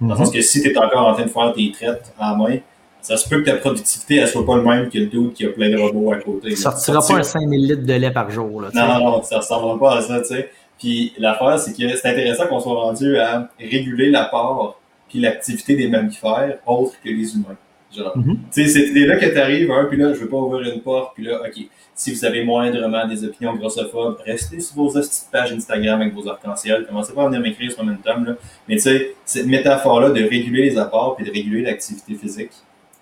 Dans 0.00 0.14
le 0.14 0.16
sens 0.16 0.28
mhm. 0.28 0.34
que 0.34 0.40
si 0.40 0.62
tu 0.62 0.70
es 0.70 0.78
encore 0.78 1.08
en 1.08 1.14
train 1.14 1.24
de 1.24 1.30
faire 1.30 1.52
tes 1.52 1.72
traites 1.72 2.12
à 2.18 2.34
main, 2.36 2.58
ça 3.00 3.16
se 3.16 3.28
peut 3.28 3.40
que 3.40 3.50
ta 3.50 3.56
productivité 3.56 4.20
ne 4.20 4.26
soit 4.26 4.46
pas 4.46 4.56
le 4.56 4.62
même 4.62 4.88
que 4.88 4.98
le 4.98 5.06
dude 5.06 5.32
qui 5.32 5.44
a 5.44 5.48
plein 5.48 5.70
de 5.70 5.76
robots 5.76 6.12
à 6.12 6.18
côté. 6.18 6.54
Ça 6.54 6.70
ne 6.70 6.76
sortira 6.76 7.00
pas 7.04 7.20
un 7.20 7.22
5000 7.22 7.66
litres 7.66 7.86
de 7.86 7.94
lait 7.94 8.12
par 8.12 8.30
jour. 8.30 8.62
Là, 8.62 8.68
non, 8.72 8.86
non, 8.86 9.10
non, 9.10 9.22
ça 9.22 9.36
ne 9.36 9.40
ressemblera 9.40 9.78
pas 9.78 9.98
à 9.98 10.02
ça. 10.02 10.20
tu 10.20 10.26
sais. 10.26 10.50
Puis 10.78 11.12
l'affaire, 11.18 11.58
c'est 11.58 11.72
que 11.72 11.96
c'est 11.96 12.08
intéressant 12.08 12.46
qu'on 12.46 12.60
soit 12.60 12.74
rendu 12.74 13.18
à 13.18 13.48
réguler 13.58 14.10
l'apport 14.10 14.78
puis 15.12 15.20
l'activité 15.20 15.76
des 15.76 15.88
mammifères 15.88 16.56
autres 16.66 16.94
que 17.04 17.10
les 17.10 17.34
humains. 17.34 17.58
Genre, 17.94 18.16
mm 18.16 18.22
-hmm. 18.22 18.36
tu 18.50 18.66
sais, 18.66 18.86
c'est 18.94 19.06
là 19.10 19.16
que 19.18 19.26
tu 19.26 19.38
arrives, 19.38 19.70
hein, 19.70 19.84
puis 19.90 19.98
là, 19.98 20.14
je 20.14 20.20
veux 20.20 20.28
pas 20.28 20.38
ouvrir 20.38 20.72
une 20.74 20.80
porte, 20.80 21.14
puis 21.14 21.24
là, 21.24 21.42
OK, 21.46 21.66
si 21.94 22.14
vous 22.14 22.24
avez 22.24 22.42
moindrement 22.42 23.06
des 23.06 23.22
opinions 23.22 23.54
grossophobes, 23.54 24.16
restez 24.24 24.60
sur 24.60 24.76
vos 24.76 24.90
petites 24.90 25.28
pages 25.30 25.52
Instagram 25.52 26.00
avec 26.00 26.14
vos 26.14 26.26
arcs-en-ciel, 26.26 26.86
commencez 26.86 27.12
pas 27.12 27.24
à 27.24 27.26
venir 27.26 27.42
m'écrire 27.42 27.70
sur 27.70 27.84
Momentum, 27.84 28.24
là. 28.24 28.32
Mais 28.66 28.76
tu 28.76 28.82
sais, 28.86 29.14
cette 29.26 29.46
métaphore-là 29.46 30.08
de 30.18 30.22
réguler 30.34 30.62
les 30.70 30.78
apports 30.78 31.16
puis 31.16 31.26
de 31.28 31.32
réguler 31.38 31.60
l'activité 31.68 32.14
physique, 32.14 32.54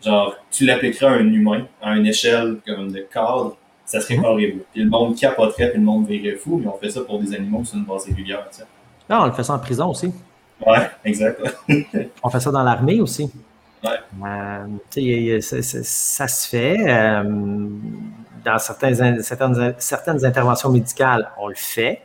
genre, 0.04 0.34
tu 0.50 0.64
l'appliquerais 0.66 1.06
à 1.06 1.12
un 1.22 1.32
humain, 1.38 1.62
à 1.80 1.96
une 1.96 2.06
échelle 2.14 2.56
comme 2.66 2.90
de 2.90 3.02
cadre, 3.16 3.56
ça 3.84 4.00
serait 4.00 4.18
mhm. 4.18 4.24
horrible. 4.24 4.60
Puis 4.72 4.82
le 4.82 4.90
monde 4.90 5.16
capoterait, 5.16 5.68
puis 5.70 5.78
le 5.78 5.84
monde 5.84 6.04
virait 6.08 6.36
fou, 6.42 6.52
mais 6.60 6.66
on 6.74 6.78
fait 6.82 6.90
ça 6.90 7.02
pour 7.02 7.20
des 7.20 7.32
animaux 7.38 7.62
sur 7.64 7.76
une 7.78 7.84
base 7.84 8.06
régulière, 8.06 8.44
tu 8.50 8.58
sais. 8.58 8.66
Non, 9.08 9.18
on 9.22 9.26
le 9.26 9.32
fait 9.32 9.44
ça 9.44 9.54
en 9.54 9.60
prison 9.60 9.88
aussi. 9.90 10.08
Ouais, 10.66 10.90
exact. 11.04 11.40
on 12.22 12.30
fait 12.30 12.40
ça 12.40 12.50
dans 12.50 12.62
l'armée 12.62 13.00
aussi. 13.00 13.30
Ouais. 13.82 13.90
Euh, 14.22 15.40
ça, 15.40 16.28
se 16.28 16.48
fait. 16.48 16.76
Euh, 16.86 17.68
dans 18.44 18.58
certaines, 18.58 19.22
certaines, 19.22 19.74
certaines 19.78 20.24
interventions 20.24 20.70
médicales, 20.70 21.30
on 21.38 21.48
le 21.48 21.54
fait. 21.54 22.02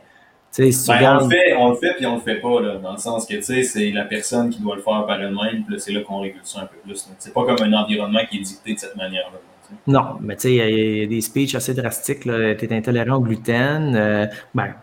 Ben, 0.58 0.72
on, 1.20 1.24
le 1.24 1.28
fait 1.28 1.54
on 1.54 1.70
le 1.70 1.76
fait 1.76 1.94
puis 1.96 2.06
on 2.06 2.14
le 2.14 2.20
fait 2.22 2.36
pas, 2.36 2.62
là, 2.62 2.76
dans 2.76 2.92
le 2.92 2.98
sens 2.98 3.26
que 3.26 3.42
c'est 3.42 3.90
la 3.90 4.04
personne 4.04 4.48
qui 4.48 4.62
doit 4.62 4.76
le 4.76 4.80
faire 4.80 5.04
par 5.06 5.20
elle-même, 5.20 5.64
puis 5.66 5.78
c'est 5.78 5.92
là 5.92 6.00
qu'on 6.00 6.20
régule 6.20 6.40
ça 6.44 6.60
un 6.60 6.66
peu 6.66 6.76
plus. 6.82 7.06
C'est 7.18 7.34
pas 7.34 7.44
comme 7.44 7.60
un 7.60 7.72
environnement 7.74 8.20
qui 8.30 8.38
est 8.38 8.42
dicté 8.42 8.72
de 8.72 8.78
cette 8.78 8.96
manière-là. 8.96 9.38
Non, 9.86 10.16
mais 10.20 10.36
tu 10.36 10.42
sais, 10.42 10.54
il 10.54 11.00
y, 11.00 11.02
a 11.02 11.06
des 11.06 11.20
speeches 11.20 11.56
assez 11.56 11.74
drastiques. 11.74 12.22
Tu 12.22 12.30
es 12.30 12.72
intolérant 12.72 13.16
au 13.16 13.20
gluten. 13.20 13.94
Euh, 13.96 14.26
ben, 14.54 14.74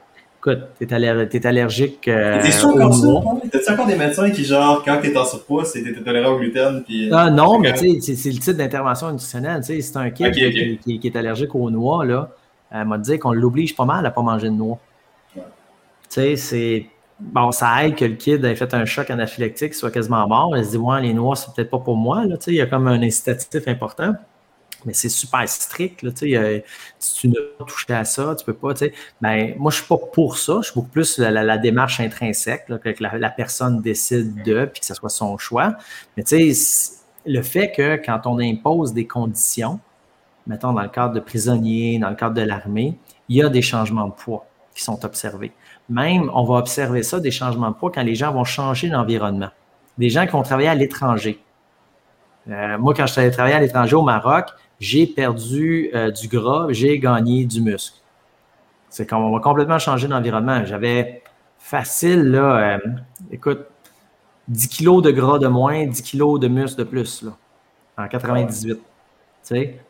écoute, 0.46 0.64
t'es 0.78 0.86
es 0.86 1.46
allergique 1.46 2.08
euh, 2.08 2.42
T'es 2.42 2.52
sûr 2.52 2.74
comme 2.74 2.92
ça? 2.92 3.08
T'as-tu 3.52 3.72
encore 3.72 3.88
des 3.88 3.96
médecins 3.96 4.30
qui, 4.30 4.44
genre, 4.44 4.84
quand 4.84 5.00
t'es 5.02 5.16
en 5.16 5.26
surpoids, 5.26 5.66
c'est 5.66 5.82
t'es 5.82 5.94
tolérant 5.94 6.34
au 6.34 6.40
gluten? 6.40 6.84
Puis, 6.84 7.10
ah 7.12 7.30
non, 7.30 7.60
mais 7.60 7.74
tu 7.74 8.02
sais, 8.02 8.16
c'est 8.16 8.32
le 8.32 8.40
type 8.40 8.58
d'intervention 8.58 9.12
nutritionnelle. 9.12 9.62
Tu 9.62 9.68
sais, 9.68 9.82
c'est 9.82 9.98
un 9.98 10.10
kid 10.10 10.32
qui, 10.34 11.00
qui, 11.00 11.08
est 11.08 11.16
allergique 11.16 11.56
aux 11.56 11.70
noix, 11.70 12.06
là. 12.06 12.30
Elle 12.72 12.86
m'a 12.86 12.98
dit 12.98 13.20
qu'on 13.20 13.34
l'oblige 13.34 13.76
pas 13.76 13.86
mal 13.86 14.06
à 14.06 14.12
pas 14.12 14.22
manger 14.22 14.50
de 14.50 14.56
noix. 14.56 14.80
Tu 15.36 15.42
sais, 16.10 16.36
c'est... 16.36 16.86
Bon, 17.20 17.52
ça 17.52 17.86
aide 17.86 17.96
que 17.96 18.04
le 18.04 18.16
kid 18.16 18.44
ait 18.44 18.56
fait 18.56 18.74
un 18.74 18.86
choc 18.86 19.10
anaphylactique, 19.10 19.76
soit 19.76 19.92
quasiment 19.92 20.28
mort. 20.28 20.56
Elle 20.58 20.66
se 20.66 20.72
dit, 20.72 20.78
ouais, 20.78 21.02
les 21.02 21.14
noix, 21.14 21.36
c'est 21.36 21.54
peut-être 21.54 21.70
pas 21.70 21.80
pour 21.80 21.96
moi. 21.96 22.26
Là. 22.26 22.38
Tu 22.38 22.46
sais, 22.46 22.52
il 22.52 22.58
y 22.58 22.62
a 22.62 22.66
comme 22.66 22.88
un 22.88 23.02
incitatif 23.02 23.68
important 23.68 24.14
mais 24.86 24.94
c'est 24.94 25.10
super 25.10 25.48
strict. 25.48 26.02
Là, 26.02 26.12
si 27.00 27.16
tu 27.16 27.28
ne 27.28 27.40
pas 27.58 27.66
toucher 27.66 27.94
à 27.94 28.06
ça, 28.06 28.36
tu 28.38 28.46
peux 28.46 28.54
pas. 28.54 28.74
Ben, 29.22 29.56
moi, 29.58 29.72
je 29.72 29.78
suis 29.78 29.88
pas 29.88 29.98
pour 29.98 30.38
ça. 30.38 30.58
Je 30.62 30.66
suis 30.66 30.76
beaucoup 30.76 30.90
plus 30.90 31.18
la, 31.18 31.32
la, 31.32 31.58
démarche 31.58 32.00
intrinsèque, 32.00 32.70
là, 32.70 32.78
que 32.78 32.90
la, 33.00 33.30
personne 33.30 33.82
décide 33.82 34.44
de, 34.44 34.66
puis 34.66 34.82
que 34.82 34.86
ce 34.86 34.94
soit 34.94 35.10
son 35.10 35.38
choix. 35.38 35.76
Mais 36.18 36.24
le 37.26 37.42
fait 37.42 37.72
que 37.72 37.96
quand 37.96 38.22
on 38.26 38.40
impose 38.40 38.94
des 38.94 39.08
conditions, 39.08 39.80
mettons 40.48 40.74
dans 40.74 40.82
le 40.82 40.90
cadre 40.90 41.14
de 41.14 41.20
prisonniers, 41.20 42.00
dans 42.00 42.10
le 42.10 42.16
cadre 42.16 42.36
de 42.36 42.42
l'armée, 42.42 42.98
il 43.30 43.38
y 43.38 43.44
a 43.44 43.50
des 43.50 43.62
changements 43.62 44.08
de 44.08 44.14
poids 44.14 44.46
qui 44.76 44.84
sont 44.84 45.04
observés. 45.06 45.52
Même, 45.90 46.30
on 46.34 46.44
va 46.44 46.56
observer 46.56 47.04
ça, 47.04 47.20
des 47.20 47.32
changements 47.32 47.70
de 47.70 47.76
poids, 47.76 47.92
quand 47.92 48.04
les 48.04 48.16
gens 48.16 48.32
vont 48.32 48.44
changer 48.44 48.90
d'environnement. 48.90 49.50
Des 49.98 50.10
gens 50.10 50.26
qui 50.26 50.32
vont 50.32 50.44
travailler 50.44 50.70
à 50.70 50.76
l'étranger. 50.76 51.40
Euh, 52.50 52.78
moi, 52.78 52.94
quand 52.94 53.06
je 53.06 53.30
travaillais 53.30 53.56
à 53.56 53.60
l'étranger 53.60 53.96
au 53.96 54.02
Maroc, 54.02 54.48
j'ai 54.84 55.08
perdu 55.08 55.90
euh, 55.96 56.12
du 56.12 56.28
gras, 56.28 56.68
j'ai 56.70 57.00
gagné 57.00 57.46
du 57.46 57.62
muscle. 57.62 57.98
C'est 58.90 59.10
qu'on 59.10 59.32
va 59.32 59.40
complètement 59.40 59.80
changer 59.80 60.10
d'environnement. 60.10 60.66
J'avais 60.66 61.24
facile, 61.58 62.24
là, 62.24 62.76
euh, 62.76 62.80
écoute, 63.32 63.62
10 64.50 64.68
kilos 64.68 65.02
de 65.02 65.12
gras 65.12 65.40
de 65.40 65.48
moins, 65.48 65.86
10 65.86 66.02
kilos 66.02 66.38
de 66.38 66.50
muscle 66.50 66.80
de 66.80 66.84
plus, 66.84 67.24
là, 67.24 67.32
en 67.98 68.10
98. 68.10 68.78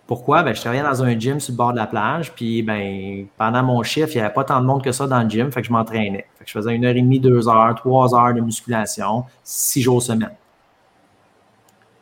pourquoi? 0.05 0.43
Ben, 0.43 0.53
je 0.53 0.61
travaillais 0.61 0.83
dans 0.83 1.03
un 1.03 1.17
gym 1.19 1.39
sur 1.39 1.53
le 1.53 1.57
bord 1.57 1.71
de 1.71 1.77
la 1.77 1.87
plage, 1.87 2.31
puis 2.33 2.61
ben, 2.61 3.25
pendant 3.35 3.63
mon 3.63 3.81
chiffre, 3.81 4.11
il 4.11 4.17
n'y 4.17 4.21
avait 4.21 4.33
pas 4.33 4.43
tant 4.43 4.61
de 4.61 4.67
monde 4.67 4.83
que 4.83 4.91
ça 4.91 5.07
dans 5.07 5.23
le 5.23 5.29
gym, 5.29 5.51
fait 5.51 5.61
que 5.61 5.67
je 5.67 5.73
m'entraînais. 5.73 6.27
je 6.45 6.51
faisais 6.51 6.75
une 6.75 6.85
heure 6.85 6.95
et 6.95 7.01
demie, 7.01 7.19
deux 7.19 7.49
heures, 7.49 7.73
trois 7.75 8.13
heures 8.13 8.35
de 8.35 8.41
musculation, 8.41 9.25
six 9.43 9.81
jours 9.81 10.03
semaine. 10.03 10.35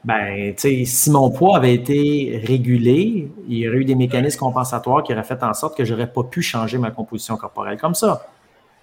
Ben, 0.03 0.53
si 0.57 1.11
mon 1.11 1.29
poids 1.29 1.57
avait 1.57 1.75
été 1.75 2.41
régulé, 2.43 3.29
il 3.47 3.57
y 3.57 3.67
aurait 3.67 3.77
eu 3.77 3.85
des 3.85 3.93
mécanismes 3.93 4.39
compensatoires 4.39 5.03
qui 5.03 5.13
auraient 5.13 5.23
fait 5.23 5.43
en 5.43 5.53
sorte 5.53 5.77
que 5.77 5.85
je 5.85 5.93
n'aurais 5.93 6.11
pas 6.11 6.23
pu 6.23 6.41
changer 6.41 6.79
ma 6.79 6.89
composition 6.89 7.37
corporelle 7.37 7.77
comme 7.77 7.93
ça. 7.93 8.25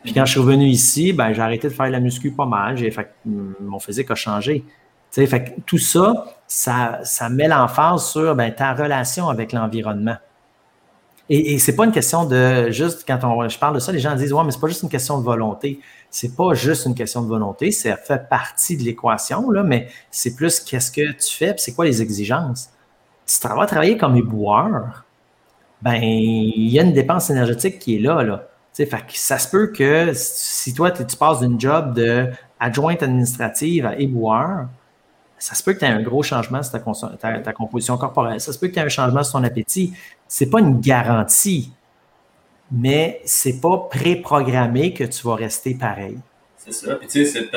Puis 0.05 0.13
quand 0.13 0.25
je 0.25 0.31
suis 0.31 0.41
revenu 0.41 0.67
ici, 0.67 1.13
ben, 1.13 1.33
j'ai 1.33 1.43
arrêté 1.43 1.69
de 1.69 1.73
faire 1.73 1.91
la 1.91 1.99
muscu 1.99 2.31
pas 2.31 2.47
mal. 2.47 2.77
J'ai 2.77 2.93
fait 2.93 3.11
mon 3.25 3.81
physique 3.81 4.11
a 4.13 4.15
changé. 4.15 4.65
fait 5.11 5.57
tout 5.67 5.79
ça, 5.79 6.25
ça, 6.47 7.01
ça 7.03 7.29
met 7.29 7.49
l'emphase 7.49 8.07
sur 8.07 8.37
ben, 8.37 8.55
ta 8.55 8.75
relation 8.75 9.29
avec 9.29 9.53
l'environnement. 9.53 10.17
Et, 11.31 11.55
et 11.55 11.59
c'est 11.59 11.77
pas 11.77 11.85
une 11.85 11.93
question 11.93 12.25
de 12.25 12.71
juste 12.71 13.05
quand 13.07 13.19
on, 13.25 13.49
je 13.49 13.59
parle 13.59 13.75
de 13.75 13.81
ça, 13.81 13.93
les 13.93 13.99
gens 13.99 14.15
disent 14.17 14.33
ouais, 14.33 14.45
mais 14.45 14.51
c'est 14.51 14.61
pas 14.61 14.69
juste 14.69 14.83
une 14.83 14.89
question 14.89 15.19
de 15.19 15.25
volonté. 15.25 15.81
C'est 16.11 16.35
pas 16.35 16.55
juste 16.55 16.87
une 16.87 16.95
question 16.95 17.23
de 17.23 17.29
volonté, 17.29 17.71
ça 17.71 17.97
fait 17.97 18.29
partie 18.29 18.77
de 18.79 18.83
l'équation 18.83 19.51
là, 19.51 19.63
mais 19.63 19.89
c'est 20.11 20.35
plus 20.35 20.61
qu'est-ce 20.61 20.91
que 20.91 21.13
tu 21.13 21.35
fais, 21.37 21.55
c'est 21.59 21.75
quoi 21.75 21.85
les 21.85 22.01
exigences. 22.01 22.71
Si 23.27 23.41
tu 23.41 23.49
vas 23.49 23.67
travailler 23.67 23.99
comme 23.99 24.17
éboueur, 24.17 25.05
ben 25.83 26.01
il 26.03 26.69
y 26.69 26.81
a 26.81 26.83
une 26.83 26.95
dépense 26.95 27.31
énergétique 27.31 27.79
qui 27.79 27.97
est 27.97 28.01
là 28.01 28.23
là 28.23 28.49
ça 29.15 29.39
se 29.39 29.49
peut 29.49 29.69
que 29.69 30.13
si 30.15 30.73
toi, 30.75 30.91
tu 30.91 31.05
passes 31.17 31.41
d'une 31.41 31.61
job 31.61 31.95
de 31.95 32.31
adjointe 32.61 33.03
administrative 33.03 33.87
à 33.87 33.97
éboueur, 33.97 34.69
ça 35.39 35.55
se 35.55 35.63
peut 35.63 35.73
que 35.73 35.79
tu 35.79 35.85
aies 35.85 35.89
un 35.89 36.03
gros 36.03 36.23
changement 36.23 36.63
sur 36.63 36.83
ta, 37.19 37.53
composition 37.53 37.97
corporelle. 37.97 38.41
Ça 38.41 38.53
se 38.53 38.59
peut 38.59 38.69
que 38.69 38.75
tu 38.75 38.79
aies 38.79 38.85
un 38.85 38.89
changement 38.89 39.23
sur 39.23 39.35
ton 39.35 39.45
appétit. 39.45 39.93
Ce 40.27 40.45
n'est 40.45 40.51
pas 40.51 40.61
une 40.61 40.81
garantie, 40.81 41.73
mais 42.71 43.21
ce 43.25 43.49
n'est 43.49 43.61
pas 43.61 43.89
préprogrammé 43.91 44.93
que 44.93 45.05
tu 45.05 45.27
vas 45.27 45.37
rester 45.37 45.75
pareil. 45.75 46.19
C'est 46.57 46.73
ça. 46.73 46.97
Puis, 46.97 47.09
tu 47.09 47.25
sais, 47.25 47.49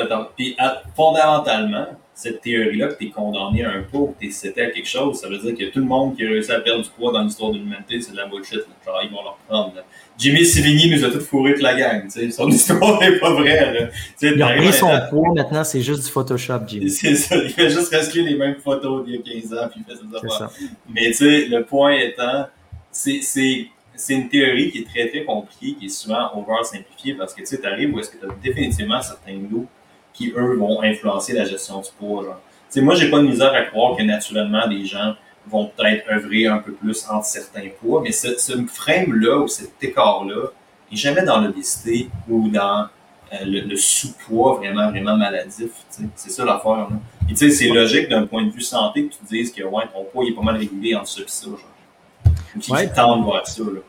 fondamentalement, 0.96 1.86
cette 2.22 2.40
théorie-là 2.40 2.88
que 2.88 2.98
tu 2.98 3.06
es 3.06 3.10
condamné 3.10 3.64
à 3.64 3.70
un 3.70 3.82
pot, 3.82 4.14
que 4.20 4.26
tu 4.26 4.46
es 4.46 4.62
à 4.62 4.70
quelque 4.70 4.88
chose, 4.88 5.20
ça 5.20 5.28
veut 5.28 5.38
dire 5.38 5.56
que 5.56 5.72
tout 5.72 5.80
le 5.80 5.86
monde 5.86 6.16
qui 6.16 6.24
a 6.24 6.28
réussi 6.28 6.52
à 6.52 6.60
perdre 6.60 6.82
du 6.84 6.90
poids 6.90 7.12
dans 7.12 7.22
l'histoire 7.22 7.50
de 7.50 7.58
l'humanité, 7.58 8.00
c'est 8.00 8.12
de 8.12 8.16
la 8.16 8.26
bullshit. 8.26 8.60
Genre, 8.86 9.00
ils 9.02 9.10
vont 9.10 9.22
leur 9.24 9.36
prendre. 9.48 9.74
Jimmy 10.16 10.44
Sivigny 10.44 10.88
nous 10.90 11.04
a 11.04 11.10
tout 11.10 11.20
fourré 11.20 11.54
de 11.54 11.62
la 11.62 11.74
gang. 11.74 12.08
sais. 12.08 12.30
Son 12.30 12.48
histoire 12.50 13.00
n'est 13.00 13.18
pas 13.18 13.32
vraie. 13.32 13.72
Là. 13.72 13.88
Il 14.22 14.40
a 14.40 14.54
pris 14.54 14.72
son 14.72 14.90
poids, 15.10 15.32
maintenant 15.34 15.64
c'est 15.64 15.80
juste 15.80 16.04
du 16.04 16.10
Photoshop, 16.10 16.60
Jimmy. 16.66 16.90
C'est 17.02 17.16
ça, 17.16 17.36
il 17.36 17.50
fait 17.50 17.70
juste 17.70 17.88
rescler 17.88 18.22
les 18.22 18.36
mêmes 18.36 18.56
photos 18.56 19.04
d'il 19.04 19.16
y 19.16 19.18
a 19.18 19.40
15 19.40 19.54
ans, 19.54 19.68
puis 19.68 19.80
il 19.80 20.20
fait 20.20 20.28
ça. 20.28 20.38
ça. 20.38 20.50
Mais 20.88 21.06
tu 21.06 21.14
sais, 21.14 21.46
le 21.46 21.64
point 21.64 21.92
étant, 21.94 22.46
c'est 22.92 24.14
une 24.14 24.28
théorie 24.28 24.70
qui 24.70 24.78
est 24.78 24.88
très 24.88 25.08
très 25.08 25.24
compliquée, 25.24 25.74
qui 25.78 25.86
est 25.86 25.88
souvent 25.88 26.30
over 26.36 26.62
simplifiée 26.62 27.14
parce 27.14 27.34
que 27.34 27.40
tu 27.40 27.46
sais, 27.46 27.66
arrives 27.66 27.92
où 27.92 27.98
est-ce 27.98 28.10
que 28.10 28.18
tu 28.18 28.26
as 28.26 28.34
définitivement 28.42 29.02
certains 29.02 29.38
loups 29.50 29.66
qui, 30.12 30.32
eux, 30.36 30.56
vont 30.56 30.82
influencer 30.82 31.32
la 31.32 31.44
gestion 31.44 31.80
du 31.80 31.88
poids. 31.98 32.24
Genre. 32.24 32.40
sais, 32.68 32.80
moi, 32.80 32.94
j'ai 32.94 33.10
pas 33.10 33.18
de 33.18 33.26
misère 33.26 33.52
à 33.52 33.62
croire 33.62 33.96
que 33.96 34.02
naturellement, 34.02 34.66
des 34.68 34.84
gens 34.84 35.14
vont 35.48 35.70
peut-être 35.76 36.08
œuvrer 36.10 36.46
un 36.46 36.58
peu 36.58 36.72
plus 36.72 37.04
entre 37.10 37.26
certains 37.26 37.68
poids, 37.80 38.00
mais 38.02 38.12
ce, 38.12 38.38
ce 38.38 38.52
frame-là 38.66 39.38
ou 39.38 39.48
cet 39.48 39.72
écart-là 39.82 40.50
n'est 40.90 40.96
jamais 40.96 41.22
dans 41.22 41.40
l'obésité 41.40 42.08
ou 42.28 42.48
dans 42.48 42.86
euh, 43.32 43.44
le, 43.44 43.76
sous-poids 43.76 44.56
vraiment, 44.56 44.90
vraiment 44.90 45.16
maladif. 45.16 45.70
C'est 46.16 46.30
ça 46.30 46.44
l'affaire. 46.44 46.88
Et 47.28 47.32
tu 47.32 47.36
sais, 47.36 47.50
c'est 47.50 47.68
logique 47.68 48.08
d'un 48.08 48.26
point 48.26 48.44
de 48.44 48.50
vue 48.50 48.60
santé 48.60 49.06
que 49.06 49.14
tu 49.14 49.24
dises 49.30 49.52
que 49.52 49.62
ouais, 49.62 49.84
ton 49.92 50.04
poids 50.04 50.24
est 50.26 50.32
pas 50.32 50.42
mal 50.42 50.56
régulé 50.56 50.94
entre 50.94 51.08
ça 51.08 51.22
et 51.22 51.28
ça. 51.28 51.46
Genre. 51.46 52.34
Puis 52.60 52.72
ouais. 52.72 52.92
tendent 52.92 53.24
vers 53.24 53.46
ça. 53.46 53.62
Là. 53.62 53.80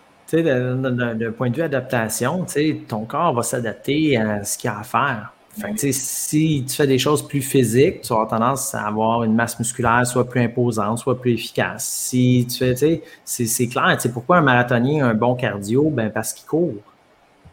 D'un 1.13 1.31
point 1.31 1.49
de 1.49 1.55
vue 1.55 1.61
adaptation, 1.61 2.45
ton 2.87 3.05
corps 3.05 3.33
va 3.33 3.43
s'adapter 3.43 4.17
à 4.17 4.43
ce 4.45 4.57
qu'il 4.57 4.69
a 4.69 4.79
à 4.79 4.83
faire. 4.83 5.32
Fait 5.59 5.91
si 5.91 6.65
tu 6.67 6.75
fais 6.75 6.87
des 6.87 6.97
choses 6.97 7.27
plus 7.27 7.41
physiques, 7.41 8.01
tu 8.01 8.11
auras 8.11 8.25
tendance 8.25 8.73
à 8.73 8.87
avoir 8.87 9.23
une 9.23 9.35
masse 9.35 9.59
musculaire 9.59 10.05
soit 10.05 10.27
plus 10.27 10.41
imposante, 10.41 10.97
soit 10.97 11.19
plus 11.19 11.33
efficace. 11.33 11.85
Si 11.85 12.47
tu 12.49 12.57
fais, 12.57 13.03
c'est 13.23 13.67
clair. 13.67 13.95
Pourquoi 14.11 14.37
un 14.37 14.41
marathonien 14.41 15.05
a 15.05 15.09
un 15.09 15.13
bon 15.13 15.35
cardio? 15.35 15.91
Ben, 15.91 16.09
parce 16.09 16.33
qu'il 16.33 16.47
court. 16.47 16.73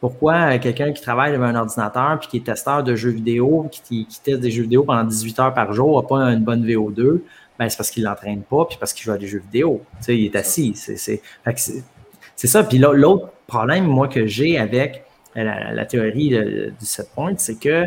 Pourquoi 0.00 0.56
quelqu'un 0.58 0.92
qui 0.92 1.02
travaille 1.02 1.32
devant 1.32 1.44
un 1.44 1.56
ordinateur 1.56 2.18
puis 2.20 2.28
qui 2.28 2.36
est 2.38 2.44
testeur 2.44 2.82
de 2.82 2.96
jeux 2.96 3.10
vidéo, 3.10 3.68
qui, 3.70 4.06
qui 4.06 4.20
teste 4.20 4.40
des 4.40 4.50
jeux 4.50 4.62
vidéo 4.62 4.82
pendant 4.82 5.04
18 5.04 5.38
heures 5.38 5.54
par 5.54 5.74
jour, 5.74 6.00
n'a 6.00 6.08
pas 6.08 6.16
une 6.32 6.42
bonne 6.42 6.66
VO2? 6.66 7.20
Ben, 7.58 7.68
c'est 7.68 7.76
parce 7.76 7.90
qu'il 7.90 8.04
l'entraîne 8.04 8.40
pas 8.40 8.64
puis 8.64 8.78
parce 8.80 8.94
qu'il 8.94 9.04
joue 9.04 9.12
à 9.12 9.18
des 9.18 9.26
jeux 9.26 9.42
vidéo. 9.52 9.82
Il 10.08 10.24
est 10.24 10.36
assis. 10.36 10.72
C'est 10.74 12.46
ça. 12.46 12.64
Puis 12.64 12.78
l'autre 12.78 13.28
problème, 13.46 13.84
moi, 13.84 14.08
que 14.08 14.26
j'ai 14.26 14.56
avec 14.56 15.04
la, 15.34 15.84
théorie 15.86 16.30
du 16.30 16.86
7 16.86 17.10
points, 17.14 17.34
c'est 17.36 17.58
que 17.58 17.86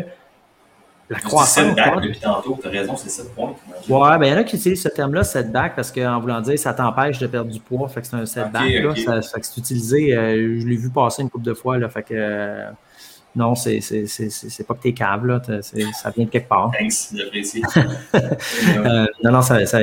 la 1.10 1.18
croissance. 1.18 1.74
depuis 1.74 2.20
tantôt, 2.20 2.58
tu 2.60 2.66
as 2.66 2.70
raison, 2.70 2.96
c'est 2.96 3.10
7 3.10 3.34
points. 3.34 3.54
Ouais, 3.88 4.18
ben 4.18 4.24
il 4.24 4.30
y 4.30 4.32
en 4.32 4.38
a 4.38 4.44
qui 4.44 4.56
utilisent 4.56 4.82
ce 4.82 4.88
terme-là, 4.88 5.22
setback, 5.22 5.76
parce 5.76 5.92
qu'en 5.92 6.18
voulant 6.18 6.40
dire 6.40 6.58
ça 6.58 6.72
t'empêche 6.72 7.18
de 7.18 7.26
perdre 7.26 7.50
du 7.50 7.60
poids, 7.60 7.88
fait 7.88 8.00
que 8.00 8.06
c'est 8.06 8.16
un 8.16 8.26
setback. 8.26 8.70
là, 8.82 8.94
Ça, 8.96 9.20
fait 9.20 9.40
que 9.40 9.46
c'est 9.46 9.58
utilisé, 9.58 10.16
euh, 10.16 10.60
je 10.60 10.66
l'ai 10.66 10.76
vu 10.76 10.90
passer 10.90 11.22
une 11.22 11.30
couple 11.30 11.44
de 11.44 11.54
fois, 11.54 11.78
là, 11.78 11.88
fait 11.88 12.02
que 12.02 12.14
euh, 12.14 12.70
non, 13.36 13.54
c'est, 13.54 13.80
c'est, 13.80 14.06
c'est, 14.06 14.66
pas 14.66 14.74
que 14.74 14.82
t'es 14.82 14.92
cave, 14.92 15.26
là, 15.26 15.42
ça 15.60 16.10
vient 16.10 16.24
de 16.24 16.30
quelque 16.30 16.48
part. 16.48 16.70
Thanks, 16.78 17.12
j'apprécie. 17.12 17.62
euh, 18.14 19.06
non, 19.24 19.32
non, 19.32 19.42
ça, 19.42 19.66
ça, 19.66 19.80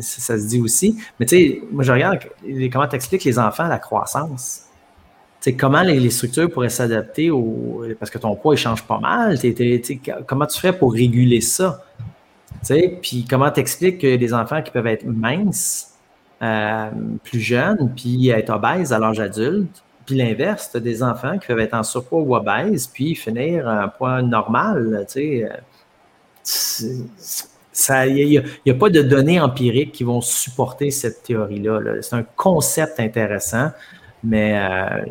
ça, 0.00 0.38
se 0.38 0.48
dit 0.48 0.60
aussi. 0.60 0.98
Mais 1.18 1.24
tu 1.24 1.36
sais, 1.36 1.62
moi 1.70 1.84
je 1.84 1.92
regarde 1.92 2.18
comment 2.72 2.88
t'expliques 2.88 3.24
les 3.24 3.38
enfants 3.38 3.68
la 3.68 3.78
croissance? 3.78 4.67
Comment 5.54 5.82
les, 5.82 6.10
structures 6.10 6.50
pourraient 6.50 6.68
s'adapter 6.68 7.30
au, 7.30 7.84
parce 7.98 8.10
que 8.10 8.18
ton 8.18 8.34
poids 8.34 8.54
il 8.54 8.58
change 8.58 8.82
pas 8.82 8.98
mal. 8.98 9.38
comment 10.26 10.46
tu 10.46 10.58
ferais 10.58 10.76
pour 10.76 10.92
réguler 10.92 11.40
ça? 11.40 11.84
Puis 13.02 13.26
comment 13.28 13.50
t'expliques 13.50 13.98
que 13.98 14.16
des 14.16 14.34
enfants 14.34 14.62
qui 14.62 14.70
peuvent 14.70 14.86
être 14.86 15.04
minces, 15.04 15.94
euh, 16.42 16.90
plus 17.22 17.40
jeunes, 17.40 17.92
puis 17.96 18.30
être 18.30 18.50
obèses 18.50 18.92
à 18.92 18.98
l'âge 18.98 19.20
adulte, 19.20 19.82
puis 20.06 20.16
l'inverse, 20.16 20.70
tu 20.72 20.80
des 20.80 21.02
enfants 21.02 21.38
qui 21.38 21.46
peuvent 21.46 21.58
être 21.58 21.74
en 21.74 21.82
surpoids 21.82 22.20
ou 22.20 22.34
obèses, 22.34 22.86
puis 22.86 23.14
finir 23.14 23.68
à 23.68 23.82
un 23.82 23.88
poids 23.88 24.22
normal. 24.22 25.06
Il 25.14 25.46
n'y 27.86 28.70
a, 28.70 28.74
pas 28.74 28.88
de 28.88 29.02
données 29.02 29.38
empiriques 29.38 29.92
qui 29.92 30.04
vont 30.04 30.22
supporter 30.22 30.90
cette 30.90 31.24
théorie-là. 31.24 31.80
-là, 31.80 32.02
C'est 32.02 32.16
un 32.16 32.24
concept 32.36 32.98
intéressant 33.00 33.70
mais 34.24 34.58
euh, 34.58 35.04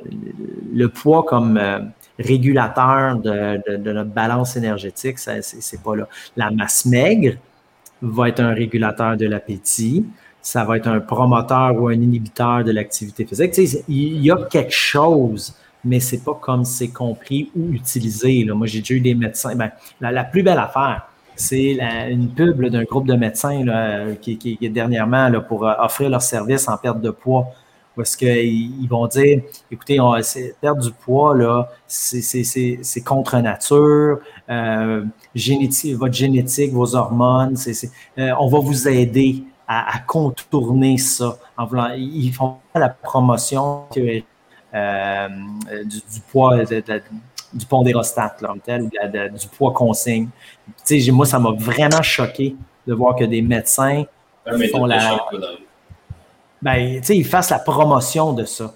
le 0.73 0.89
poids 0.89 1.23
comme 1.23 1.57
euh, 1.57 1.79
régulateur 2.19 3.17
de, 3.17 3.77
notre 3.91 4.09
balance 4.09 4.55
énergétique, 4.55 5.17
c'est 5.19 5.83
pas 5.83 5.95
là. 5.95 6.07
La 6.35 6.51
masse 6.51 6.85
maigre 6.85 7.35
va 8.01 8.29
être 8.29 8.39
un 8.39 8.53
régulateur 8.53 9.17
de 9.17 9.25
l'appétit, 9.25 10.05
ça 10.41 10.63
va 10.63 10.77
être 10.77 10.87
un 10.87 10.99
promoteur 10.99 11.81
ou 11.81 11.87
un 11.87 11.93
inhibiteur 11.93 12.63
de 12.63 12.71
l'activité 12.71 13.25
physique. 13.25 13.53
il 13.87 14.21
y 14.21 14.31
a 14.31 14.37
quelque 14.49 14.73
chose, 14.73 15.55
mais 15.83 15.99
c'est 15.99 16.23
pas 16.23 16.37
comme 16.39 16.63
c'est 16.63 16.89
compris 16.89 17.51
ou 17.55 17.71
utilisé. 17.73 18.45
Moi, 18.45 18.67
j'ai 18.67 18.79
déjà 18.79 18.93
eu 18.95 19.01
des 19.01 19.15
médecins. 19.15 19.55
Ben, 19.55 19.71
la, 19.99 20.23
plus 20.23 20.43
belle 20.43 20.59
affaire, 20.59 21.07
c'est 21.35 21.77
une 22.09 22.29
pub 22.29 22.65
d'un 22.65 22.83
groupe 22.83 23.07
de 23.07 23.15
médecins 23.15 23.63
qui, 24.21 24.37
qui, 24.37 24.57
dernièrement 24.69 25.31
pour 25.47 25.67
euh, 25.67 25.73
offrir 25.79 26.09
leur 26.09 26.21
service 26.21 26.67
en 26.67 26.77
perte 26.77 27.01
de 27.01 27.11
poids 27.11 27.47
parce 27.97 28.15
qu'ils 28.15 28.87
vont 28.87 29.07
dire, 29.07 29.41
écoutez, 29.71 29.99
on, 29.99 30.13
perdre 30.61 30.81
du 30.81 30.91
poids, 30.91 31.35
là, 31.35 31.67
c'est 31.87 33.01
contre 33.03 33.37
nature, 33.39 34.19
euh, 34.49 35.03
génétique, 35.33 35.95
votre 35.95 36.13
génétique, 36.13 36.71
vos 36.71 36.95
hormones, 36.95 37.57
euh, 38.19 38.31
on 38.39 38.47
va 38.47 38.59
vous 38.59 38.87
aider 38.87 39.43
à, 39.67 39.99
contourner 40.05 40.97
ça. 40.99 41.37
En 41.57 41.65
voulant, 41.65 41.89
ils 41.97 42.31
font 42.31 42.57
la 42.75 42.89
promotion 42.89 43.85
euh, 44.73 45.27
du, 45.83 46.19
poids, 46.31 46.63
du 46.63 47.65
pondérostat, 47.65 48.37
là, 48.41 48.53
tel, 48.63 48.89
du 48.89 49.47
poids 49.57 49.73
consigne. 49.73 50.29
moi, 51.11 51.25
ça 51.25 51.39
m'a 51.39 51.51
vraiment 51.51 52.03
choqué 52.03 52.55
de 52.85 52.93
voir 52.93 53.15
que 53.15 53.25
des 53.25 53.41
médecins 53.41 54.03
font 54.71 54.85
la 54.85 55.17
ben, 56.61 57.01
ils 57.09 57.25
fassent 57.25 57.49
la 57.49 57.59
promotion 57.59 58.33
de 58.33 58.45
ça. 58.45 58.73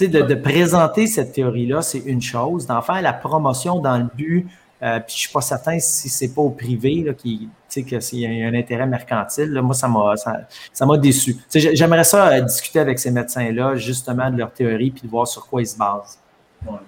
De, 0.00 0.06
de, 0.06 0.34
présenter 0.34 1.06
cette 1.06 1.32
théorie-là, 1.32 1.80
c'est 1.80 2.00
une 2.00 2.20
chose. 2.20 2.66
D'en 2.66 2.82
faire 2.82 3.00
la 3.00 3.14
promotion 3.14 3.78
dans 3.78 3.96
le 3.96 4.08
but, 4.14 4.46
euh, 4.82 5.00
puis 5.00 5.08
je 5.08 5.14
ne 5.14 5.20
suis 5.20 5.32
pas 5.32 5.40
certain 5.40 5.78
si 5.78 6.10
c'est 6.10 6.34
pas 6.34 6.42
au 6.42 6.50
privé 6.50 7.02
là, 7.02 7.14
qui, 7.14 7.48
que 7.88 7.98
s'il 8.00 8.20
y 8.20 8.26
a 8.26 8.46
un 8.46 8.54
intérêt 8.54 8.86
mercantile. 8.86 9.50
Moi, 9.62 9.74
ça 9.74 9.88
m'a 9.88 10.14
ça, 10.16 10.86
m'a 10.86 10.98
déçu. 10.98 11.36
J'aimerais 11.54 12.04
ça 12.04 12.28
euh, 12.28 12.40
discuter 12.42 12.80
avec 12.80 12.98
ces 12.98 13.10
médecins-là, 13.10 13.76
justement, 13.76 14.30
de 14.30 14.36
leur 14.36 14.52
théorie, 14.52 14.90
puis 14.90 15.02
de 15.02 15.08
voir 15.08 15.26
sur 15.26 15.46
quoi 15.46 15.62
ils 15.62 15.66
se 15.66 15.78
basent. 15.78 16.18
Ouais. 16.66 16.78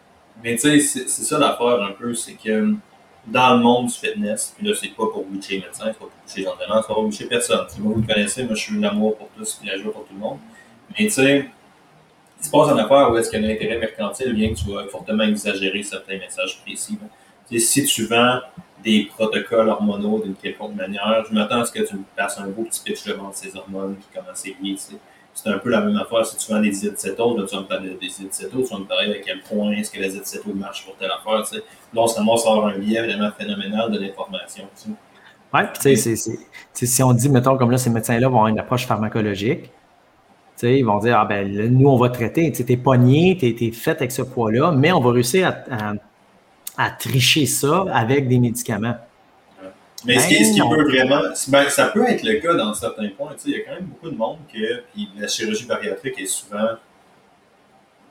Mais 0.44 0.56
tu 0.56 0.80
sais, 0.80 1.06
c'est 1.08 1.22
ça 1.24 1.38
l'affaire 1.38 1.82
un 1.82 1.92
peu, 1.98 2.14
c'est 2.14 2.34
que 2.34 2.74
dans 3.30 3.56
le 3.56 3.62
monde 3.62 3.86
du 3.86 3.94
fitness, 3.94 4.54
puis 4.56 4.66
là, 4.66 4.74
c'est 4.74 4.88
pas 4.88 5.06
pour 5.06 5.24
boucher 5.24 5.58
médecin, 5.60 5.84
c'est 5.86 5.92
pas 5.92 6.06
pour 6.06 6.10
boucher 6.26 6.40
les 6.40 6.48
entraîneurs, 6.48 6.82
c'est 6.82 6.88
pas 6.88 6.94
pour 6.94 7.04
boucher 7.04 7.26
personne. 7.26 7.66
Si 7.68 7.80
vous 7.80 7.94
me 7.94 8.06
connaissez, 8.06 8.44
moi, 8.44 8.54
je 8.54 8.62
suis 8.62 8.80
l'amour 8.80 9.16
pour 9.16 9.28
tous, 9.36 9.60
la 9.64 9.76
joie 9.76 9.92
pour 9.92 10.06
tout 10.06 10.14
le 10.14 10.20
monde. 10.20 10.38
Mais 10.90 11.06
tu 11.06 11.10
sais, 11.10 11.48
il 12.40 12.44
se 12.46 12.50
passe 12.50 12.68
une 12.68 12.78
affaire 12.78 13.10
où 13.10 13.16
est-ce 13.16 13.30
que 13.30 13.36
l'intérêt 13.36 13.78
mercantile 13.78 14.32
vient 14.32 14.50
que 14.50 14.58
tu 14.58 14.70
vas 14.72 14.86
fortement 14.86 15.24
exagérer 15.24 15.82
certains 15.82 16.18
messages 16.18 16.60
précis. 16.62 16.98
Si 17.56 17.84
tu 17.84 18.06
vends 18.06 18.40
des 18.84 19.08
protocoles 19.14 19.68
hormonaux 19.68 20.20
d'une 20.22 20.34
quelconque 20.34 20.74
manière, 20.74 21.24
je 21.28 21.34
m'attends 21.34 21.60
à 21.60 21.64
ce 21.64 21.72
que 21.72 21.82
tu 21.82 21.96
me 21.96 22.04
passes 22.16 22.38
un 22.38 22.46
beau 22.46 22.62
petit 22.62 22.80
pitch 22.82 23.04
de 23.04 23.12
vendre 23.14 23.34
ces 23.34 23.56
hormones, 23.56 23.96
puis 23.96 24.06
comment 24.14 24.34
c'est 24.34 24.54
lié. 24.62 24.76
C'est 25.42 25.50
un 25.50 25.58
peu 25.58 25.70
la 25.70 25.82
même 25.82 25.96
affaire 25.96 26.26
si 26.26 26.36
tu 26.36 26.52
vends 26.52 26.60
des 26.60 26.72
zétocétose, 26.72 27.38
là, 27.38 27.46
tu 27.46 27.54
vas 27.54 27.62
me 27.62 27.66
parler 27.68 27.90
des 28.00 28.08
zétocétose, 28.08 28.68
tu 28.68 28.74
vas 28.74 28.80
me 28.80 28.86
parler 28.86 29.12
à 29.12 29.18
quel 29.24 29.40
point 29.42 29.70
est-ce 29.70 29.90
que 29.90 30.00
la 30.00 30.10
zétocétose 30.10 30.54
marche 30.54 30.84
pour 30.84 30.96
telle 30.96 31.10
affaire. 31.12 31.38
Là, 31.38 31.60
on 31.94 32.06
se 32.08 32.18
à 32.18 32.22
avoir 32.22 32.66
un 32.66 32.78
biais 32.78 33.02
vraiment 33.04 33.30
phénoménal 33.38 33.92
de 33.92 34.00
l'information. 34.00 34.64
Oui, 35.54 35.60
puis 35.72 35.94
tu 35.94 36.16
sais, 36.16 36.86
si 36.86 37.02
on 37.04 37.12
dit, 37.12 37.28
mettons, 37.28 37.56
comme 37.56 37.70
là, 37.70 37.78
ces 37.78 37.88
médecins-là 37.88 38.26
vont 38.28 38.38
avoir 38.38 38.48
une 38.48 38.58
approche 38.58 38.86
pharmacologique, 38.86 39.70
ils 40.60 40.84
vont 40.84 40.98
dire, 40.98 41.18
ah 41.20 41.24
ben, 41.24 41.48
nous, 41.70 41.88
on 41.88 41.96
va 41.96 42.08
traiter, 42.08 42.50
tu 42.50 42.64
es 42.70 42.76
pogné, 42.76 43.36
tu 43.38 43.46
es, 43.46 43.70
fait 43.70 43.92
avec 43.92 44.10
ce 44.10 44.22
poids-là, 44.22 44.72
mais 44.72 44.90
on 44.90 45.00
va 45.00 45.12
réussir 45.12 45.54
à, 46.76 46.90
tricher 46.90 47.46
ça 47.46 47.84
avec 47.92 48.26
des 48.28 48.40
médicaments. 48.40 48.96
Mais 50.04 50.18
ce, 50.18 50.28
qui, 50.28 50.44
ce 50.44 50.52
qui 50.52 50.60
peut 50.60 50.84
vraiment, 50.84 51.22
ben, 51.48 51.68
ça 51.68 51.86
peut 51.86 52.08
être 52.08 52.22
le 52.22 52.34
cas 52.34 52.54
dans 52.54 52.72
certains 52.72 53.08
points. 53.08 53.34
Il 53.44 53.52
y 53.52 53.56
a 53.56 53.60
quand 53.60 53.74
même 53.74 53.86
beaucoup 53.86 54.10
de 54.10 54.16
monde 54.16 54.38
que 54.52 54.82
puis 54.92 55.08
la 55.18 55.26
chirurgie 55.26 55.66
bariatrique 55.66 56.20
est 56.20 56.26
souvent. 56.26 56.76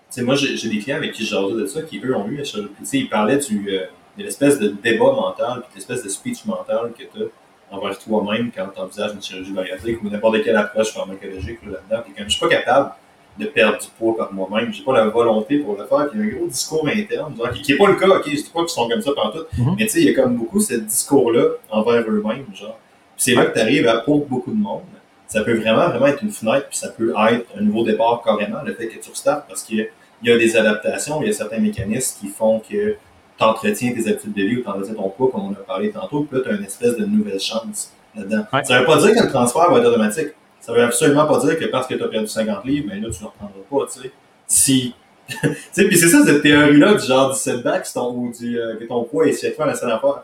sais 0.10 0.22
moi, 0.22 0.36
j'ai 0.36 0.70
des 0.70 0.80
clients 0.80 0.98
avec 0.98 1.14
qui 1.14 1.26
j'ai 1.26 1.36
de 1.36 1.66
ça, 1.66 1.82
qui 1.84 2.02
eux 2.04 2.16
ont 2.16 2.28
eu 2.28 2.38
la 2.38 2.44
chirurgie. 2.44 2.72
Ils 2.94 3.10
parlaient 3.10 3.38
du, 3.38 3.70
euh, 3.70 3.86
de 4.18 4.24
l'espèce 4.24 4.60
de 4.60 4.70
débat 4.70 5.14
mental, 5.14 5.62
puis 5.62 5.70
de 5.70 5.76
l'espèce 5.76 6.04
de 6.04 6.10
speech 6.10 6.46
mental 6.46 6.92
que 6.98 7.04
tu 7.04 7.24
as 7.24 7.76
envers 7.76 7.98
toi-même 8.00 8.52
quand 8.54 8.68
tu 8.68 8.80
envisages 8.80 9.14
une 9.14 9.22
chirurgie 9.22 9.52
bariatrique 9.52 10.02
ou 10.04 10.10
n'importe 10.10 10.44
quelle 10.44 10.58
approche 10.58 10.92
pharmacologique 10.94 11.60
là-dedans. 11.66 12.04
Puis 12.04 12.14
comme 12.14 12.26
je 12.26 12.32
suis 12.32 12.40
pas 12.40 12.50
capable 12.50 12.92
de 13.40 13.46
perdre 13.46 13.78
du 13.80 13.88
poids 13.98 14.16
par 14.18 14.34
moi-même, 14.34 14.74
j'ai 14.74 14.84
pas 14.84 14.94
la 14.94 15.08
volonté 15.08 15.60
pour 15.60 15.78
le 15.78 15.86
faire, 15.86 16.10
puis 16.10 16.20
il 16.20 16.26
y 16.26 16.30
a 16.30 16.34
un 16.34 16.38
gros 16.38 16.48
discours 16.48 16.88
interne, 16.88 17.34
qui 17.62 17.72
n'est 17.72 17.78
pas 17.78 17.88
le 17.88 17.96
cas, 17.96 18.08
ok, 18.08 18.24
je 18.26 18.36
dis 18.36 18.52
pas 18.54 18.62
qu'ils 18.62 18.70
sont 18.70 18.88
comme 18.88 19.02
ça 19.02 19.12
pendant 19.16 19.32
tout, 19.32 19.46
mm-hmm. 19.58 19.76
mais 19.78 19.86
tu 19.86 19.90
sais, 19.90 20.02
il 20.02 20.08
y 20.08 20.10
a 20.10 20.14
comme 20.14 20.36
beaucoup 20.36 20.60
ce 20.60 20.76
discours-là 20.76 21.46
envers 21.70 22.02
eux-mêmes, 22.02 22.46
genre. 22.54 22.78
Puis 23.16 23.26
c'est 23.26 23.34
là 23.34 23.46
que 23.46 23.54
tu 23.54 23.60
arrives 23.60 23.88
à 23.88 23.98
pour 23.98 24.26
beaucoup 24.26 24.52
de 24.52 24.60
monde. 24.60 24.82
Ça 25.28 25.44
peut 25.44 25.58
vraiment, 25.58 25.90
vraiment 25.90 26.08
être 26.08 26.24
une 26.24 26.32
fenêtre, 26.32 26.68
puis 26.70 26.78
ça 26.78 26.90
peut 26.90 27.14
être 27.32 27.46
un 27.58 27.62
nouveau 27.62 27.84
départ 27.84 28.22
carrément, 28.24 28.62
le 28.64 28.74
fait 28.74 28.88
que 28.88 29.00
tu 29.00 29.10
restartes, 29.10 29.46
parce 29.48 29.64
qu'il 29.64 29.88
y 30.24 30.32
a 30.32 30.38
des 30.38 30.56
adaptations, 30.56 31.22
il 31.22 31.28
y 31.28 31.30
a 31.30 31.34
certains 31.34 31.60
mécanismes 31.60 32.20
qui 32.20 32.28
font 32.28 32.60
que 32.60 32.96
tu 33.38 33.44
entretiens 33.44 33.94
tes 33.94 34.10
habitudes 34.10 34.34
de 34.34 34.42
vie 34.42 34.58
ou 34.58 34.62
tu 34.62 34.68
entretiens 34.68 34.96
ton 34.96 35.10
poids, 35.10 35.30
comme 35.32 35.48
on 35.48 35.52
a 35.52 35.66
parlé 35.66 35.92
tantôt, 35.92 36.24
puis 36.24 36.38
là, 36.38 36.44
tu 36.44 36.50
as 36.50 36.58
une 36.58 36.64
espèce 36.64 36.98
de 36.98 37.06
nouvelle 37.06 37.40
chance 37.40 37.92
là-dedans. 38.16 38.46
Ça 38.64 38.76
ne 38.76 38.80
veut 38.80 38.86
pas 38.86 38.98
dire 38.98 39.16
que 39.16 39.24
le 39.24 39.30
transfert 39.30 39.70
va 39.70 39.80
être 39.80 39.86
automatique. 39.86 40.30
Ça 40.68 40.74
ne 40.74 40.80
veut 40.80 40.84
absolument 40.84 41.26
pas 41.26 41.40
dire 41.40 41.58
que 41.58 41.64
parce 41.68 41.88
que 41.88 41.96
tu 41.96 42.04
as 42.04 42.10
perdu 42.10 42.28
50 42.28 42.66
livres, 42.66 42.90
ben 42.90 43.02
là, 43.02 43.10
tu 43.10 43.24
ne 43.24 43.28
reprendras 43.30 43.54
pas, 43.70 43.90
tu 43.90 44.02
sais. 44.02 44.12
Si. 44.46 44.94
tu 45.30 45.50
sais, 45.72 45.88
puis 45.88 45.98
c'est 45.98 46.10
ça, 46.10 46.26
cette 46.26 46.42
théorie-là 46.42 46.96
du 46.96 47.06
genre 47.06 47.32
du 47.32 47.40
setback, 47.40 47.88
ou 47.96 48.34
du, 48.38 48.60
euh, 48.60 48.76
que 48.76 48.84
ton 48.84 49.06
poids 49.06 49.28
est 49.28 49.32
chiffré 49.32 49.64
à 49.64 49.68
une 49.68 49.76
certaine 49.76 49.92
affaire, 49.92 50.24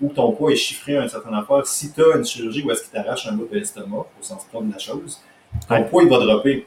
ou 0.00 0.08
ton 0.08 0.32
poids 0.32 0.52
est 0.52 0.56
chiffré 0.56 0.96
à 0.96 1.02
une 1.02 1.08
certaine 1.10 1.34
affaire, 1.34 1.66
si 1.66 1.92
tu 1.92 2.00
as 2.00 2.16
une 2.16 2.24
chirurgie 2.24 2.62
où 2.62 2.70
est-ce 2.70 2.84
qu'il 2.84 2.92
t'arrache 2.92 3.26
un 3.26 3.32
bout 3.32 3.46
de 3.46 3.58
l'estomac, 3.58 3.98
au 3.98 4.22
sens 4.22 4.46
propre 4.46 4.64
de 4.64 4.72
la 4.72 4.78
chose, 4.78 5.20
ton 5.68 5.84
poids, 5.84 6.02
il 6.02 6.08
va 6.08 6.18
dropper. 6.18 6.66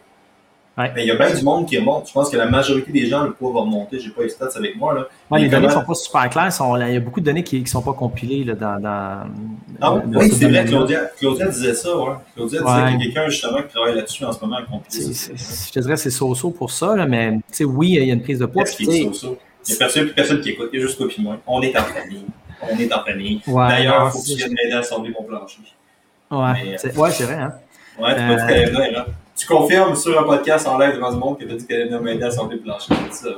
Mais 0.78 0.91
il 1.03 1.07
y 1.07 1.11
a 1.11 1.15
bien 1.15 1.34
du 1.34 1.43
monde 1.43 1.65
qui 1.65 1.78
remonte. 1.78 2.07
Je 2.07 2.13
pense 2.13 2.30
que 2.30 2.38
la 2.38 2.45
majorité 2.45 2.91
des 2.91 3.07
gens, 3.07 3.23
le 3.23 3.32
poids 3.32 3.51
va 3.51 3.61
remonter. 3.61 3.99
J'ai 3.99 4.11
pas 4.11 4.21
les 4.21 4.30
stats 4.30 4.49
avec 4.55 4.75
moi. 4.75 4.93
Là. 4.93 5.38
les 5.39 5.49
données 5.49 5.67
ne 5.67 5.71
sont 5.71 5.84
pas 5.84 5.95
super 5.95 6.30
claires. 6.30 6.51
il 6.88 6.93
y 6.93 6.97
a 6.97 6.99
beaucoup 6.99 7.19
de 7.19 7.25
données 7.25 7.43
qui 7.43 7.59
ne 7.59 7.65
sont 7.65 7.82
pas 7.82 7.93
compilées 7.93 8.43
là, 8.43 8.53
dans, 8.53 8.80
dans. 8.80 9.28
Ah 9.82 9.95
oui, 9.95 10.32
c'est 10.32 10.47
vrai. 10.47 10.65
Claudia, 10.65 11.09
Claudia 11.17 11.47
disait 11.47 11.73
ça. 11.73 11.97
Ouais. 11.97 12.13
Claudia 12.36 12.61
disait 12.61 12.91
qu'il 12.91 12.91
y 12.91 12.95
a 12.95 13.05
quelqu'un 13.05 13.30
justement 13.30 13.61
qui 13.63 13.73
travaille 13.73 13.95
là-dessus 13.95 14.23
en 14.23 14.32
ce 14.32 14.39
moment 14.41 14.57
à 14.57 14.63
compiler. 14.63 15.13
Je 15.13 15.71
te 15.71 15.80
dirais 15.80 15.97
c'est 15.97 16.11
so-so 16.11 16.51
pour 16.51 16.71
ça, 16.71 16.95
là, 16.95 17.07
mais 17.07 17.39
oui, 17.61 17.97
il 17.99 18.03
y 18.03 18.11
a 18.11 18.13
une 18.13 18.21
prise 18.21 18.39
de 18.39 18.45
poids. 18.45 18.63
Il 18.80 19.73
y 19.73 19.73
a 19.73 19.78
personne, 19.80 20.09
personne 20.09 20.41
qui 20.41 20.49
écoute. 20.51 20.69
Il 20.71 20.80
y 20.80 20.84
a 20.84 20.86
juste 20.86 20.97
toi 20.97 21.07
et 21.07 21.21
moi. 21.21 21.38
On 21.47 21.61
est 21.61 21.78
en 21.78 21.84
famille. 21.84 22.25
On 22.61 22.78
est 22.78 22.93
en 22.93 23.03
famille. 23.03 23.41
D'ailleurs, 23.47 24.07
il 24.07 24.11
faut 24.11 24.19
que 24.19 24.25
tu 24.25 24.36
viennes 24.36 24.53
m'aider 24.53 24.75
à 24.75 24.80
assembler 24.80 25.11
mon 25.17 25.25
plancher. 25.25 25.59
Ouais, 26.30 26.75
c'est 26.78 27.23
vrai. 27.23 27.36
Hein? 27.36 27.53
Ouais, 27.99 28.15
tu 28.15 28.21
peux 28.21 28.36
te 28.36 28.93
là. 28.93 29.07
Tu 29.38 29.45
confirmes 29.45 29.95
sur 29.95 30.19
un 30.19 30.23
podcast 30.23 30.67
en 30.67 30.79
live 30.79 30.95
devant 30.95 31.11
le 31.11 31.17
monde 31.17 31.38
que 31.38 31.45
tu 31.45 31.51
as 31.51 31.55
dit 31.55 31.67
qu'elle 31.67 31.93
allait 31.93 31.99
m'aider 31.99 32.23
à 32.23 32.27
assembler 32.27 32.57
le 32.57 32.63
plancher. 32.63 32.93
ça? 33.11 33.29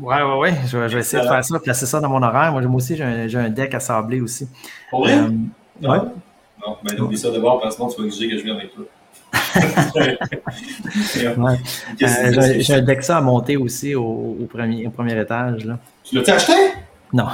Ouais, 0.00 0.22
ouais, 0.22 0.38
ouais. 0.38 0.54
Je, 0.68 0.78
vais, 0.78 1.00
essayer 1.00 1.20
de 1.20 1.28
faire 1.28 1.44
ça, 1.44 1.58
placer 1.58 1.84
ça 1.84 1.98
dans 1.98 2.08
mon 2.08 2.22
horaire. 2.22 2.52
Moi, 2.52 2.62
aussi, 2.76 2.96
j'ai 2.96 3.02
un, 3.02 3.26
un, 3.34 3.48
deck 3.48 3.74
à 3.74 3.80
sabler 3.80 4.20
aussi. 4.20 4.48
Pour 4.88 5.00
vrai? 5.00 5.14
Euh, 5.14 5.88
ouais? 5.88 5.98
Non, 6.64 6.76
mais 6.84 6.94
ben, 6.94 7.00
oublie 7.00 7.18
ça 7.18 7.30
de 7.30 7.38
voir 7.40 7.58
parce 7.58 7.74
que 7.74 7.82
sinon, 7.82 7.92
tu 7.92 8.00
vas 8.00 8.06
exiger 8.06 8.28
que 8.28 8.38
je 8.38 8.44
vienne 8.44 8.56
avec 8.56 8.72
toi. 8.72 8.84
ouais. 9.96 10.18
euh, 12.02 12.54
j'ai 12.58 12.74
un 12.74 12.82
deck 12.82 13.02
ça 13.02 13.16
à 13.16 13.20
monter 13.20 13.56
aussi 13.56 13.96
au, 13.96 14.36
au, 14.40 14.46
premier, 14.46 14.86
au 14.86 14.90
premier 14.90 15.20
étage. 15.20 15.64
Là. 15.64 15.78
Tu 16.04 16.14
l'as-tu 16.14 16.30
acheté? 16.30 16.52
Non. 17.12 17.26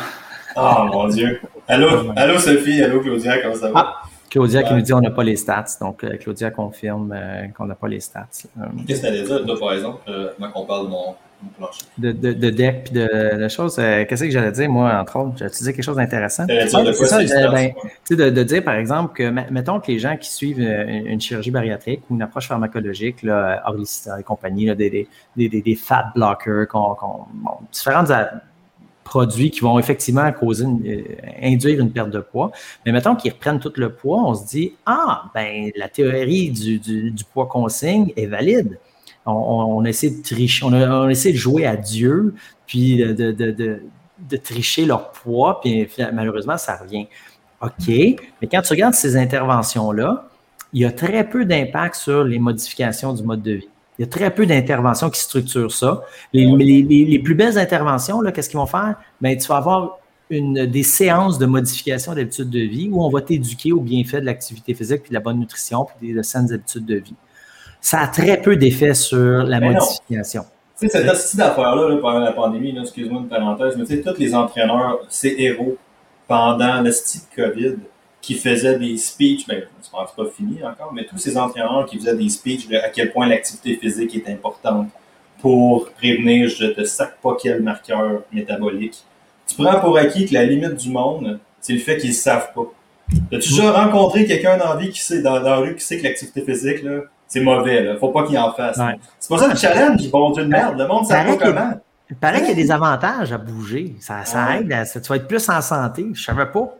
Oh 0.56 0.84
mon 0.90 1.08
Dieu. 1.08 1.40
Allô, 1.68 2.12
allô 2.16 2.38
Sophie, 2.38 2.82
allô 2.82 3.00
Claudia, 3.00 3.38
comment 3.42 3.54
ça 3.54 3.70
va? 3.70 3.80
Ah. 3.80 4.03
Claudia 4.34 4.64
qui 4.64 4.74
nous 4.74 4.80
dit 4.80 4.90
qu'on 4.90 5.00
n'a 5.00 5.12
pas 5.12 5.22
les 5.22 5.36
stats. 5.36 5.76
Donc, 5.80 6.02
euh, 6.02 6.16
Claudia 6.16 6.50
confirme 6.50 7.14
euh, 7.14 7.46
qu'on 7.56 7.66
n'a 7.66 7.76
pas 7.76 7.86
les 7.86 8.00
stats. 8.00 8.26
Euh, 8.58 8.64
Qu'est-ce 8.84 9.00
que 9.00 9.06
tu 9.06 9.12
allais 9.12 9.22
dire, 9.22 9.46
toi, 9.46 9.56
par 9.60 9.72
exemple, 9.74 10.10
quand 10.40 10.50
on 10.56 10.64
parle 10.66 10.86
de 10.86 10.90
mon, 10.90 11.14
plancher? 11.56 11.82
De, 11.98 12.10
de, 12.10 12.32
de 12.32 12.50
deck 12.50 12.90
puis 12.90 12.94
de, 12.94 13.46
choses. 13.46 13.76
Qu'est-ce 13.76 14.24
que 14.24 14.30
j'allais 14.30 14.50
dire, 14.50 14.68
moi, 14.68 14.92
entre 14.98 15.20
autres? 15.20 15.34
J'ai 15.38 15.44
utilisé 15.44 15.72
quelque 15.72 15.84
chose 15.84 15.94
d'intéressant? 15.94 16.46
Ben, 16.46 16.66
de, 16.66 18.30
de, 18.30 18.42
dire, 18.42 18.64
par 18.64 18.74
exemple, 18.74 19.14
que, 19.14 19.30
mettons 19.52 19.78
que 19.78 19.92
les 19.92 20.00
gens 20.00 20.16
qui 20.16 20.28
suivent 20.28 20.58
une, 20.58 21.20
chirurgie 21.20 21.52
bariatrique 21.52 22.00
ou 22.10 22.16
une 22.16 22.22
approche 22.22 22.48
pharmacologique, 22.48 23.22
là, 23.22 23.62
Orlicita 23.66 24.18
et 24.18 24.24
compagnie, 24.24 24.66
là, 24.66 24.74
des, 24.74 24.90
des, 24.90 25.08
des, 25.48 25.62
des, 25.62 25.76
fat 25.76 26.10
blockers, 26.16 26.66
qu'on, 26.66 26.96
bon, 27.34 27.52
différentes 27.72 28.10
produits 29.14 29.52
qui 29.52 29.60
vont 29.60 29.78
effectivement 29.78 30.30
causer 30.32 30.64
euh, 30.64 31.02
induire 31.40 31.78
une 31.78 31.92
perte 31.92 32.10
de 32.10 32.18
poids. 32.18 32.50
Mais 32.84 32.90
mettons 32.90 33.14
qu'ils 33.14 33.32
reprennent 33.32 33.60
tout 33.60 33.72
le 33.76 33.92
poids, 33.92 34.20
on 34.24 34.34
se 34.34 34.44
dit 34.44 34.72
Ah, 34.86 35.30
ben 35.32 35.70
la 35.76 35.88
théorie 35.88 36.50
du, 36.50 36.80
du, 36.80 37.24
poids 37.32 37.46
consigne 37.46 38.12
est 38.16 38.26
valide. 38.26 38.80
On, 39.24 39.84
essaie 39.84 40.10
de 40.10 40.20
tricher, 40.20 40.64
on, 40.66 41.08
essaie 41.08 41.30
de 41.30 41.36
jouer 41.36 41.64
à 41.64 41.76
Dieu, 41.76 42.34
puis 42.66 42.96
de, 42.96 43.12
de, 43.30 43.80
de, 44.30 44.36
tricher 44.36 44.84
leur 44.84 45.12
poids, 45.12 45.60
puis 45.60 45.88
malheureusement, 46.12 46.58
ça 46.58 46.76
revient. 46.76 47.06
OK, 47.62 47.88
mais 47.88 48.48
quand 48.50 48.62
tu 48.62 48.72
regardes 48.72 48.94
ces 48.94 49.16
interventions-là, 49.16 50.28
il 50.74 50.82
y 50.82 50.84
a 50.84 50.92
très 50.92 51.26
peu 51.26 51.44
d'impact 51.44 51.94
sur 51.94 52.24
les 52.24 52.38
modifications 52.38 53.14
du 53.14 53.22
mode 53.22 53.42
de 53.42 53.52
vie. 53.52 53.68
Il 53.98 54.02
y 54.02 54.04
a 54.04 54.08
très 54.08 54.34
peu 54.34 54.44
d'interventions 54.44 55.08
qui 55.08 55.20
structurent 55.20 55.70
ça. 55.70 56.02
Les, 56.32 56.46
les, 56.82 57.18
plus 57.20 57.34
belles 57.34 57.58
interventions, 57.58 58.20
qu'est-ce 58.34 58.48
qu'ils 58.48 58.58
vont 58.58 58.66
faire? 58.66 58.96
Bien, 59.20 59.36
tu 59.36 59.46
vas 59.46 59.56
avoir 59.56 59.98
une, 60.30 60.66
des 60.66 60.82
séances 60.82 61.38
de 61.38 61.46
modification 61.46 62.14
d'habitudes 62.14 62.50
de 62.50 62.60
vie 62.60 62.88
où 62.90 63.04
on 63.04 63.08
va 63.08 63.20
t'éduquer 63.20 63.72
au 63.72 63.80
bienfait 63.80 64.20
de 64.20 64.26
l'activité 64.26 64.74
physique, 64.74 65.02
puis 65.02 65.10
de 65.10 65.14
la 65.14 65.20
bonne 65.20 65.38
nutrition, 65.38 65.84
puis 65.84 66.12
des 66.12 66.22
saines 66.22 66.52
habitudes 66.52 66.86
de 66.86 66.96
vie. 66.96 67.14
Ça 67.80 68.00
a 68.00 68.08
très 68.08 68.40
peu 68.40 68.56
d'effet 68.56 68.94
sur 68.94 69.44
la 69.44 69.60
modification. 69.60 70.44
Tu 70.78 70.88
sais, 70.88 71.02
cette 71.02 71.16
style 71.16 71.38
d'affaires-là, 71.38 71.96
pendant 72.00 72.18
la 72.18 72.32
pandémie, 72.32 72.76
excuse-moi 72.76 73.20
une 73.20 73.28
parenthèse, 73.28 73.76
mais 73.76 73.84
tu 73.84 73.94
sais, 73.94 74.02
tous 74.02 74.18
les 74.18 74.34
entraîneurs, 74.34 75.00
c'est 75.08 75.34
héros 75.38 75.76
pendant 76.26 76.80
le 76.80 76.90
style 76.90 77.20
COVID 77.36 77.76
qui 78.24 78.34
faisaient 78.36 78.78
des 78.78 78.96
speeches, 78.96 79.46
ben, 79.46 79.64
c'est 79.82 79.90
pas 79.92 80.30
fini 80.34 80.64
encore, 80.64 80.94
mais 80.94 81.04
tous 81.04 81.18
ces 81.18 81.36
entraîneurs 81.36 81.84
qui 81.84 81.98
faisaient 81.98 82.16
des 82.16 82.30
speeches 82.30 82.66
de 82.68 82.76
à 82.76 82.88
quel 82.88 83.12
point 83.12 83.26
l'activité 83.28 83.76
physique 83.76 84.14
est 84.16 84.32
importante 84.32 84.88
pour 85.42 85.90
prévenir 85.90 86.48
je 86.48 86.68
te 86.68 86.84
sac 86.84 87.18
pas 87.22 87.36
quel 87.38 87.62
marqueur 87.62 88.22
métabolique. 88.32 89.04
Tu 89.46 89.62
prends 89.62 89.78
pour 89.78 89.98
acquis 89.98 90.24
que 90.24 90.32
la 90.32 90.46
limite 90.46 90.76
du 90.76 90.88
monde, 90.88 91.38
c'est 91.60 91.74
le 91.74 91.80
fait 91.80 91.98
qu'ils 91.98 92.10
ne 92.10 92.14
savent 92.14 92.50
pas. 92.54 92.72
As-tu 93.30 93.50
déjà 93.50 93.72
rencontré 93.72 94.24
quelqu'un 94.24 94.56
dans 94.56 94.72
la 94.72 94.80
vie 94.80 94.88
qui 94.88 95.00
sait, 95.00 95.20
dans, 95.20 95.38
la 95.38 95.56
rue 95.56 95.74
qui 95.74 95.84
sait 95.84 95.98
que 95.98 96.04
l'activité 96.04 96.40
physique, 96.40 96.82
là, 96.82 97.00
c'est 97.28 97.40
mauvais, 97.40 97.82
là? 97.82 97.96
Faut 97.98 98.08
pas 98.08 98.26
qu'il 98.26 98.38
en 98.38 98.54
fasse. 98.54 98.80
C'est 99.18 99.28
pas 99.28 99.38
ça 99.38 99.48
le 99.48 99.56
challenge, 99.56 100.10
bon 100.10 100.30
Dieu 100.30 100.44
de 100.44 100.48
merde. 100.48 100.78
Le 100.78 100.88
monde 100.88 101.04
sait 101.04 101.26
pas 101.26 101.36
comment. 101.36 101.72
Il 102.08 102.16
paraît 102.16 102.38
qu'il 102.38 102.48
y 102.48 102.52
a 102.52 102.54
des 102.54 102.70
avantages 102.70 103.32
à 103.32 103.38
bouger. 103.38 103.96
Ça, 104.00 104.24
ça 104.24 104.56
aide. 104.56 104.74
tu 104.90 105.00
vas 105.00 105.16
être 105.16 105.28
plus 105.28 105.46
en 105.50 105.60
santé. 105.60 106.06
Je 106.14 106.22
savais 106.22 106.46
pas 106.46 106.74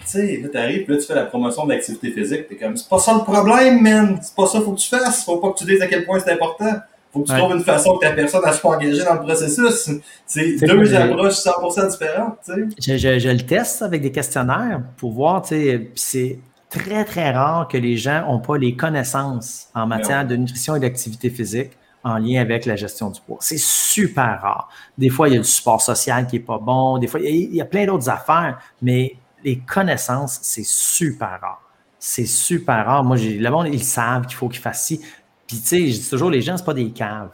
tu 0.00 0.06
sais, 0.06 0.40
là, 0.42 0.48
t'arrives, 0.48 0.90
là, 0.90 0.96
tu 0.96 1.02
fais 1.02 1.14
la 1.14 1.24
promotion 1.24 1.64
de 1.64 1.72
l'activité 1.72 2.10
physique, 2.10 2.48
t'es 2.48 2.56
comme, 2.56 2.76
c'est 2.76 2.88
pas 2.88 2.98
ça 2.98 3.14
le 3.14 3.20
problème, 3.20 3.80
man! 3.80 4.18
C'est 4.22 4.34
pas 4.34 4.46
ça 4.46 4.60
faut 4.60 4.72
que 4.72 4.80
tu 4.80 4.88
fasses! 4.88 5.24
Faut 5.24 5.38
pas 5.38 5.50
que 5.52 5.58
tu 5.58 5.64
dises 5.64 5.80
à 5.82 5.86
quel 5.86 6.04
point 6.04 6.20
c'est 6.20 6.32
important! 6.32 6.74
Faut 7.12 7.22
que 7.22 7.28
tu 7.28 7.38
trouves 7.38 7.56
une 7.56 7.64
façon 7.64 7.96
que 7.96 8.06
ta 8.06 8.12
personne 8.12 8.42
ne 8.46 8.52
soit 8.52 8.76
engagée 8.76 9.04
dans 9.04 9.14
le 9.14 9.20
processus. 9.20 9.90
C'est 10.26 10.56
deux 10.60 10.94
approches 10.94 11.34
100% 11.34 11.90
différentes, 11.90 12.38
tu 12.44 12.70
sais. 12.78 12.98
Je, 12.98 13.18
je, 13.18 13.28
le 13.30 13.40
teste 13.40 13.80
avec 13.80 14.02
des 14.02 14.12
questionnaires 14.12 14.82
pour 14.98 15.12
voir, 15.12 15.42
tu 15.42 15.48
sais, 15.48 15.90
c'est 15.94 16.38
très, 16.68 17.04
très 17.04 17.30
rare 17.30 17.68
que 17.68 17.78
les 17.78 17.96
gens 17.96 18.26
n'ont 18.26 18.40
pas 18.40 18.58
les 18.58 18.76
connaissances 18.76 19.68
en 19.74 19.86
matière 19.86 20.26
de 20.26 20.36
nutrition 20.36 20.76
et 20.76 20.80
d'activité 20.80 21.30
physique 21.30 21.70
en 22.04 22.18
lien 22.18 22.40
avec 22.40 22.66
la 22.66 22.76
gestion 22.76 23.10
du 23.10 23.20
poids. 23.20 23.38
C'est 23.40 23.58
super 23.58 24.40
rare. 24.40 24.68
Des 24.96 25.08
fois, 25.08 25.28
il 25.28 25.34
y 25.34 25.36
a 25.36 25.40
du 25.40 25.48
support 25.48 25.82
social 25.82 26.26
qui 26.26 26.36
n'est 26.36 26.42
pas 26.42 26.58
bon. 26.58 26.98
Des 26.98 27.08
fois, 27.08 27.18
il 27.20 27.54
y 27.54 27.60
a 27.60 27.64
plein 27.64 27.86
d'autres 27.86 28.08
affaires, 28.08 28.60
mais 28.80 29.16
les 29.46 29.58
connaissances, 29.58 30.40
c'est 30.42 30.66
super 30.66 31.38
rare. 31.40 31.62
C'est 32.00 32.26
super 32.26 32.84
rare. 32.84 33.04
Moi, 33.04 33.16
le 33.16 33.48
monde, 33.48 33.68
ils 33.72 33.82
savent 33.82 34.26
qu'il 34.26 34.36
faut 34.36 34.48
qu'ils 34.48 34.60
fassent 34.60 34.84
ci. 34.84 35.00
Puis, 35.46 35.60
tu 35.60 35.66
sais, 35.66 35.86
je 35.88 36.00
dis 36.00 36.10
toujours, 36.10 36.30
les 36.30 36.42
gens, 36.42 36.56
ce 36.56 36.64
pas 36.64 36.74
des 36.74 36.90
caves. 36.90 37.30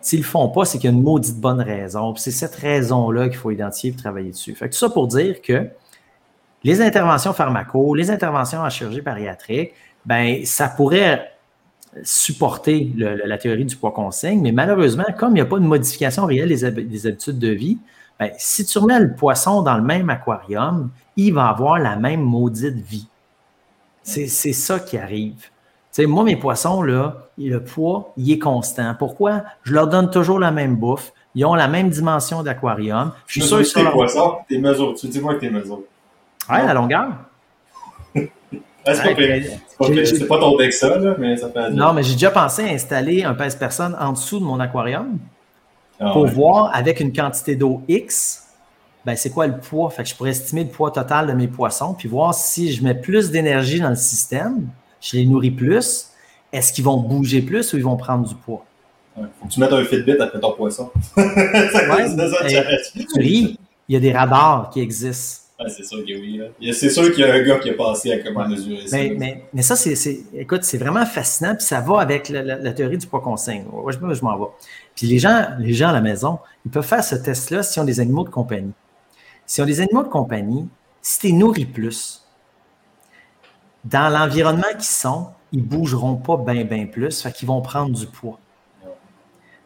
S'ils 0.00 0.20
ne 0.20 0.24
le 0.24 0.28
font 0.28 0.48
pas, 0.48 0.64
c'est 0.64 0.78
qu'il 0.78 0.88
y 0.88 0.92
a 0.92 0.96
une 0.96 1.02
maudite 1.02 1.40
bonne 1.40 1.60
raison. 1.60 2.14
C'est 2.14 2.30
cette 2.30 2.54
raison-là 2.54 3.28
qu'il 3.28 3.36
faut 3.36 3.50
identifier 3.50 3.90
et 3.90 3.96
travailler 3.96 4.30
dessus. 4.30 4.54
Fait 4.54 4.68
que 4.68 4.72
tout 4.72 4.78
ça 4.78 4.88
pour 4.88 5.08
dire 5.08 5.42
que 5.42 5.66
les 6.62 6.80
interventions 6.80 7.32
pharmaco, 7.32 7.92
les 7.96 8.08
interventions 8.08 8.60
en 8.60 8.70
chirurgie 8.70 9.00
bariatrique, 9.00 9.72
ben 10.06 10.44
ça 10.44 10.68
pourrait 10.68 11.32
supporter 12.04 12.92
la 12.96 13.36
théorie 13.36 13.64
du 13.64 13.76
poids 13.76 13.90
consigne, 13.90 14.40
mais 14.40 14.52
malheureusement, 14.52 15.04
comme 15.18 15.32
il 15.32 15.34
n'y 15.34 15.40
a 15.40 15.46
pas 15.46 15.58
de 15.58 15.64
modification 15.64 16.24
réelle 16.24 16.48
des, 16.48 16.64
habitudes 17.06 17.38
de 17.40 17.48
vie, 17.48 17.78
ben, 18.22 18.30
si 18.38 18.64
tu 18.64 18.78
remets 18.78 19.00
le 19.00 19.14
poisson 19.14 19.62
dans 19.62 19.76
le 19.76 19.82
même 19.82 20.08
aquarium, 20.08 20.90
il 21.16 21.34
va 21.34 21.48
avoir 21.48 21.80
la 21.80 21.96
même 21.96 22.20
maudite 22.20 22.76
vie. 22.76 23.08
C'est 24.04 24.28
ça 24.28 24.78
qui 24.78 24.96
arrive. 24.96 25.48
moi, 25.98 26.22
mes 26.22 26.36
poissons, 26.36 26.82
là, 26.82 27.16
le 27.36 27.58
poids, 27.58 28.12
il 28.16 28.30
est 28.30 28.38
constant. 28.38 28.94
Pourquoi? 28.96 29.42
Je 29.64 29.72
leur 29.72 29.88
donne 29.88 30.08
toujours 30.10 30.38
la 30.38 30.52
même 30.52 30.76
bouffe. 30.76 31.12
Ils 31.34 31.44
ont 31.44 31.54
la 31.54 31.66
même 31.66 31.88
dimension 31.88 32.44
d'aquarium. 32.44 33.12
Je 33.26 33.40
suis 33.40 33.48
sûr 33.48 33.58
que 33.58 33.86
tes 33.86 33.90
poissons, 33.90 34.36
tes 34.48 34.58
mesures. 34.58 34.94
Tu 34.94 35.08
dis-moi 35.08 35.34
que 35.34 35.40
tes 35.40 35.50
mesures. 35.50 35.80
Ouais, 36.48 36.64
la 36.64 36.74
longueur. 36.74 37.08
c'est 38.14 38.30
pas, 40.28 40.38
ton 40.38 40.56
deck 40.56 40.72
ça, 40.72 40.98
là, 40.98 41.16
mais 41.18 41.36
ça 41.36 41.48
fait. 41.48 41.70
Non, 41.70 41.92
mais 41.92 42.02
j'ai 42.02 42.12
déjà 42.12 42.30
pensé 42.30 42.62
à 42.62 42.72
installer 42.72 43.24
un 43.24 43.34
pèse-personne 43.34 43.96
en 43.98 44.12
dessous 44.12 44.38
de 44.38 44.44
mon 44.44 44.60
aquarium 44.60 45.18
ah 46.02 46.12
pour 46.12 46.26
voir 46.26 46.74
avec 46.74 47.00
une 47.00 47.12
quantité 47.12 47.56
d'eau 47.56 47.82
X, 47.88 48.48
ben, 49.04 49.16
c'est 49.16 49.30
quoi 49.30 49.46
le 49.46 49.58
poids? 49.58 49.90
Fait 49.90 50.02
que 50.02 50.08
je 50.08 50.14
pourrais 50.14 50.30
estimer 50.30 50.64
le 50.64 50.70
poids 50.70 50.90
total 50.90 51.26
de 51.26 51.32
mes 51.32 51.48
poissons, 51.48 51.94
puis 51.94 52.08
voir 52.08 52.34
si 52.34 52.72
je 52.72 52.82
mets 52.82 52.94
plus 52.94 53.30
d'énergie 53.30 53.80
dans 53.80 53.90
le 53.90 53.96
système, 53.96 54.68
je 55.00 55.16
les 55.16 55.26
nourris 55.26 55.50
plus, 55.50 56.08
est-ce 56.52 56.72
qu'ils 56.72 56.84
vont 56.84 56.98
bouger 56.98 57.42
plus 57.42 57.72
ou 57.72 57.76
ils 57.76 57.84
vont 57.84 57.96
prendre 57.96 58.28
du 58.28 58.34
poids? 58.34 58.64
faut 59.14 59.46
que 59.46 59.52
tu 59.52 59.60
mettes 59.60 59.72
un 59.72 59.84
Fitbit 59.84 60.16
après 60.20 60.40
ton 60.40 60.52
poisson. 60.52 60.90
ouais, 61.16 61.24
tu 62.94 63.20
ris, 63.20 63.58
il 63.88 63.94
y 63.94 63.96
a 63.96 64.00
des 64.00 64.12
radars 64.12 64.70
qui 64.72 64.80
existent 64.80 65.41
c'est 65.68 65.84
sûr 65.84 66.04
que 66.04 66.12
oui. 66.12 66.40
C'est 66.72 66.90
sûr 66.90 67.10
qu'il 67.12 67.20
y 67.20 67.24
a 67.24 67.34
un 67.34 67.42
gars 67.42 67.58
qui 67.58 67.70
a 67.70 67.74
passé 67.74 68.12
à 68.12 68.18
comment 68.18 68.48
mesurer 68.48 68.86
ça. 68.86 68.96
Mais, 68.96 69.44
mais, 69.52 69.62
ça, 69.62 69.76
c'est, 69.76 70.20
écoute, 70.34 70.64
c'est 70.64 70.78
vraiment 70.78 71.06
fascinant, 71.06 71.54
puis 71.54 71.64
ça 71.64 71.80
va 71.80 72.00
avec 72.00 72.28
la, 72.28 72.72
théorie 72.72 72.98
du 72.98 73.06
poids 73.06 73.20
consigne. 73.20 73.64
je, 73.88 73.96
je 74.14 74.24
m'en 74.24 74.38
vais. 74.38 74.50
Puis 74.94 75.06
les 75.06 75.18
gens, 75.18 75.48
les 75.58 75.72
gens 75.72 75.88
à 75.88 75.92
la 75.92 76.00
maison, 76.00 76.38
ils 76.64 76.70
peuvent 76.70 76.86
faire 76.86 77.04
ce 77.04 77.14
test-là 77.14 77.62
si 77.62 77.78
ont 77.80 77.84
des 77.84 78.00
animaux 78.00 78.24
de 78.24 78.30
compagnie. 78.30 78.72
Si 79.46 79.60
ont 79.60 79.66
des 79.66 79.80
animaux 79.80 80.02
de 80.02 80.08
compagnie, 80.08 80.68
si 81.00 81.18
tu 81.18 81.32
nourris 81.32 81.66
plus, 81.66 82.26
dans 83.84 84.08
l'environnement 84.08 84.62
qu'ils 84.72 84.84
sont, 84.84 85.28
ils 85.52 85.60
ne 85.60 85.64
bougeront 85.64 86.16
pas 86.16 86.36
bien, 86.36 86.64
bien 86.64 86.86
plus, 86.86 87.20
fait 87.20 87.32
qu'ils 87.32 87.48
vont 87.48 87.60
prendre 87.60 87.96
du 87.96 88.06
poids. 88.06 88.38
Tu 88.82 88.88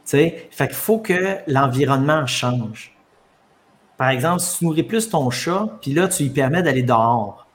sais, 0.04 0.48
fait 0.50 0.68
qu'il 0.68 0.76
faut 0.76 0.98
que 0.98 1.38
l'environnement 1.46 2.26
change. 2.26 2.95
Par 3.96 4.10
exemple, 4.10 4.40
si 4.40 4.58
tu 4.58 4.64
nourris 4.66 4.82
plus 4.82 5.08
ton 5.08 5.30
chat, 5.30 5.68
puis 5.80 5.92
là, 5.94 6.08
tu 6.08 6.24
lui 6.24 6.30
permets 6.30 6.62
d'aller 6.62 6.82
dehors, 6.82 7.46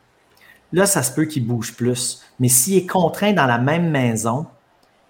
là, 0.73 0.85
ça 0.85 1.03
se 1.03 1.11
peut 1.11 1.25
qu'il 1.25 1.45
bouge 1.45 1.75
plus. 1.75 2.21
Mais 2.39 2.47
s'il 2.47 2.77
est 2.77 2.87
contraint 2.87 3.33
dans 3.33 3.45
la 3.45 3.59
même 3.59 3.89
maison, 3.89 4.47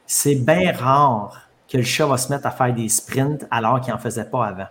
c'est 0.06 0.36
bien 0.36 0.74
rare 0.74 1.50
que 1.70 1.78
le 1.78 1.84
chat 1.84 2.06
va 2.06 2.18
se 2.18 2.32
mettre 2.32 2.46
à 2.48 2.52
faire 2.52 2.74
des 2.74 2.90
sprints 2.90 3.48
alors 3.50 3.80
qu'il 3.80 3.94
n'en 3.94 4.00
faisait 4.00 4.26
pas 4.26 4.46
avant. 4.46 4.68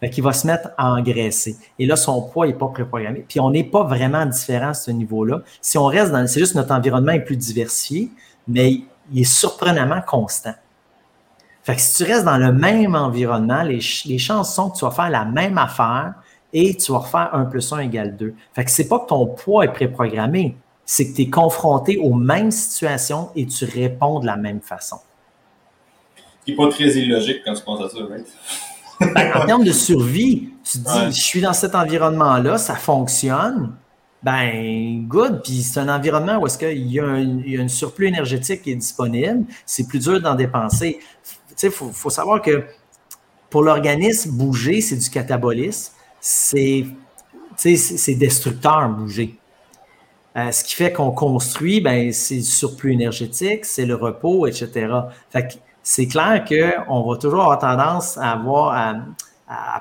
Fait 0.00 0.10
qu'il 0.10 0.24
va 0.24 0.32
se 0.32 0.46
mettre 0.46 0.70
à 0.76 0.92
engraisser. 0.92 1.56
Et 1.78 1.86
là, 1.86 1.96
son 1.96 2.22
poids 2.22 2.46
n'est 2.46 2.54
pas 2.54 2.66
préprogrammé. 2.66 3.24
Puis 3.26 3.38
on 3.38 3.50
n'est 3.50 3.64
pas 3.64 3.84
vraiment 3.84 4.26
différent 4.26 4.70
à 4.70 4.74
ce 4.74 4.90
niveau-là. 4.90 5.42
Si 5.60 5.78
on 5.78 5.86
reste 5.86 6.10
dans. 6.10 6.26
C'est 6.26 6.40
juste 6.40 6.56
notre 6.56 6.74
environnement 6.74 7.12
est 7.12 7.20
plus 7.20 7.36
diversifié, 7.36 8.10
mais 8.48 8.82
il 9.12 9.20
est 9.20 9.24
surprenamment 9.24 10.02
constant. 10.02 10.54
Fait 11.62 11.76
que 11.76 11.80
si 11.80 12.02
tu 12.02 12.10
restes 12.10 12.24
dans 12.24 12.38
le 12.38 12.52
même 12.52 12.94
environnement, 12.94 13.62
les, 13.62 13.80
chances 13.80 14.54
sont 14.54 14.70
que 14.70 14.78
tu 14.78 14.84
vas 14.84 14.90
faire 14.90 15.10
la 15.10 15.24
même 15.24 15.58
affaire 15.58 16.14
et 16.52 16.76
tu 16.76 16.92
vas 16.92 16.98
refaire 16.98 17.30
1 17.32 17.44
plus 17.44 17.72
1 17.72 17.78
égale 17.80 18.16
2. 18.16 18.34
Fait 18.52 18.64
que 18.64 18.70
c'est 18.70 18.88
pas 18.88 18.98
que 18.98 19.06
ton 19.06 19.26
poids 19.26 19.64
est 19.64 19.72
préprogrammé, 19.72 20.56
c'est 20.84 21.10
que 21.10 21.16
tu 21.16 21.22
es 21.22 21.30
confronté 21.30 21.98
aux 21.98 22.14
mêmes 22.14 22.50
situations 22.50 23.30
et 23.36 23.46
tu 23.46 23.64
réponds 23.64 24.18
de 24.18 24.26
la 24.26 24.36
même 24.36 24.60
façon. 24.60 24.96
Ce 26.44 26.50
n'est 26.50 26.56
pas 26.56 26.68
très 26.68 26.88
illogique 26.88 27.42
quand 27.44 27.54
tu 27.54 27.62
penses 27.62 27.80
à 27.80 27.88
ça, 27.88 28.04
right? 28.10 28.26
Ben, 29.14 29.32
en 29.34 29.46
termes 29.46 29.64
de 29.64 29.72
survie, 29.72 30.50
tu 30.64 30.78
te 30.78 31.08
dis, 31.08 31.16
je 31.16 31.22
suis 31.22 31.40
dans 31.40 31.52
cet 31.52 31.76
environnement-là, 31.76 32.58
ça 32.58 32.74
fonctionne, 32.74 33.72
ben, 34.22 35.04
good. 35.08 35.42
Puis 35.42 35.62
c'est 35.62 35.80
un 35.80 35.88
environnement 35.88 36.38
où 36.38 36.46
est-ce 36.46 36.58
qu'il 36.58 36.90
y, 36.90 37.00
a 37.00 37.06
un 37.06 37.68
surplus 37.68 38.06
énergétique 38.06 38.62
qui 38.62 38.72
est 38.72 38.76
disponible. 38.76 39.44
C'est 39.66 39.86
plus 39.86 39.98
dur 39.98 40.20
d'en 40.20 40.34
dépenser 40.34 41.00
il 41.62 41.70
faut, 41.70 42.10
savoir 42.10 42.42
que 42.42 42.64
pour 43.50 43.62
l'organisme, 43.62 44.30
bouger, 44.32 44.80
c'est 44.80 44.96
du 44.96 45.10
catabolisme. 45.10 45.92
C'est 46.20 46.86
destructeur, 48.08 48.88
bouger. 48.88 49.38
Euh, 50.36 50.50
ce 50.50 50.64
qui 50.64 50.74
fait 50.74 50.92
qu'on 50.92 51.10
construit, 51.10 51.80
ben, 51.80 52.10
c'est 52.12 52.36
le 52.36 52.42
surplus 52.42 52.92
énergétique, 52.92 53.66
c'est 53.66 53.84
le 53.84 53.94
repos, 53.94 54.46
etc. 54.46 54.88
Fait 55.30 55.60
c'est 55.82 56.06
clair 56.06 56.44
qu'on 56.44 57.02
va 57.02 57.16
toujours 57.16 57.42
avoir 57.42 57.58
tendance 57.58 58.16
à 58.16 58.32
avoir 58.32 58.72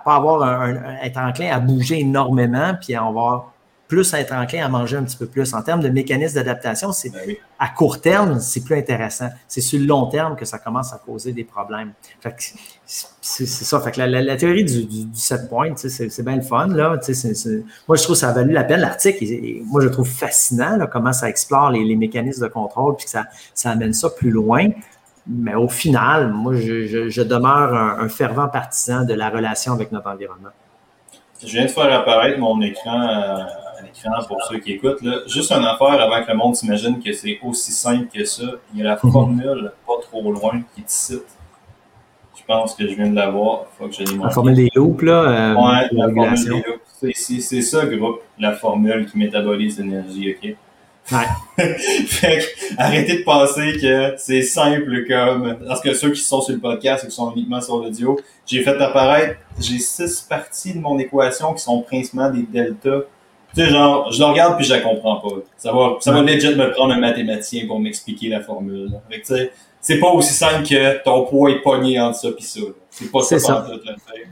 pas 0.04 0.16
avoir 0.16 0.44
un, 0.44 0.96
être 1.02 1.18
enclin 1.18 1.52
à 1.52 1.60
bouger 1.60 2.00
énormément, 2.00 2.74
puis 2.82 2.98
on 2.98 3.14
va 3.14 3.51
plus 3.92 4.14
être 4.14 4.32
enclin 4.32 4.66
à 4.66 4.70
manger 4.70 4.96
un 4.96 5.04
petit 5.04 5.18
peu 5.18 5.26
plus. 5.26 5.54
En 5.54 5.62
termes 5.64 5.82
de 5.82 5.90
mécanisme 5.90 6.36
d'adaptation, 6.36 6.94
c'est 6.94 7.10
ben 7.10 7.36
à 7.60 7.68
court 7.68 8.00
terme, 8.00 8.40
c'est 8.40 8.64
plus 8.64 8.78
intéressant. 8.78 9.28
C'est 9.50 9.60
sur 9.60 9.78
le 9.78 9.86
long 9.86 10.06
terme 10.06 10.38
que 10.38 10.46
ça 10.46 10.60
commence 10.60 10.94
à 10.94 10.98
causer 11.06 11.34
des 11.34 11.44
problèmes. 11.44 11.92
c'est 12.86 13.46
ça. 13.46 13.82
Fait 13.82 13.92
que 13.92 14.00
la, 14.00 14.38
théorie 14.38 14.64
du, 14.64 14.86
du, 14.86 15.08
set 15.14 15.50
point, 15.50 15.74
c'est 15.76 16.24
bien 16.24 16.38
le 16.38 16.42
fun. 16.42 16.68
Là. 16.68 16.98
moi, 17.86 17.98
je 17.98 18.04
trouve 18.04 18.16
que 18.16 18.20
ça 18.20 18.30
a 18.30 18.32
valu 18.32 18.54
la 18.54 18.64
peine. 18.64 18.80
L'article, 18.80 19.26
moi, 19.66 19.82
je 19.82 19.90
trouve 19.90 20.08
fascinant 20.08 20.80
comment 20.90 21.12
ça 21.12 21.28
explore 21.28 21.72
les, 21.72 21.96
mécanismes 21.98 22.44
de 22.44 22.50
contrôle 22.50 22.96
puis 22.96 23.04
que 23.04 23.12
ça, 23.12 23.26
ça 23.54 23.72
amène 23.72 23.92
ça 23.92 24.10
plus 24.10 24.32
loin. 24.32 24.70
Mais 25.28 25.56
au 25.56 25.68
final, 25.68 26.32
moi, 26.32 26.54
je, 26.56 27.22
demeure 27.24 27.74
un, 27.76 28.08
fervent 28.08 28.48
partisan 28.48 29.04
de 29.04 29.14
la 29.14 29.30
relation 29.30 29.74
avec 29.74 29.92
notre 29.92 30.10
environnement. 30.10 30.52
Je 31.44 31.52
viens 31.52 31.66
de 31.66 31.72
faire 31.72 31.92
apparaître 31.92 32.40
mon 32.40 32.62
écran 32.62 33.02
euh, 33.02 33.44
pour 34.28 34.42
ceux 34.44 34.60
qui 34.60 34.74
écoutent. 34.74 35.02
Là. 35.02 35.20
Juste 35.28 35.52
une 35.52 35.66
affaire 35.66 36.00
avant 36.00 36.24
que 36.24 36.32
le 36.32 36.38
monde 36.38 36.56
s'imagine 36.56 37.02
que 37.02 37.12
c'est 37.14 37.40
aussi 37.44 37.72
simple 37.72 38.08
que 38.14 38.24
ça. 38.26 38.44
Il 38.74 38.80
y 38.80 38.82
a 38.82 38.86
la 38.86 39.00
mhm. 39.02 39.12
formule 39.12 39.72
pas 39.86 39.94
trop 40.02 40.32
loin 40.32 40.62
qui 40.76 40.84
te 40.84 40.92
cite. 40.92 41.26
Je 42.36 42.44
pense 42.46 42.74
que 42.76 42.88
je 42.88 42.96
viens 42.96 43.10
de 43.10 43.16
l'avoir. 43.16 43.66
Faut 43.78 43.88
que 43.88 43.94
je 43.94 44.18
la 44.18 44.30
formule 44.30 44.56
des 44.56 44.70
loups, 44.76 44.98
là. 45.02 45.14
Euh, 45.14 45.56
ouais, 45.56 45.88
la 45.92 46.14
formule 46.14 46.44
des 46.44 46.50
loups. 46.50 47.14
C'est 47.14 47.62
ça, 47.62 47.86
groupe, 47.86 48.22
la 48.38 48.54
formule 48.54 49.10
qui 49.10 49.18
métabolise 49.18 49.80
l'énergie, 49.80 50.36
OK? 50.36 50.56
Ouais. 51.12 51.18
fait 52.06 52.40
que, 52.40 52.76
arrêtez 52.78 53.18
de 53.18 53.24
penser 53.24 53.74
que 53.82 54.14
c'est 54.18 54.44
simple 54.44 55.06
comme. 55.08 55.58
Parce 55.68 55.82
que 55.82 55.94
ceux 55.94 56.12
qui 56.12 56.22
sont 56.22 56.42
sur 56.42 56.54
le 56.54 56.60
podcast 56.60 57.04
et 57.04 57.08
qui 57.08 57.16
sont 57.16 57.32
uniquement 57.32 57.60
sur 57.60 57.78
l'audio, 57.78 58.20
j'ai 58.46 58.64
fait 58.64 58.80
apparaître, 58.80 59.40
j'ai 59.60 59.80
six 59.80 60.22
parties 60.22 60.74
de 60.74 60.80
mon 60.80 60.98
équation 61.00 61.54
qui 61.54 61.64
sont 61.64 61.82
principalement 61.82 62.34
des 62.34 62.44
deltas 62.44 63.02
tu 63.54 63.62
sais, 63.62 63.70
genre, 63.70 64.12
je 64.12 64.20
le 64.20 64.26
regarde 64.26 64.56
puis 64.58 64.66
je 64.66 64.74
la 64.74 64.80
comprends 64.80 65.18
pas. 65.18 65.36
Ça 65.58 65.72
va, 65.72 65.98
ça 66.00 66.12
va 66.12 66.22
legit 66.22 66.56
me 66.56 66.72
prendre 66.72 66.94
un 66.94 67.00
mathématicien 67.00 67.68
pour 67.68 67.80
m'expliquer 67.80 68.30
la 68.30 68.42
formule. 68.42 68.92
Fait 69.10 69.20
tu 69.20 69.26
sais, 69.26 69.52
c'est 69.82 70.00
pas 70.00 70.10
aussi 70.10 70.34
simple 70.34 70.68
que 70.68 71.04
ton 71.04 71.26
poids 71.26 71.52
est 71.52 71.62
pogné 71.62 72.00
entre 72.00 72.18
ça 72.18 72.32
puis 72.32 72.46
ça. 72.46 72.62
C'est 72.92 73.12
pas 73.12 73.22
ça, 73.22 73.40
ça. 73.40 73.68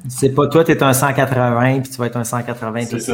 C'est 0.07 0.29
pas 0.29 0.47
toi, 0.47 0.63
tu 0.63 0.71
es 0.71 0.83
un 0.83 0.93
180 0.93 1.79
puis 1.81 1.91
tu 1.91 1.97
vas 1.97 2.05
être 2.05 2.17
un 2.17 2.23
180 2.23 2.81
C'est 2.85 2.99
ça, 2.99 3.13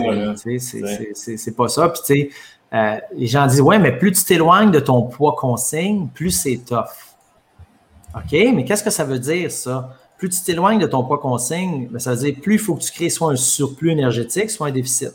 C'est 1.14 1.56
pas 1.56 1.68
ça. 1.68 1.90
Puis 1.90 2.02
tu 2.06 2.14
sais, 2.14 2.30
euh, 2.74 2.98
les 3.16 3.28
gens 3.28 3.48
disent, 3.48 3.62
ouais, 3.62 3.80
mais 3.80 3.98
plus 3.98 4.12
tu 4.12 4.24
t'éloignes 4.26 4.72
de 4.72 4.80
ton 4.80 5.04
poids 5.04 5.36
consigne, 5.38 6.08
plus 6.14 6.32
c'est 6.32 6.60
tough. 6.66 7.16
OK, 8.16 8.32
mais 8.32 8.66
qu'est-ce 8.66 8.84
que 8.84 8.90
ça 8.90 9.04
veut 9.04 9.20
dire, 9.20 9.52
ça? 9.52 9.96
Plus 10.18 10.30
tu 10.30 10.42
t'éloignes 10.44 10.80
de 10.80 10.88
ton 10.88 11.04
poids 11.04 11.20
consigne, 11.20 11.88
ben, 11.88 12.00
ça 12.00 12.12
veut 12.12 12.18
dire 12.18 12.36
plus 12.42 12.56
il 12.56 12.60
faut 12.60 12.76
que 12.76 12.82
tu 12.82 12.92
crées 12.92 13.10
soit 13.10 13.32
un 13.32 13.36
surplus 13.36 13.92
énergétique, 13.92 14.50
soit 14.50 14.68
un 14.68 14.72
déficit. 14.72 15.14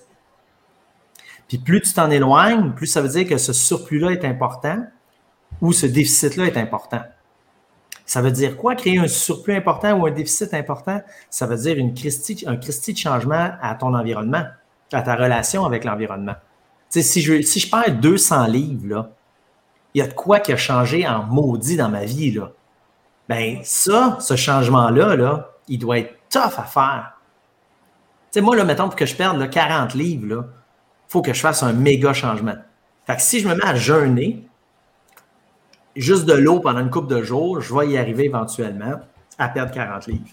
Puis 1.51 1.59
plus 1.59 1.83
tu 1.83 1.93
t'en 1.93 2.13
éloignes, 2.13 2.71
plus 2.71 2.87
ça 2.87 3.03
veut 3.03 3.09
dire 3.09 3.27
que 3.27 3.37
ce 3.37 3.53
surplus-là 3.53 4.13
est 4.13 4.25
important 4.25 4.87
ou 5.61 5.73
ce 5.73 5.85
déficit-là 5.85 6.47
est 6.47 6.57
important. 6.57 7.03
Ça 8.07 8.23
veut 8.23 8.31
dire 8.31 8.57
quoi? 8.57 8.77
Créer 8.77 8.99
un 8.99 9.09
surplus 9.09 9.57
important 9.57 9.99
ou 9.99 10.07
un 10.07 10.13
déficit 10.13 10.55
important? 10.55 11.03
Ça 11.29 11.47
veut 11.47 11.57
dire 11.57 11.77
une 11.77 11.89
un 12.47 12.57
christie 12.57 12.93
de 12.93 12.99
changement 12.99 13.51
à 13.61 13.75
ton 13.75 13.95
environnement, 13.95 14.45
à 14.93 15.03
ta 15.03 15.17
relation 15.17 15.65
avec 15.65 15.83
l'environnement. 15.83 16.37
Si 16.89 17.21
je, 17.21 17.43
si 17.43 17.59
je 17.59 17.69
perds 17.69 17.97
200 17.97 18.47
livres, 18.47 19.11
il 19.93 19.99
y 19.99 20.03
a 20.03 20.07
de 20.07 20.13
quoi 20.13 20.39
qui 20.39 20.53
a 20.53 20.57
changé 20.57 21.05
en 21.09 21.25
maudit 21.25 21.77
dans 21.77 21.89
ma 21.89 22.05
vie. 22.05 22.31
Là. 22.31 22.53
Ben, 23.29 23.59
ça, 23.65 24.19
ce 24.21 24.37
changement-là, 24.37 25.17
là, 25.17 25.51
il 25.67 25.81
doit 25.81 25.99
être 25.99 26.15
tough 26.31 26.59
à 26.59 26.63
faire. 26.63 27.13
Tu 28.31 28.39
sais, 28.39 28.41
moi, 28.41 28.55
là, 28.55 28.63
mettons, 28.63 28.87
pour 28.87 28.95
que 28.95 29.07
je 29.07 29.17
perde 29.17 29.37
là, 29.37 29.49
40 29.49 29.95
livres, 29.95 30.47
faut 31.11 31.23
que 31.23 31.35
je 31.35 31.41
fasse 31.41 31.65
un 31.65 31.73
méga 31.73 32.13
changement. 32.13 32.55
Fait 33.05 33.17
que 33.17 33.23
si 33.23 33.41
je 33.41 33.49
me 33.49 33.55
mets 33.57 33.67
à 33.67 33.75
jeûner, 33.75 34.47
juste 35.97 36.25
de 36.25 36.35
l'eau 36.35 36.61
pendant 36.61 36.79
une 36.79 36.91
couple 36.91 37.13
de 37.13 37.21
jours, 37.21 37.61
je 37.61 37.75
vais 37.75 37.89
y 37.89 37.99
arriver 37.99 38.27
éventuellement 38.27 39.01
à 39.37 39.49
perdre 39.49 39.73
40 39.73 40.07
livres. 40.07 40.29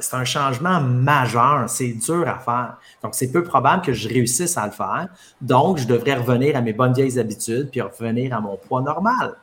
c'est 0.00 0.16
un 0.16 0.24
changement 0.24 0.80
majeur, 0.80 1.70
c'est 1.70 1.92
dur 1.92 2.28
à 2.28 2.38
faire. 2.40 2.78
Donc, 3.04 3.14
c'est 3.14 3.30
peu 3.30 3.44
probable 3.44 3.82
que 3.82 3.92
je 3.92 4.08
réussisse 4.08 4.58
à 4.58 4.66
le 4.66 4.72
faire. 4.72 5.08
Donc, 5.40 5.78
je 5.78 5.86
devrais 5.86 6.14
revenir 6.14 6.56
à 6.56 6.60
mes 6.60 6.72
bonnes 6.72 6.92
vieilles 6.92 7.20
habitudes 7.20 7.68
puis 7.70 7.80
revenir 7.80 8.34
à 8.34 8.40
mon 8.40 8.56
poids 8.56 8.82
normal. 8.82 9.36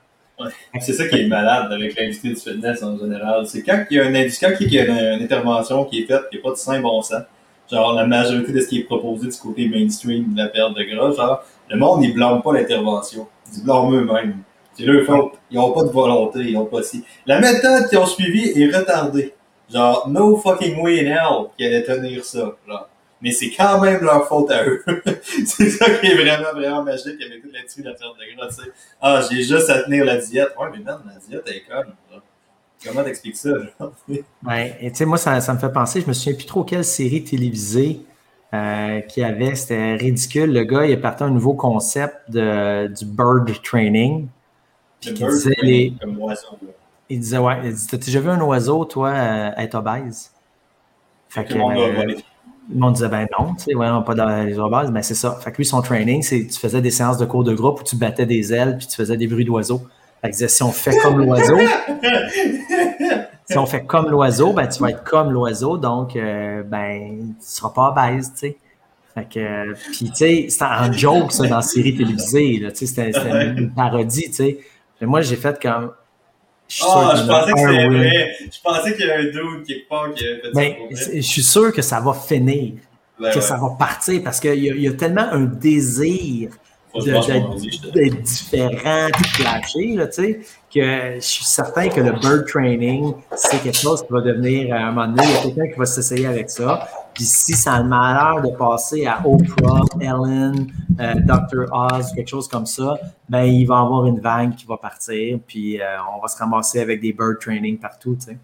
C'est 0.82 0.92
ça 0.92 1.08
qui 1.08 1.16
est 1.16 1.28
malade 1.28 1.72
avec 1.72 1.98
l'industrie 1.98 2.34
du 2.34 2.36
fitness 2.36 2.84
en 2.84 2.98
général. 2.98 3.48
C'est 3.48 3.64
quand 3.64 3.86
il 3.90 3.96
y 3.96 4.00
a 4.02 4.04
une, 4.04 4.30
quand 4.42 4.52
il 4.60 4.74
y 4.74 4.80
a 4.80 5.14
une, 5.14 5.24
intervention 5.24 5.86
qui 5.86 6.02
est 6.02 6.06
faite, 6.06 6.24
qui 6.30 6.36
n'est 6.36 6.42
pas 6.42 6.52
de 6.52 6.56
saint 6.56 6.82
bon 6.82 7.02
sens, 7.02 7.24
genre 7.72 7.94
la 7.94 8.06
majorité 8.06 8.52
de 8.52 8.60
ce 8.60 8.68
qui 8.68 8.80
est 8.80 8.84
proposé 8.84 9.28
du 9.28 9.38
côté 9.38 9.68
mainstream 9.68 10.34
de 10.34 10.38
la 10.38 10.48
perte 10.48 10.76
de 10.76 10.84
gras, 10.84 11.12
genre, 11.12 11.44
le 11.70 11.78
monde, 11.78 12.04
il 12.04 12.14
blâme 12.14 12.42
pas 12.42 12.54
l'intervention. 12.54 13.28
Ils 13.54 13.64
blâment 13.64 13.92
eux-mêmes. 13.92 14.38
C'est 14.74 14.84
leur 14.84 15.06
faute. 15.06 15.34
Ils 15.50 15.58
n'ont 15.58 15.72
pas 15.72 15.84
de 15.84 15.90
volonté, 15.90 16.40
ils 16.40 16.54
n'ont 16.54 16.66
pas 16.66 16.84
si. 16.84 17.04
La 17.26 17.40
méthode 17.40 17.88
qu'ils 17.90 17.98
ont 17.98 18.06
suivie 18.06 18.52
est 18.62 18.76
retardée. 18.76 19.34
Genre, 19.72 20.08
no 20.10 20.38
fucking 20.38 20.82
way 20.82 21.00
in 21.00 21.12
hell 21.12 21.48
qu'ils 21.58 21.68
allaient 21.68 21.84
tenir 21.84 22.24
ça. 22.24 22.56
Genre. 22.68 22.90
Mais 23.22 23.32
c'est 23.32 23.50
quand 23.50 23.80
même 23.82 24.04
leur 24.04 24.28
faute 24.28 24.52
à 24.52 24.66
eux. 24.66 24.84
c'est 25.46 25.70
ça 25.70 25.90
qui 25.90 26.08
est 26.08 26.16
vraiment, 26.16 26.52
vraiment 26.54 26.84
magique 26.84 27.20
avec 27.26 27.42
toute 27.42 27.54
l'industrie 27.54 27.82
de 27.82 27.90
la 27.90 27.96
perte 27.96 28.16
de 28.18 28.36
gras, 28.36 28.48
tu 28.50 28.56
sais. 28.56 28.72
Ah, 29.02 29.22
j'ai 29.28 29.42
juste 29.42 29.70
à 29.70 29.84
tenir 29.84 30.06
la 30.06 30.18
diète. 30.18 30.50
Ouais, 30.60 30.68
mais 30.72 30.80
non, 30.80 31.00
la 31.08 31.20
diète, 31.28 31.44
elle 31.48 31.56
est 31.56 31.62
conne. 31.62 31.94
Comment 32.86 33.04
t'expliques 33.04 33.38
ça? 33.38 33.50
ouais, 34.46 34.78
et 34.80 34.92
tu 34.92 34.98
sais, 34.98 35.06
moi, 35.06 35.18
ça, 35.18 35.42
ça, 35.42 35.54
me 35.54 35.60
fait 35.60 35.72
penser, 35.72 36.02
je 36.02 36.08
me 36.08 36.14
souviens 36.14 36.36
plus 36.36 36.46
trop 36.46 36.64
quelle 36.64 36.86
série 36.86 37.24
télévisée 37.24 38.02
euh, 38.54 39.02
qui 39.02 39.24
avait, 39.24 39.56
c'était 39.56 39.96
ridicule. 39.96 40.54
Le 40.54 40.64
gars, 40.64 40.86
il 40.86 40.92
est 40.92 40.98
parti 40.98 41.24
un 41.24 41.30
nouveau 41.30 41.54
concept 41.54 42.30
de, 42.30 42.88
du 42.88 43.06
bird 43.06 43.62
training. 43.64 44.28
Puis 45.02 45.12
il 45.12 45.28
disait 45.28 45.56
les... 45.62 45.94
comme 46.00 46.20
oiseau. 46.20 46.58
Il 47.10 47.20
disait, 47.20 47.38
ouais, 47.38 47.60
il 47.64 47.74
dit, 47.74 47.88
t'as 47.88 47.98
déjà 47.98 48.20
vu 48.20 48.30
un 48.30 48.42
oiseau, 48.42 48.86
toi, 48.86 49.10
euh, 49.10 49.52
être 49.58 49.76
obèse? 49.76 50.32
Fait 51.30 51.44
que, 51.44 51.54
le 51.54 51.60
monde 51.60 51.74
euh, 51.78 52.16
le 52.70 52.80
monde 52.80 52.94
disait, 52.94 53.10
ben 53.10 53.28
non, 53.38 53.54
tu 53.56 53.66
sais, 53.66 53.76
ouais, 53.76 53.88
pas 54.06 54.16
dans 54.16 54.44
les 54.44 54.58
obèses, 54.58 54.90
mais 54.92 55.04
c'est 55.04 55.16
ça. 55.16 55.38
Fait 55.42 55.52
que 55.52 55.58
lui, 55.58 55.66
son 55.66 55.82
training, 55.82 56.22
c'est 56.24 56.48
tu 56.48 56.60
faisais 56.60 56.82
des 56.82 56.92
séances 56.92 57.18
de 57.18 57.26
cours 57.26 57.44
de 57.44 57.54
groupe 57.54 57.82
où 57.82 57.84
tu 57.84 57.96
battais 57.96 58.26
des 58.26 58.54
ailes 58.54 58.78
puis 58.78 58.88
tu 58.88 58.96
faisais 58.96 59.18
des 59.18 59.28
bruits 59.28 59.46
d'oiseaux. 59.46 59.82
Fait 60.22 60.50
si 60.50 60.64
on 60.64 60.72
fait 60.72 60.98
comme 60.98 61.20
l'oiseau, 61.20 61.58
si 63.46 63.58
on 63.58 63.66
fait 63.66 63.86
comme 63.86 64.10
l'oiseau, 64.10 64.54
ben 64.54 64.68
tu 64.68 64.80
vas 64.82 64.90
être 64.90 65.04
comme 65.04 65.32
l'oiseau, 65.32 65.78
donc 65.78 66.16
euh, 66.16 66.64
ben 66.64 67.36
tu 67.40 67.46
seras 67.46 67.70
pas 67.70 67.90
obèse, 67.90 68.32
tu 68.34 68.40
sais. 68.40 68.58
Fait 69.14 69.28
que, 69.30 69.74
puis 69.92 70.10
tu 70.10 70.16
sais, 70.16 70.46
c'était 70.50 70.66
un 70.66 70.92
joke 70.92 71.32
ça 71.32 71.48
dans 71.48 71.58
la 71.58 71.62
série 71.62 71.96
télévisée, 71.96 72.60
tu 72.60 72.76
sais, 72.76 72.86
c'était 72.86 73.12
une 73.58 73.72
parodie, 73.74 74.30
tu 74.30 74.34
sais. 74.34 74.58
Mais 75.00 75.08
moi, 75.08 75.22
j'ai 75.22 75.36
fait 75.36 75.62
comme. 75.62 75.92
Je 76.68 76.84
oh, 76.84 77.12
je 77.16 77.28
pensais 77.28 77.52
que 77.52 77.60
c'était 77.60 77.88
vrai. 77.88 78.36
Je 78.40 78.62
pensais 78.64 78.96
qu'il 78.96 79.06
y 79.06 79.10
avait 79.10 79.28
un 79.28 79.32
dude 79.32 79.68
quelque 79.68 79.88
part 79.88 80.14
qui 80.14 80.26
avait 80.26 80.42
fait 80.42 80.96
ça. 80.96 81.12
Je 81.14 81.22
suis 81.22 81.44
sûr 81.44 81.72
que 81.72 81.82
ça 81.82 82.00
va 82.00 82.14
finir, 82.14 82.74
ben 83.20 83.32
que 83.32 83.40
ça 83.40 83.56
va 83.58 83.70
partir 83.78 84.22
parce 84.24 84.40
qu'il 84.40 84.56
y, 84.56 84.82
y, 84.82 84.88
a 84.88 84.94
tellement 84.94 85.28
un 85.32 85.46
désir 85.46 86.50
d'être 87.04 88.22
différent, 88.22 89.08
clasher, 89.36 89.96
là, 89.96 90.08
tu 90.08 90.14
sais, 90.14 90.40
que 90.74 91.16
je 91.16 91.20
suis 91.20 91.46
certain 91.46 91.90
que 91.90 92.02
le 92.02 92.12
bird 92.14 92.46
training, 92.48 93.14
c'est 93.36 93.62
quelque 93.62 93.78
chose 93.78 94.02
qui 94.06 94.12
va 94.12 94.22
devenir, 94.22 94.74
à 94.74 94.80
un 94.80 94.92
moment 94.92 95.08
donné, 95.08 95.24
il 95.24 95.32
y 95.32 95.38
a 95.38 95.42
quelqu'un 95.42 95.74
qui 95.74 95.80
va 95.80 95.86
s'essayer 95.86 96.28
avec 96.28 96.50
ça. 96.50 96.88
Puis 97.14 97.24
si 97.24 97.54
ça 97.54 97.76
a 97.76 97.82
le 97.82 97.88
malheur 97.88 98.42
de 98.42 98.50
passer 98.58 99.06
à 99.06 99.22
Oprah, 99.26 99.82
Ellen, 100.02 100.68
euh, 101.00 101.14
Dr. 101.16 101.72
Oz, 101.72 102.12
quelque 102.14 102.28
chose 102.28 102.48
comme 102.48 102.66
ça, 102.66 102.98
ben 103.30 103.44
il 103.44 103.66
va 103.66 103.76
y 103.76 103.78
avoir 103.78 104.06
une 104.06 104.20
vague 104.20 104.56
qui 104.56 104.66
va 104.66 104.78
partir, 104.78 105.40
puis 105.48 105.82
euh, 105.82 105.86
on 106.16 106.22
va 106.22 106.28
se 106.28 106.38
ramasser 106.38 106.82
avec 106.82 107.00
des 107.00 107.14
bird 107.14 107.40
training 107.40 107.78
partout, 107.78 108.18
tu 108.20 108.26
sais. 108.26 108.38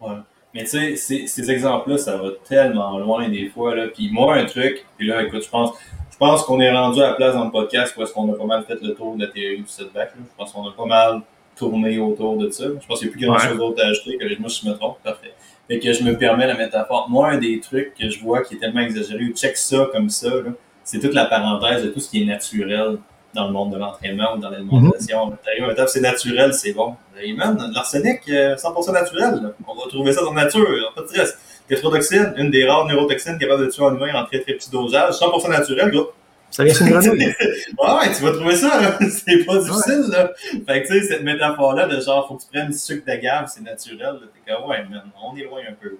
Ouais. 0.00 0.16
Mais 0.56 0.64
tu 0.64 0.96
sais, 0.96 1.26
ces 1.26 1.50
exemples-là, 1.50 1.98
ça 1.98 2.16
va 2.16 2.30
tellement 2.48 2.98
loin 2.98 3.28
des 3.28 3.50
fois. 3.50 3.74
Là. 3.74 3.88
Puis 3.94 4.10
moi, 4.10 4.36
un 4.36 4.46
truc, 4.46 4.86
puis 4.96 5.06
là, 5.06 5.22
écoute, 5.22 5.44
je 5.44 5.50
pense, 5.50 5.72
je 6.16 6.26
pense 6.26 6.44
qu'on 6.44 6.58
est 6.60 6.72
rendu 6.72 7.02
à 7.02 7.08
la 7.08 7.12
place 7.12 7.34
dans 7.34 7.44
le 7.44 7.50
podcast 7.50 7.94
où 7.94 8.02
est-ce 8.02 8.10
qu'on 8.10 8.32
a 8.32 8.34
pas 8.34 8.46
mal 8.46 8.64
fait 8.64 8.80
le 8.80 8.94
tour 8.94 9.16
de 9.16 9.26
la 9.26 9.30
théorie 9.30 9.58
du 9.58 9.68
setback. 9.68 10.14
Là. 10.14 10.22
Je 10.26 10.34
pense 10.34 10.50
qu'on 10.50 10.66
a 10.66 10.72
pas 10.72 10.86
mal 10.86 11.20
tourné 11.54 11.98
autour 11.98 12.38
de 12.38 12.48
ça. 12.48 12.64
Je 12.80 12.86
pense 12.86 13.00
qu'il 13.00 13.08
n'y 13.08 13.14
a 13.14 13.16
plus 13.18 13.26
grand-chose 13.26 13.58
d'autre 13.58 13.84
à 13.84 13.88
ajouter, 13.88 14.16
que 14.16 14.40
moi, 14.40 14.48
je 14.48 14.66
me 14.66 14.74
trompe, 14.74 14.96
parfait. 15.04 15.34
Fait 15.68 15.78
que 15.78 15.92
je 15.92 16.02
me 16.02 16.16
permets 16.16 16.46
la 16.46 16.54
métaphore. 16.54 17.10
Moi, 17.10 17.32
un 17.32 17.36
des 17.36 17.60
trucs 17.60 17.92
que 17.92 18.08
je 18.08 18.18
vois 18.18 18.40
qui 18.40 18.54
est 18.54 18.56
tellement 18.56 18.80
exagéré, 18.80 19.26
check 19.34 19.58
ça 19.58 19.88
comme 19.92 20.08
ça, 20.08 20.30
c'est 20.84 21.00
toute 21.00 21.12
la 21.12 21.26
parenthèse 21.26 21.84
de 21.84 21.90
tout 21.90 22.00
ce 22.00 22.08
qui 22.08 22.22
est 22.22 22.24
naturel 22.24 22.96
dans 23.34 23.48
le 23.48 23.52
monde 23.52 23.74
de 23.74 23.76
l'entraînement 23.76 24.36
ou 24.36 24.38
dans 24.38 24.48
l'alimentation. 24.48 25.26
Mm 25.26 25.36
c'est 25.86 26.00
naturel, 26.00 26.54
c'est 26.54 26.72
bon. 26.72 26.96
Hey 27.14 27.34
man, 27.34 27.58
l'arsenic, 27.74 28.26
100% 28.26 28.88
euh, 28.88 28.92
naturel. 28.92 29.52
On 29.68 29.74
va 29.74 29.82
trouver 29.90 30.14
ça 30.14 30.22
dans 30.22 30.32
la 30.32 30.44
nature, 30.44 30.66
pas 30.94 31.02
de 31.02 31.08
stress. 31.08 31.38
Une 31.68 32.50
des 32.50 32.66
rares 32.66 32.86
neurotoxines 32.86 33.38
capable 33.38 33.66
de 33.66 33.70
tuer 33.70 33.84
un 33.84 33.94
humain 33.94 34.14
en 34.14 34.24
très 34.24 34.40
très 34.40 34.54
petit 34.54 34.70
dosage, 34.70 35.14
100% 35.14 35.50
naturel, 35.50 35.90
gros. 35.90 36.12
Ça 36.50 36.64
vient 36.64 36.72
sur 36.72 36.86
une 36.86 36.92
grenouille. 36.92 37.26
ouais, 37.26 38.12
tu 38.16 38.22
vas 38.22 38.32
trouver 38.32 38.56
ça, 38.56 38.98
c'est 39.10 39.44
pas 39.44 39.58
difficile, 39.58 40.04
là. 40.10 40.30
Fait 40.66 40.82
que, 40.82 40.86
tu 40.86 41.00
sais, 41.00 41.02
cette 41.02 41.22
métaphore-là 41.22 41.86
de 41.86 42.00
genre, 42.00 42.28
faut 42.28 42.36
que 42.36 42.42
tu 42.42 42.48
prennes 42.52 42.70
du 42.70 42.78
sucre 42.78 43.04
d'agave, 43.04 43.50
c'est 43.52 43.62
naturel, 43.62 44.14
T'es 44.32 44.52
comme, 44.52 44.70
ouais, 44.70 44.84
man, 44.88 45.02
on 45.22 45.36
est 45.36 45.42
loin 45.42 45.60
un 45.68 45.74
peu, 45.74 45.96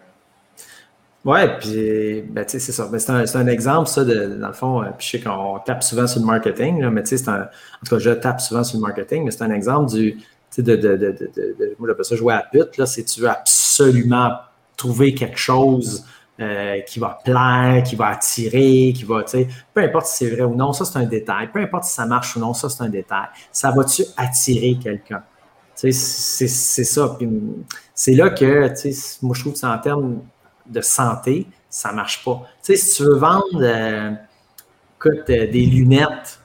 Ouais, 1.25 1.59
puis, 1.59 2.23
ben, 2.23 2.45
tu 2.45 2.53
sais, 2.53 2.59
c'est 2.61 2.71
ça. 2.71 2.87
Ben, 2.87 3.01
c'est, 3.01 3.11
un, 3.11 3.25
un, 3.35 3.47
exemple, 3.49 3.89
ça, 3.89 4.05
de, 4.05 4.37
dans 4.37 4.47
le 4.47 4.53
fond, 4.53 4.83
euh, 4.83 4.87
puis 4.97 5.09
je 5.09 5.11
sais 5.11 5.21
qu'on 5.21 5.59
tape 5.59 5.83
souvent 5.83 6.07
sur 6.07 6.21
le 6.21 6.27
marketing, 6.27 6.81
là, 6.81 6.91
mais 6.91 7.03
tu 7.03 7.09
sais, 7.09 7.17
c'est 7.17 7.29
un, 7.29 7.43
en 7.43 7.85
tout 7.85 7.97
cas, 7.97 7.99
je 7.99 8.11
tape 8.11 8.41
souvent 8.41 8.62
sur 8.62 8.79
le 8.79 8.83
marketing, 8.83 9.25
mais 9.25 9.33
c'est 9.33 9.43
un 9.43 9.51
exemple 9.51 9.91
du, 9.91 10.14
tu 10.14 10.25
sais, 10.51 10.62
de, 10.62 10.77
de, 10.77 10.97
de, 10.97 11.11
de, 11.11 11.57
de, 11.59 11.77
moi, 11.81 11.89
j'appelle 11.89 12.05
ça 12.05 12.14
jouer 12.14 12.35
à 12.35 12.47
pute, 12.51 12.77
là, 12.77 12.87
c'est 12.87 13.03
tu 13.03 13.21
veux 13.21 13.29
absolument 13.29 14.31
trouver 14.77 15.14
quelque 15.14 15.39
chose 15.39 16.05
euh, 16.39 16.81
qui 16.83 16.99
va 16.99 17.18
plaire, 17.24 17.83
qui 17.83 17.97
va 17.97 18.09
attirer, 18.09 18.93
qui 18.95 19.05
va, 19.05 19.22
tu 19.22 19.31
sais, 19.31 19.49
peu 19.72 19.83
importe 19.83 20.07
si 20.07 20.16
c'est 20.18 20.31
vrai 20.31 20.43
ou 20.43 20.55
non, 20.55 20.74
ça 20.74 20.85
c'est 20.85 20.99
un 20.99 21.07
détail. 21.07 21.51
Peu 21.51 21.61
importe 21.61 21.85
si 21.85 21.95
ça 21.95 22.05
marche 22.05 22.37
ou 22.37 22.41
non, 22.41 22.53
ça 22.53 22.68
c'est 22.68 22.83
un 22.83 22.91
détail. 22.91 23.29
Ça 23.51 23.70
va-tu 23.70 24.05
attirer 24.18 24.77
quelqu'un? 24.77 25.22
Tu 25.74 25.91
sais, 25.93 26.47
c'est 26.47 26.85
ça. 26.85 27.18
c'est 27.95 28.14
là 28.14 28.29
que, 28.29 28.68
tu 28.68 28.93
sais, 28.93 29.18
moi 29.22 29.35
je 29.35 29.41
trouve 29.41 29.59
que 29.59 29.66
en 29.66 29.79
termes 29.79 30.20
de 30.66 30.81
santé, 30.83 31.47
ça 31.70 31.93
marche 31.93 32.22
pas. 32.22 32.43
Tu 32.62 32.74
sais, 32.74 32.77
si 32.77 32.97
tu 32.97 33.05
veux 33.05 33.16
vendre, 33.16 33.62
euh, 33.62 34.11
écoute, 34.99 35.31
euh, 35.31 35.51
des 35.51 35.64
lunettes 35.64 36.41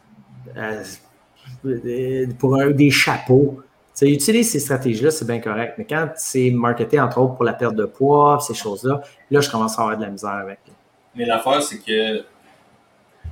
pour 2.40 2.58
des 2.74 2.92
chapeaux, 2.92 3.62
utilise 4.08 4.52
ces 4.52 4.60
stratégies-là, 4.60 5.12
c'est 5.12 5.26
bien 5.26 5.40
correct. 5.40 5.76
Mais 5.78 5.86
quand 5.86 6.10
c'est 6.16 6.50
marketé, 6.52 7.00
entre 7.00 7.20
autres, 7.20 7.36
pour 7.36 7.46
la 7.46 7.54
perte 7.54 7.76
de 7.76 7.86
poids, 7.86 8.40
ces 8.40 8.54
choses-là, 8.54 9.02
là, 9.30 9.40
je 9.40 9.50
commence 9.50 9.78
à 9.78 9.82
avoir 9.84 9.98
de 9.98 10.04
la 10.04 10.10
misère 10.10 10.32
avec. 10.32 10.60
Mais 11.16 11.26
l'affaire, 11.26 11.62
c'est 11.62 11.80
que 11.80 12.24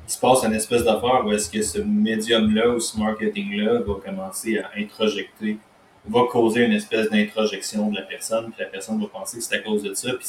il 0.10 0.12
se 0.12 0.20
passe 0.20 0.44
une 0.44 0.54
espèce 0.54 0.84
d'affaire 0.84 1.24
où 1.24 1.32
est-ce 1.32 1.50
que 1.52 1.62
ce 1.62 1.80
médium-là 1.80 2.70
ou 2.70 2.80
ce 2.80 2.98
marketing-là 2.98 3.82
va 3.82 3.94
commencer 4.04 4.58
à 4.58 4.72
introjecter, 4.76 5.60
va 6.08 6.22
causer 6.32 6.64
une 6.64 6.74
espèce 6.74 7.12
d'introjection 7.12 7.92
de 7.92 7.96
la 7.96 8.02
personne, 8.02 8.46
puis 8.52 8.56
la 8.60 8.66
personne 8.66 9.00
va 9.00 9.08
penser 9.08 9.38
que 9.38 9.44
c'est 9.44 9.58
à 9.58 9.60
cause 9.60 9.84
de 9.84 9.94
ça, 9.94 10.14
puis 10.14 10.28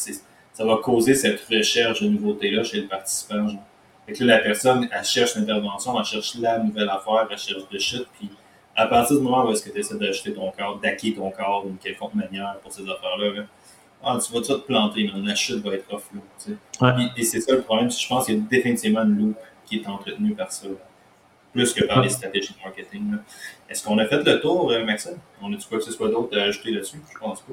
ça 0.52 0.64
va 0.66 0.76
causer 0.82 1.14
cette 1.14 1.40
recherche 1.50 2.02
de 2.02 2.08
nouveauté-là 2.08 2.62
chez 2.62 2.82
le 2.82 2.88
participant. 2.88 3.46
Fait 4.06 4.12
que 4.12 4.24
là, 4.24 4.36
la 4.36 4.42
personne, 4.42 4.86
elle 4.92 5.04
cherche 5.04 5.34
l'intervention, 5.36 5.98
elle 5.98 6.04
cherche 6.04 6.34
la 6.34 6.58
nouvelle 6.58 6.90
affaire, 6.90 7.26
elle 7.30 7.38
cherche 7.38 7.62
le 7.72 7.78
shit, 7.78 8.06
puis 8.18 8.30
à 8.80 8.86
partir 8.86 9.16
du 9.16 9.22
moment 9.22 9.46
où 9.46 9.52
est-ce 9.52 9.62
que 9.62 9.70
tu 9.70 9.78
essaies 9.78 9.98
d'acheter 9.98 10.32
ton 10.32 10.50
corps, 10.50 10.78
d'acquérir 10.78 11.16
ton 11.16 11.30
corps 11.30 11.64
d'une 11.66 11.76
quelconque 11.76 12.14
manière 12.14 12.56
pour 12.62 12.72
ces 12.72 12.82
affaires-là, 12.82 13.44
ah, 14.02 14.18
tu 14.24 14.32
vas 14.32 14.40
te 14.40 14.52
planter, 14.54 15.10
mais 15.12 15.28
la 15.28 15.34
chute 15.34 15.62
va 15.62 15.74
être 15.74 15.92
off 15.92 16.08
là. 16.14 16.96
Et, 17.16 17.22
c'est 17.22 17.40
ça 17.40 17.54
le 17.54 17.60
problème. 17.60 17.90
Je 17.90 18.08
pense 18.08 18.24
qu'il 18.24 18.36
y 18.36 18.38
a 18.38 18.40
définitivement 18.48 19.02
une 19.02 19.18
loupe 19.18 19.36
qui 19.66 19.76
est 19.76 19.86
entretenue 19.86 20.34
par 20.34 20.50
ça, 20.50 20.68
plus 21.52 21.74
que 21.74 21.84
par 21.84 22.00
les 22.00 22.08
stratégies 22.08 22.54
de 22.54 22.64
marketing. 22.64 23.16
Est-ce 23.68 23.84
qu'on 23.84 23.98
a 23.98 24.06
fait 24.06 24.24
le 24.24 24.40
tour, 24.40 24.70
euh, 24.70 24.84
Maxime? 24.86 25.18
On 25.42 25.52
a-tu 25.52 25.68
quoi 25.68 25.78
que 25.78 25.84
ce 25.84 25.92
soit 25.92 26.08
d'autre 26.08 26.38
à 26.38 26.44
ajouter 26.44 26.70
là-dessus? 26.70 27.00
Je 27.12 27.18
pense 27.18 27.42
pas. 27.42 27.52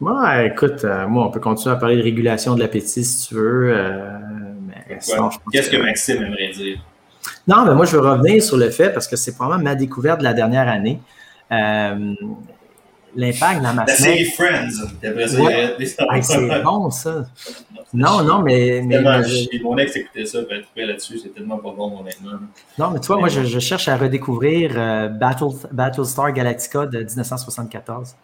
Ouais, 0.00 0.48
écoute, 0.48 0.84
euh, 0.84 1.08
moi, 1.08 1.26
on 1.26 1.30
peut 1.30 1.40
continuer 1.40 1.74
à 1.74 1.78
parler 1.78 1.96
de 1.96 2.02
régulation 2.02 2.54
de 2.54 2.60
l'appétit 2.60 3.04
si 3.04 3.28
tu 3.28 3.34
veux. 3.34 3.72
Euh, 3.74 4.18
Qu'est-ce 5.50 5.70
que 5.70 5.76
Maxime 5.78 6.22
aimerait 6.22 6.50
dire? 6.50 6.80
Non, 7.48 7.64
mais 7.66 7.74
moi, 7.74 7.84
je 7.84 7.96
veux 7.96 8.08
revenir 8.08 8.42
sur 8.42 8.56
le 8.56 8.70
fait, 8.70 8.90
parce 8.90 9.08
que 9.08 9.16
c'est 9.16 9.34
probablement 9.34 9.70
ma 9.70 9.74
découverte 9.74 10.20
de 10.20 10.24
la 10.24 10.32
dernière 10.32 10.68
année. 10.68 11.00
Euh, 11.50 12.14
l'impact 13.14 13.62
dans 13.62 13.74
ma 13.74 13.84
La 13.84 13.94
série 13.94 14.24
Friends. 14.24 14.68
c'est 16.22 16.62
bon, 16.64 16.90
ça. 16.90 17.26
Non, 17.92 18.22
non, 18.22 18.40
mais. 18.40 18.82
mais, 18.84 19.00
Mon 19.62 19.76
ex 19.76 19.96
écoutait 19.96 20.24
ça, 20.24 20.38
elle 20.76 20.86
là-dessus. 20.86 21.18
C'est 21.18 21.34
tellement 21.34 21.58
pas 21.58 21.72
bon, 21.72 22.00
honnêtement. 22.00 22.32
Non, 22.78 22.90
mais 22.90 23.00
tu 23.00 23.08
vois, 23.08 23.18
moi, 23.18 23.28
je, 23.28 23.58
cherche 23.58 23.88
à 23.88 23.96
redécouvrir 23.96 24.72
euh, 24.76 25.08
Battle, 25.08 25.50
Battlestar 25.72 26.32
Galactica 26.32 26.86
de 26.86 26.98
1974. 26.98 28.14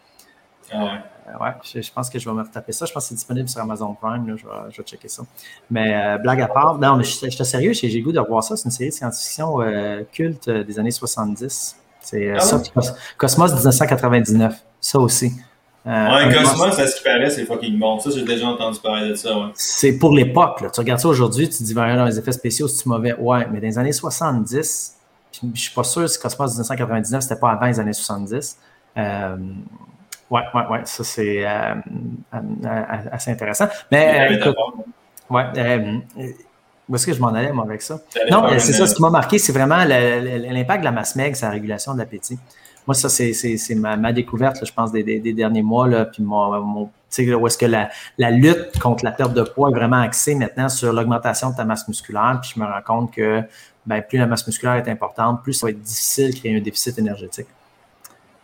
Ah 0.71 0.83
ouais. 0.83 0.89
Euh, 1.29 1.43
ouais, 1.43 1.51
je, 1.63 1.91
pense 1.91 2.09
que 2.09 2.19
je 2.19 2.29
vais 2.29 2.35
me 2.35 2.41
retaper 2.41 2.71
ça. 2.71 2.85
Je 2.85 2.93
pense 2.93 3.03
que 3.03 3.09
c'est 3.09 3.15
disponible 3.15 3.49
sur 3.49 3.61
Amazon 3.61 3.93
Prime. 3.93 4.27
Là. 4.27 4.35
Je, 4.35 4.45
vais, 4.45 4.71
je, 4.71 4.77
vais, 4.77 4.83
checker 4.83 5.07
ça. 5.07 5.23
Mais 5.69 5.95
euh, 5.95 6.17
blague 6.17 6.41
à 6.41 6.47
part, 6.47 6.77
non, 6.77 6.95
mais 6.95 7.03
je, 7.03 7.11
suis 7.11 7.45
sérieux, 7.45 7.73
j'ai 7.73 7.89
le 7.89 8.03
goût 8.03 8.11
de 8.11 8.19
revoir 8.19 8.43
ça. 8.43 8.55
C'est 8.55 8.65
une 8.65 8.71
série 8.71 8.89
de 8.89 8.95
science-fiction 8.95 9.61
euh, 9.61 10.03
culte 10.11 10.49
des 10.49 10.79
années 10.79 10.91
70. 10.91 11.75
C'est 12.01 12.31
ah 12.31 12.39
ça, 12.39 12.61
Cosmos 13.17 13.53
1999. 13.53 14.55
Ça 14.79 14.99
aussi. 14.99 15.33
ouais, 15.85 16.33
Cosmos, 16.33 16.79
à 16.79 16.87
ce 16.87 16.95
qui 16.95 17.03
paraît, 17.03 17.29
c'est 17.29 17.45
fucking 17.45 17.77
bon. 17.77 17.99
Ça, 17.99 18.09
j'ai 18.11 18.23
déjà 18.23 18.47
entendu 18.47 18.79
parler 18.79 19.09
de 19.09 19.15
ça. 19.15 19.37
Ouais. 19.37 19.51
C'est 19.53 19.97
pour 19.97 20.13
l'époque. 20.13 20.63
Tu 20.73 20.79
regardes 20.79 21.01
ça 21.01 21.09
aujourd'hui, 21.09 21.49
tu 21.49 21.57
te 21.57 21.63
dis, 21.63 21.73
dans 21.73 22.05
les 22.05 22.17
effets 22.17 22.31
spéciaux, 22.31 22.67
c'est 22.67 22.85
mauvais? 22.85 23.13
Ouais, 23.13 23.47
mais 23.51 23.59
dans 23.59 23.67
les 23.67 23.77
années 23.77 23.91
70, 23.91 24.95
je 25.53 25.59
suis 25.59 25.73
pas 25.73 25.83
sûr 25.83 26.09
si 26.09 26.19
Cosmos 26.19 26.51
1999, 26.51 27.21
c'était 27.21 27.39
pas 27.39 27.51
avant 27.51 27.65
les 27.67 27.79
années 27.79 27.93
70. 27.93 28.57
Euh, 28.97 29.37
oui, 30.31 30.41
oui, 30.53 30.61
oui, 30.69 30.77
ça 30.83 31.03
c'est 31.03 31.45
euh, 31.45 31.75
euh, 32.33 32.83
assez 33.11 33.31
intéressant. 33.31 33.67
Mais 33.91 34.35
écoute, 34.35 34.55
ouais, 35.29 35.43
où 36.87 36.95
est-ce 36.95 37.05
que 37.05 37.13
je 37.13 37.19
m'en 37.19 37.29
allais, 37.29 37.51
moi, 37.51 37.65
avec 37.65 37.81
ça? 37.81 37.99
Non, 38.31 38.47
c'est 38.57 38.73
ça, 38.73 38.87
ce 38.87 38.95
qui 38.95 39.01
m'a 39.01 39.09
marqué, 39.09 39.37
c'est 39.37 39.53
vraiment 39.53 39.83
l'impact 39.85 40.79
de 40.79 40.85
la 40.85 40.91
masse 40.91 41.15
meg 41.15 41.35
sur 41.35 41.47
la 41.47 41.53
régulation 41.53 41.93
de 41.93 41.99
l'appétit. 41.99 42.39
Moi, 42.87 42.95
ça, 42.95 43.09
c'est 43.09 43.75
ma, 43.75 43.97
ma, 43.97 44.11
découverte, 44.11 44.65
je 44.65 44.73
pense, 44.73 44.91
des, 44.91 45.03
des, 45.03 45.33
derniers 45.33 45.61
mois. 45.61 45.87
Là, 45.87 46.05
puis 46.05 46.23
mon, 46.23 46.59
mon 46.61 46.89
où 47.17 47.47
est-ce 47.47 47.57
que 47.57 47.65
la, 47.65 47.89
la, 48.17 48.31
lutte 48.31 48.79
contre 48.79 49.03
la 49.03 49.11
perte 49.11 49.33
de 49.33 49.43
poids 49.43 49.69
est 49.69 49.73
vraiment 49.73 50.01
axée 50.01 50.35
maintenant 50.35 50.69
sur 50.69 50.93
l'augmentation 50.93 51.51
de 51.51 51.55
ta 51.55 51.65
masse 51.65 51.87
musculaire. 51.87 52.39
Puis 52.41 52.53
je 52.55 52.59
me 52.59 52.65
rends 52.65 52.81
compte 52.85 53.13
que 53.13 53.43
ben, 53.85 54.01
plus 54.01 54.17
la 54.17 54.27
masse 54.27 54.45
musculaire 54.47 54.75
est 54.75 54.89
importante, 54.89 55.43
plus 55.43 55.53
ça 55.53 55.67
va 55.67 55.71
être 55.71 55.81
difficile 55.81 56.33
de 56.33 56.39
créer 56.39 56.55
un 56.55 56.61
déficit 56.61 56.97
énergétique. 56.97 57.47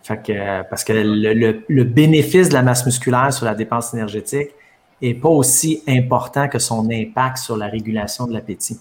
Fait 0.05 0.21
que, 0.21 0.61
parce 0.69 0.83
que 0.83 0.93
le, 0.93 1.83
bénéfice 1.83 2.49
de 2.49 2.53
la 2.53 2.61
masse 2.61 2.85
musculaire 2.85 3.33
sur 3.33 3.47
la 3.47 3.55
dépense 3.55 3.91
énergétique 3.91 4.49
n'est 5.01 5.15
pas 5.15 5.29
aussi 5.29 5.81
important 5.87 6.47
que 6.47 6.59
son 6.59 6.87
impact 6.91 7.37
sur 7.37 7.57
la 7.57 7.65
régulation 7.65 8.27
de 8.27 8.33
l'appétit. 8.33 8.79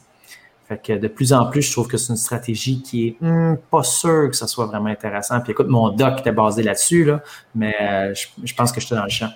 Fait 0.69 0.79
que 0.83 0.93
de 0.93 1.09
plus 1.09 1.33
en 1.33 1.47
plus, 1.47 1.63
je 1.63 1.73
trouve 1.73 1.89
que 1.89 1.97
c'est 1.97 2.11
une 2.11 2.19
stratégie 2.19 2.83
qui 2.83 3.09
est 3.09 3.17
hmm, 3.23 3.57
pas 3.71 3.83
sûr 3.83 4.29
que 4.29 4.37
ça 4.37 4.47
soit 4.47 4.67
vraiment 4.67 4.91
intéressant. 4.91 5.41
Puis 5.41 5.53
écoute, 5.53 5.69
mon 5.69 5.89
doc 5.89 6.21
était 6.21 6.31
basé 6.31 6.63
là-dessus, 6.63 7.07
là, 7.07 7.23
mais 7.55 7.75
euh, 7.81 8.13
je, 8.45 8.55
pense 8.55 8.71
que 8.71 8.83
j'étais 8.83 8.95
dans 8.95 9.05
le 9.05 9.09
champ. 9.09 9.31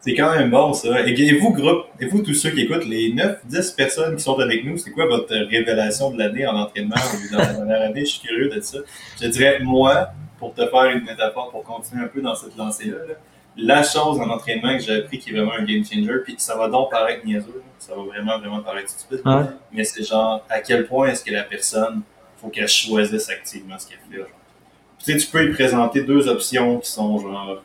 C'est 0.00 0.14
quand 0.14 0.34
même 0.34 0.50
bon, 0.50 0.72
ça. 0.72 0.98
Et 1.06 1.38
vous, 1.38 1.52
groupe, 1.52 1.84
et 2.00 2.06
vous, 2.06 2.22
tous 2.22 2.32
ceux 2.32 2.52
qui 2.52 2.62
écoutent, 2.62 2.86
les 2.86 3.12
9-10 3.12 3.76
personnes 3.76 4.16
qui 4.16 4.22
sont 4.22 4.38
avec 4.38 4.64
nous, 4.64 4.78
c'est 4.78 4.92
quoi 4.92 5.04
votre 5.06 5.34
révélation 5.34 6.10
de 6.10 6.18
l'année 6.18 6.46
en 6.46 6.56
entraînement 6.56 6.96
ou 6.96 7.34
dans 7.34 7.38
la 7.38 7.52
dernière 7.52 7.82
année? 7.82 8.00
Je 8.00 8.12
suis 8.12 8.26
curieux 8.26 8.48
de 8.48 8.62
ça. 8.62 8.78
Je 9.20 9.28
dirais, 9.28 9.58
moi, 9.62 10.08
pour 10.44 10.52
te 10.52 10.66
faire 10.66 10.84
une 10.84 11.04
métaphore, 11.04 11.50
pour 11.50 11.62
continuer 11.62 12.04
un 12.04 12.08
peu 12.08 12.20
dans 12.20 12.34
cette 12.34 12.54
lancée-là, 12.54 13.14
la 13.56 13.82
chose 13.82 14.20
en 14.20 14.28
entraînement 14.28 14.76
que 14.76 14.82
j'ai 14.82 14.96
appris 14.96 15.18
qui 15.18 15.30
est 15.30 15.32
vraiment 15.32 15.54
un 15.54 15.64
game 15.64 15.82
changer, 15.82 16.18
puis 16.22 16.34
ça 16.36 16.54
va 16.54 16.68
donc 16.68 16.90
paraître 16.90 17.24
niaiseux, 17.24 17.62
ça 17.78 17.94
va 17.94 18.02
vraiment, 18.02 18.38
vraiment 18.38 18.60
paraître 18.60 18.90
stupide, 18.90 19.22
mais 19.72 19.84
c'est 19.84 20.02
genre 20.02 20.44
à 20.50 20.60
quel 20.60 20.86
point 20.86 21.08
est-ce 21.08 21.24
que 21.24 21.32
la 21.32 21.44
personne, 21.44 22.02
faut 22.36 22.48
qu'elle 22.48 22.68
choisisse 22.68 23.30
activement 23.30 23.78
ce 23.78 23.88
qu'elle 23.88 23.98
fait. 24.10 24.18
Genre. 24.18 24.26
Tu 24.98 25.12
sais, 25.12 25.16
tu 25.16 25.26
peux 25.28 25.48
y 25.48 25.52
présenter 25.52 26.02
deux 26.02 26.28
options 26.28 26.78
qui 26.80 26.90
sont 26.90 27.18
genre 27.18 27.62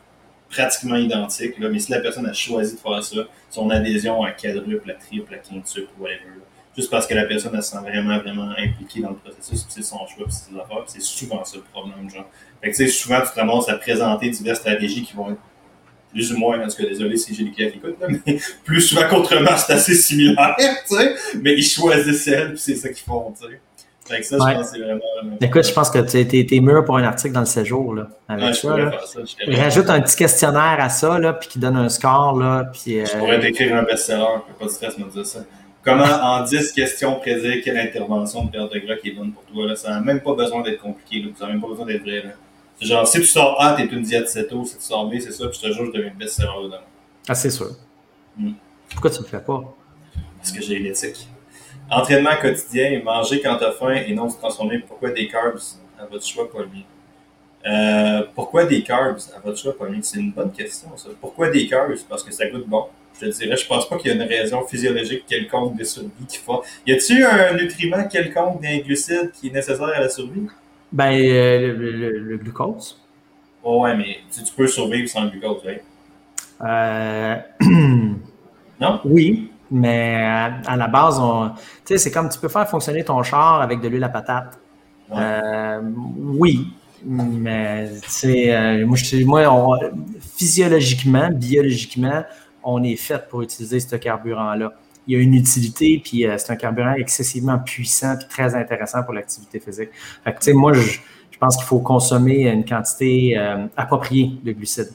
pratiquement 0.49 0.95
identiques, 0.95 1.59
là, 1.59 1.67
mais 1.67 1.79
si 1.79 1.91
la 1.91 1.99
personne 1.99 2.27
a 2.27 2.33
choisi 2.33 2.75
de 2.75 2.79
faire 2.79 3.03
ça, 3.03 3.17
son 3.49 3.69
adhésion 3.71 4.23
à 4.23 4.31
quadruple, 4.31 4.89
à 4.89 4.93
triple, 4.93 5.33
à 5.33 5.37
quintuple, 5.37 5.91
whatever, 5.99 6.39
juste 6.77 6.89
parce 6.89 7.05
que 7.05 7.13
la 7.13 7.25
personne 7.25 7.51
elle 7.53 7.63
se 7.63 7.71
sent 7.71 7.81
vraiment, 7.81 8.17
vraiment 8.19 8.51
impliquée 8.57 9.01
dans 9.01 9.09
le 9.09 9.15
processus, 9.15 9.65
c'est 9.67 9.83
son 9.83 10.07
choix, 10.07 10.25
puis 10.25 10.31
c'est 10.33 10.51
ses 10.51 10.57
affaires, 10.57 10.83
c'est 10.85 11.01
souvent 11.01 11.43
ça 11.43 11.57
le 11.57 11.63
problème, 11.63 12.09
genre. 12.09 12.25
Fait 12.61 12.71
que, 12.71 12.75
tu 12.75 12.85
sais, 12.85 12.91
souvent, 12.91 13.21
tu 13.21 13.31
te 13.31 13.39
ramasses 13.39 13.69
à 13.69 13.75
présenter 13.75 14.29
diverses 14.29 14.59
stratégies 14.59 15.03
qui 15.03 15.15
vont 15.15 15.31
être 15.31 15.39
plus 16.11 16.33
ou 16.33 16.37
moins, 16.37 16.57
parce 16.59 16.75
que 16.75 16.83
désolé 16.83 17.17
si 17.17 17.35
j'ai 17.35 17.43
des 17.43 17.51
clients 17.51 17.69
qui 17.69 17.77
écoutent, 17.77 17.97
mais 18.25 18.39
plus 18.65 18.81
souvent 18.81 19.07
qu'autrement, 19.09 19.55
c'est 19.57 19.73
assez 19.73 19.93
similaire, 19.93 20.55
tu 20.57 20.95
sais, 20.95 21.15
mais 21.41 21.53
ils 21.53 21.63
choisissent 21.63 22.23
celle, 22.23 22.49
puis 22.49 22.59
c'est 22.59 22.75
ça 22.75 22.89
qu'ils 22.89 23.05
font, 23.05 23.33
tu 23.39 23.47
sais. 23.47 23.59
Fait 24.07 24.21
que 24.21 24.25
ça, 24.25 24.37
je 24.37 24.55
pense 24.55 24.71
que 24.71 24.75
c'est 24.75 24.83
vraiment. 24.83 25.01
Écoute, 25.39 25.67
je 25.67 25.71
pense 25.71 25.91
que 25.91 25.99
tu 25.99 26.55
es, 26.55 26.59
mûr 26.61 26.83
pour 26.83 26.97
un 26.97 27.03
article 27.03 27.31
dans 27.31 27.41
le 27.41 27.45
séjour, 27.45 27.93
là. 27.93 28.07
Avec 28.27 28.43
ouais, 28.43 28.53
ça, 28.53 28.75
là. 28.75 28.91
ça 29.05 29.19
Rajoute 29.47 29.89
un 29.91 30.01
petit 30.01 30.15
questionnaire 30.15 30.77
à 30.79 30.89
ça, 30.89 31.19
là, 31.19 31.33
puis 31.33 31.47
qui 31.47 31.59
donne 31.59 31.77
un 31.77 31.89
score, 31.89 32.39
là, 32.39 32.71
puis... 32.73 33.05
Je 33.05 33.17
pourrais 33.17 33.37
décrire 33.37 33.75
un 33.75 33.83
best-seller, 33.83 34.39
pas 34.57 34.65
de 34.65 34.71
stress, 34.71 34.97
me 34.97 35.07
dire 35.11 35.25
ça. 35.25 35.41
Comment, 35.83 36.03
en 36.03 36.43
10 36.43 36.71
questions, 36.71 37.19
prédire 37.19 37.61
quelle 37.63 37.77
intervention 37.77 38.45
de 38.45 38.51
perte 38.51 38.73
de 38.73 38.79
gras 38.79 38.95
qui 38.95 39.09
est 39.09 39.11
bonne 39.11 39.31
pour 39.31 39.43
toi, 39.43 39.67
là? 39.67 39.75
Ça 39.75 39.91
n'a 39.91 40.01
même 40.01 40.21
pas 40.21 40.33
besoin 40.33 40.63
d'être 40.63 40.81
compliqué, 40.81 41.21
là. 41.21 41.29
Ça 41.37 41.45
n'a 41.45 41.51
même 41.51 41.61
pas 41.61 41.67
besoin 41.67 41.85
d'être 41.85 42.01
vrai, 42.01 42.23
là. 42.23 42.31
Genre, 42.81 43.07
si 43.07 43.19
tu 43.19 43.25
sors 43.25 43.61
A, 43.61 43.75
t'es 43.75 43.85
une 43.85 44.01
diète 44.01 44.29
céto, 44.29 44.63
si 44.63 44.77
tu 44.77 44.83
sors 44.83 45.07
B, 45.09 45.15
c'est 45.19 45.31
ça, 45.31 45.47
puis 45.47 45.59
je 45.61 45.67
te 45.67 45.73
jure, 45.73 45.85
je 45.87 45.91
deviens 45.91 46.13
best-seller 46.17 46.63
dedans. 46.63 46.77
Ah, 47.27 47.35
c'est 47.35 47.49
sûr. 47.49 47.71
Hmm. 48.37 48.53
Pourquoi 48.89 49.11
tu 49.11 49.21
le 49.21 49.27
fais 49.27 49.39
pas? 49.39 49.75
Parce 50.37 50.51
que 50.51 50.61
j'ai 50.61 50.79
l'éthique. 50.79 51.27
Entraînement 51.91 52.35
quotidien, 52.41 53.01
manger 53.03 53.41
quand 53.41 53.57
t'as 53.57 53.71
faim 53.71 53.93
et 53.93 54.13
non 54.13 54.29
se 54.29 54.37
transformer. 54.37 54.79
Pourquoi 54.79 55.09
des 55.09 55.27
carbs? 55.27 55.59
À 55.99 56.05
votre 56.05 56.25
choix, 56.25 56.49
pas 56.49 56.59
le 56.59 56.67
mien. 56.67 56.83
Euh, 57.65 58.23
pourquoi 58.33 58.65
des 58.65 58.83
carbs? 58.83 59.19
À 59.35 59.39
votre 59.39 59.57
choix, 59.57 59.77
pas 59.77 59.85
le 59.85 59.91
mien. 59.91 59.99
C'est 60.01 60.19
une 60.19 60.31
bonne 60.31 60.51
question, 60.51 60.95
ça. 60.95 61.09
Pourquoi 61.19 61.49
des 61.49 61.67
carbs? 61.67 61.95
Parce 62.07 62.23
que 62.23 62.31
ça 62.31 62.47
goûte 62.47 62.67
bon. 62.67 62.85
Je 63.19 63.25
te 63.27 63.37
dirais, 63.37 63.57
je 63.57 63.67
pense 63.67 63.89
pas 63.89 63.97
qu'il 63.97 64.11
y 64.11 64.13
a 64.13 64.15
une 64.15 64.29
raison 64.29 64.65
physiologique 64.65 65.25
quelconque 65.27 65.75
de 65.75 65.83
survie 65.83 66.09
qui 66.27 66.37
fait. 66.37 66.51
Y 66.87 66.93
a-t-il 66.93 67.23
un 67.23 67.53
nutriment 67.53 68.07
quelconque 68.07 68.61
d'un 68.61 68.77
glucide 68.77 69.31
qui 69.33 69.47
est 69.47 69.51
nécessaire 69.51 69.89
à 69.89 69.99
la 69.99 70.09
survie? 70.09 70.47
Ben, 70.91 71.13
euh, 71.13 71.75
le, 71.77 72.37
glucose. 72.37 72.99
Oh, 73.63 73.83
ouais, 73.83 73.95
mais 73.95 74.19
tu, 74.31 74.41
peux 74.55 74.67
survivre 74.67 75.07
sans 75.07 75.25
le 75.25 75.29
glucose, 75.29 75.61
oui. 75.65 75.73
Euh... 76.61 77.35
non? 78.81 78.99
Oui, 79.05 79.51
mais 79.71 80.15
à, 80.65 80.75
la 80.75 80.87
base, 80.87 81.21
tu 81.85 81.93
sais, 81.93 81.97
c'est 81.97 82.11
comme 82.11 82.29
tu 82.29 82.39
peux 82.39 82.47
faire 82.47 82.67
fonctionner 82.67 83.03
ton 83.03 83.21
char 83.23 83.61
avec 83.61 83.81
de 83.81 83.87
l'huile 83.87 84.03
à 84.03 84.09
patate. 84.09 84.59
Euh, 85.11 85.81
oui, 86.17 86.67
mais 87.05 87.89
tu 88.01 88.51
euh, 88.51 88.85
moi, 88.85 88.97
je, 88.97 89.23
moi 89.23 89.79
physiologiquement, 90.37 91.29
biologiquement, 91.31 92.23
on 92.63 92.83
est 92.83 92.95
fait 92.95 93.27
pour 93.29 93.41
utiliser 93.41 93.79
ce 93.79 93.95
carburant-là 93.95 94.73
il 95.07 95.17
y 95.17 95.19
a 95.19 95.23
une 95.23 95.33
utilité, 95.33 96.01
puis 96.03 96.25
euh, 96.25 96.37
c'est 96.37 96.51
un 96.51 96.55
carburant 96.55 96.93
excessivement 96.93 97.57
puissant 97.59 98.13
et 98.13 98.27
très 98.27 98.55
intéressant 98.55 99.03
pour 99.03 99.13
l'activité 99.13 99.59
physique. 99.59 99.89
Fait 100.23 100.33
que, 100.33 100.51
moi, 100.51 100.73
je, 100.73 100.99
pense 101.39 101.55
qu'il 101.55 101.65
faut 101.65 101.79
consommer 101.79 102.49
une 102.49 102.65
quantité 102.65 103.37
euh, 103.37 103.65
appropriée 103.77 104.31
de 104.43 104.51
glucides. 104.51 104.91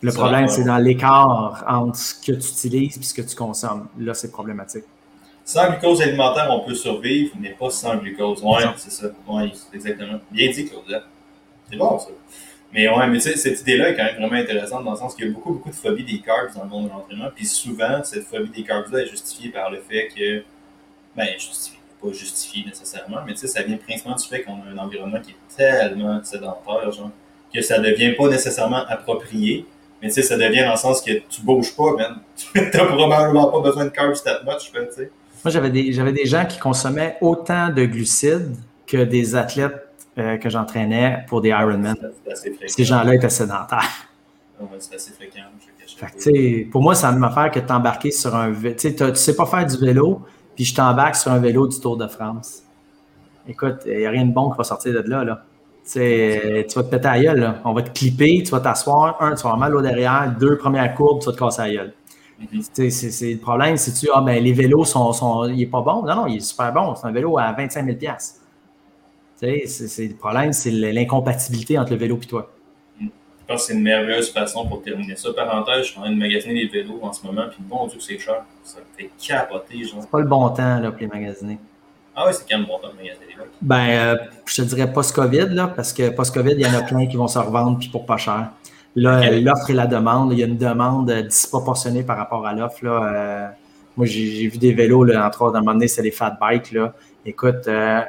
Le 0.00 0.12
problème, 0.12 0.48
c'est 0.48 0.64
dans 0.64 0.78
l'écart 0.78 1.64
entre 1.68 1.96
ce 1.96 2.14
que 2.14 2.32
tu 2.32 2.48
utilises 2.48 2.98
et 2.98 3.02
ce 3.02 3.14
que 3.14 3.22
tu 3.22 3.36
consommes. 3.36 3.88
Là, 3.98 4.14
c'est 4.14 4.30
problématique. 4.30 4.84
Sans 5.44 5.70
glucose 5.70 6.00
alimentaire, 6.00 6.48
on 6.50 6.60
peut 6.60 6.74
survivre, 6.74 7.34
mais 7.40 7.50
pas 7.50 7.70
sans 7.70 7.96
glucose. 7.96 8.40
Oui, 8.44 8.62
c'est 8.76 8.92
ça. 8.92 9.08
Oui, 9.28 9.52
exactement. 9.72 10.18
Bien 10.30 10.50
dit, 10.50 10.68
Claudia. 10.68 11.02
C'est 11.68 11.76
bon, 11.76 11.98
ça. 11.98 12.08
Mais 12.72 12.88
ouais, 12.88 13.06
mais 13.06 13.20
cette 13.20 13.60
idée-là 13.60 13.90
est 13.90 13.96
quand 13.96 14.04
même 14.04 14.16
vraiment 14.16 14.40
intéressante 14.40 14.84
dans 14.84 14.92
le 14.92 14.96
sens 14.96 15.14
qu'il 15.14 15.26
y 15.26 15.28
a 15.28 15.32
beaucoup, 15.32 15.52
beaucoup 15.52 15.68
de 15.68 15.74
phobie 15.74 16.04
des 16.04 16.20
carbs 16.20 16.54
dans 16.54 16.64
le 16.64 16.70
monde 16.70 16.84
de 16.86 16.90
l'entraînement. 16.90 17.28
Puis 17.34 17.44
souvent, 17.44 18.02
cette 18.02 18.24
phobie 18.24 18.48
des 18.48 18.62
carbs-là 18.62 19.00
est 19.00 19.06
justifiée 19.06 19.50
par 19.50 19.70
le 19.70 19.78
fait 19.88 20.08
que. 20.08 20.42
Ben, 21.14 21.28
justifiée, 21.38 21.78
pas 22.02 22.12
justifiée 22.12 22.64
nécessairement, 22.64 23.18
mais 23.26 23.34
tu 23.34 23.40
sais, 23.40 23.46
ça 23.46 23.62
vient 23.62 23.76
principalement 23.76 24.16
du 24.16 24.26
fait 24.26 24.42
qu'on 24.42 24.54
a 24.54 24.72
un 24.74 24.78
environnement 24.78 25.20
qui 25.20 25.32
est 25.32 25.56
tellement 25.56 26.24
sédentaire, 26.24 26.90
genre, 26.90 27.10
que 27.54 27.60
ça 27.60 27.78
devient 27.78 28.12
pas 28.12 28.28
nécessairement 28.28 28.84
approprié. 28.88 29.66
Mais 30.00 30.08
tu 30.08 30.14
sais, 30.14 30.22
ça 30.22 30.38
devient 30.38 30.62
dans 30.62 30.72
le 30.72 30.78
sens 30.78 31.02
que 31.02 31.12
tu 31.28 31.42
bouges 31.42 31.76
pas, 31.76 31.92
man. 31.92 32.16
T'as 32.72 32.86
probablement 32.86 33.50
pas 33.50 33.60
besoin 33.60 33.84
de 33.84 33.90
carbs 33.90 34.22
that 34.24 34.40
much, 34.44 34.72
tu 34.72 34.78
sais. 34.90 35.10
Moi, 35.44 35.50
j'avais 35.52 35.70
des, 35.70 35.92
j'avais 35.92 36.12
des 36.12 36.24
gens 36.24 36.46
qui 36.46 36.58
consommaient 36.58 37.18
autant 37.20 37.68
de 37.68 37.84
glucides 37.84 38.56
que 38.86 39.04
des 39.04 39.34
athlètes 39.34 39.81
euh, 40.18 40.36
que 40.36 40.50
j'entraînais 40.50 41.24
pour 41.26 41.40
des 41.40 41.48
Ironman. 41.48 41.96
Ces 42.66 42.84
gens-là 42.84 43.14
étaient 43.14 43.30
sédentaires. 43.30 44.08
c'est 44.78 44.96
assez 44.96 45.12
fréquent. 45.12 45.40
Fait 45.96 46.68
pour 46.70 46.82
moi, 46.82 46.94
c'est 46.94 47.06
la 47.06 47.12
même 47.12 47.24
affaire 47.24 47.50
que 47.50 47.60
t'embarquer 47.60 48.10
sur 48.10 48.36
un 48.36 48.50
vélo. 48.50 48.76
Tu 48.76 48.94
ne 49.02 49.14
sais 49.14 49.34
pas 49.34 49.46
faire 49.46 49.64
du 49.64 49.78
vélo, 49.78 50.20
puis 50.54 50.64
je 50.64 50.74
t'embarque 50.74 51.16
sur 51.16 51.32
un 51.32 51.38
vélo 51.38 51.66
du 51.66 51.80
Tour 51.80 51.96
de 51.96 52.06
France. 52.06 52.62
Écoute, 53.48 53.76
il 53.86 53.96
n'y 53.96 54.06
a 54.06 54.10
rien 54.10 54.26
de 54.26 54.32
bon 54.32 54.50
qui 54.50 54.58
va 54.58 54.64
sortir 54.64 54.92
de 54.92 55.08
là. 55.08 55.24
là. 55.24 55.44
tu 55.84 55.98
vas 55.98 56.82
te 56.82 56.90
péter 56.90 57.08
à 57.08 57.18
gueule. 57.18 57.40
Là. 57.40 57.60
On 57.64 57.72
va 57.72 57.80
te 57.80 57.90
clipper, 57.90 58.42
tu 58.44 58.50
vas 58.50 58.60
t'asseoir. 58.60 59.16
Un, 59.20 59.34
tu 59.34 59.44
vas 59.44 59.50
avoir 59.50 59.56
mal 59.56 59.74
au 59.74 59.80
derrière. 59.80 60.34
Deux, 60.38 60.58
premières 60.58 60.94
courbes, 60.94 61.20
tu 61.20 61.26
vas 61.26 61.32
te 61.32 61.38
casser 61.38 61.62
la 61.62 61.70
gueule. 61.70 61.92
Mm-hmm. 62.42 62.90
c'est, 62.90 63.32
le 63.32 63.38
problème, 63.38 63.76
c'est 63.78 63.92
tu 63.92 64.08
ah, 64.12 64.20
ben, 64.20 64.42
les 64.42 64.52
vélos 64.52 64.84
sont, 64.84 65.12
sont, 65.12 65.48
il 65.48 65.62
est 65.62 65.66
pas 65.66 65.80
bon? 65.80 66.02
Non, 66.02 66.16
non, 66.16 66.26
il 66.26 66.36
est 66.36 66.40
super 66.40 66.72
bon. 66.72 66.94
C'est 66.94 67.06
un 67.06 67.12
vélo 67.12 67.38
à 67.38 67.52
25 67.52 67.84
000 67.84 67.96
c'est, 69.66 70.06
le 70.06 70.14
problème, 70.14 70.52
c'est 70.52 70.70
l'incompatibilité 70.70 71.78
entre 71.78 71.92
le 71.92 71.98
vélo 71.98 72.18
et 72.22 72.26
toi. 72.26 72.50
Je 73.00 73.06
pense 73.48 73.62
que 73.62 73.66
c'est 73.66 73.74
une 73.74 73.82
merveilleuse 73.82 74.30
façon 74.30 74.66
pour 74.66 74.82
terminer 74.82 75.16
ça. 75.16 75.30
Parenthèse, 75.32 75.78
je 75.78 75.90
suis 75.90 75.98
en 75.98 76.02
train 76.02 76.12
de 76.12 76.16
magasiner 76.16 76.54
des 76.54 76.68
vélos 76.68 77.00
en 77.02 77.12
ce 77.12 77.26
moment, 77.26 77.42
puis 77.50 77.58
bon 77.60 77.86
Dieu 77.88 77.98
que 77.98 78.04
c'est 78.04 78.18
cher. 78.18 78.44
Ça 78.62 78.78
me 78.78 78.84
fait 78.96 79.10
capoter, 79.18 79.84
genre. 79.84 80.00
C'est 80.00 80.10
pas 80.10 80.20
le 80.20 80.28
bon 80.28 80.48
temps 80.50 80.78
là, 80.78 80.92
pour 80.92 81.00
les 81.00 81.08
magasiner. 81.08 81.58
Ah 82.14 82.24
oui, 82.26 82.32
c'est 82.34 82.48
quand 82.48 82.58
même 82.58 82.68
bon 82.68 82.78
temps 82.78 82.88
de 82.88 82.96
magasiner 82.96 83.26
des 83.26 83.34
vélos. 83.34 83.50
Ben, 83.60 83.88
euh, 83.90 84.16
je 84.46 84.62
te 84.62 84.62
dirais 84.62 84.92
post-COVID, 84.92 85.48
là, 85.50 85.66
parce 85.68 85.92
que 85.92 86.10
post-COVID, 86.10 86.52
il 86.52 86.60
y 86.60 86.66
en 86.66 86.74
a 86.74 86.82
plein 86.82 87.06
qui 87.06 87.16
vont 87.16 87.28
se 87.28 87.38
revendre 87.38 87.78
puis 87.78 87.88
pour 87.88 88.06
pas 88.06 88.16
cher. 88.16 88.50
l'offre 88.94 89.70
et 89.70 89.74
la 89.74 89.86
demande. 89.88 90.32
Il 90.32 90.38
y 90.38 90.44
a 90.44 90.46
une 90.46 90.58
demande 90.58 91.10
disproportionnée 91.10 92.04
par 92.04 92.16
rapport 92.16 92.46
à 92.46 92.54
l'offre. 92.54 92.84
Euh, 92.84 93.48
moi, 93.96 94.06
j'ai 94.06 94.46
vu 94.46 94.58
des 94.58 94.72
vélos, 94.72 95.04
là, 95.04 95.26
entre 95.26 95.42
autres, 95.42 95.56
à 95.56 95.58
un 95.58 95.62
moment 95.62 95.74
donné, 95.74 95.88
c'est 95.88 96.02
les 96.02 96.12
fat 96.12 96.38
bikes. 96.40 96.72
Là. 96.72 96.94
Écoute, 97.26 97.66
euh, 97.66 98.02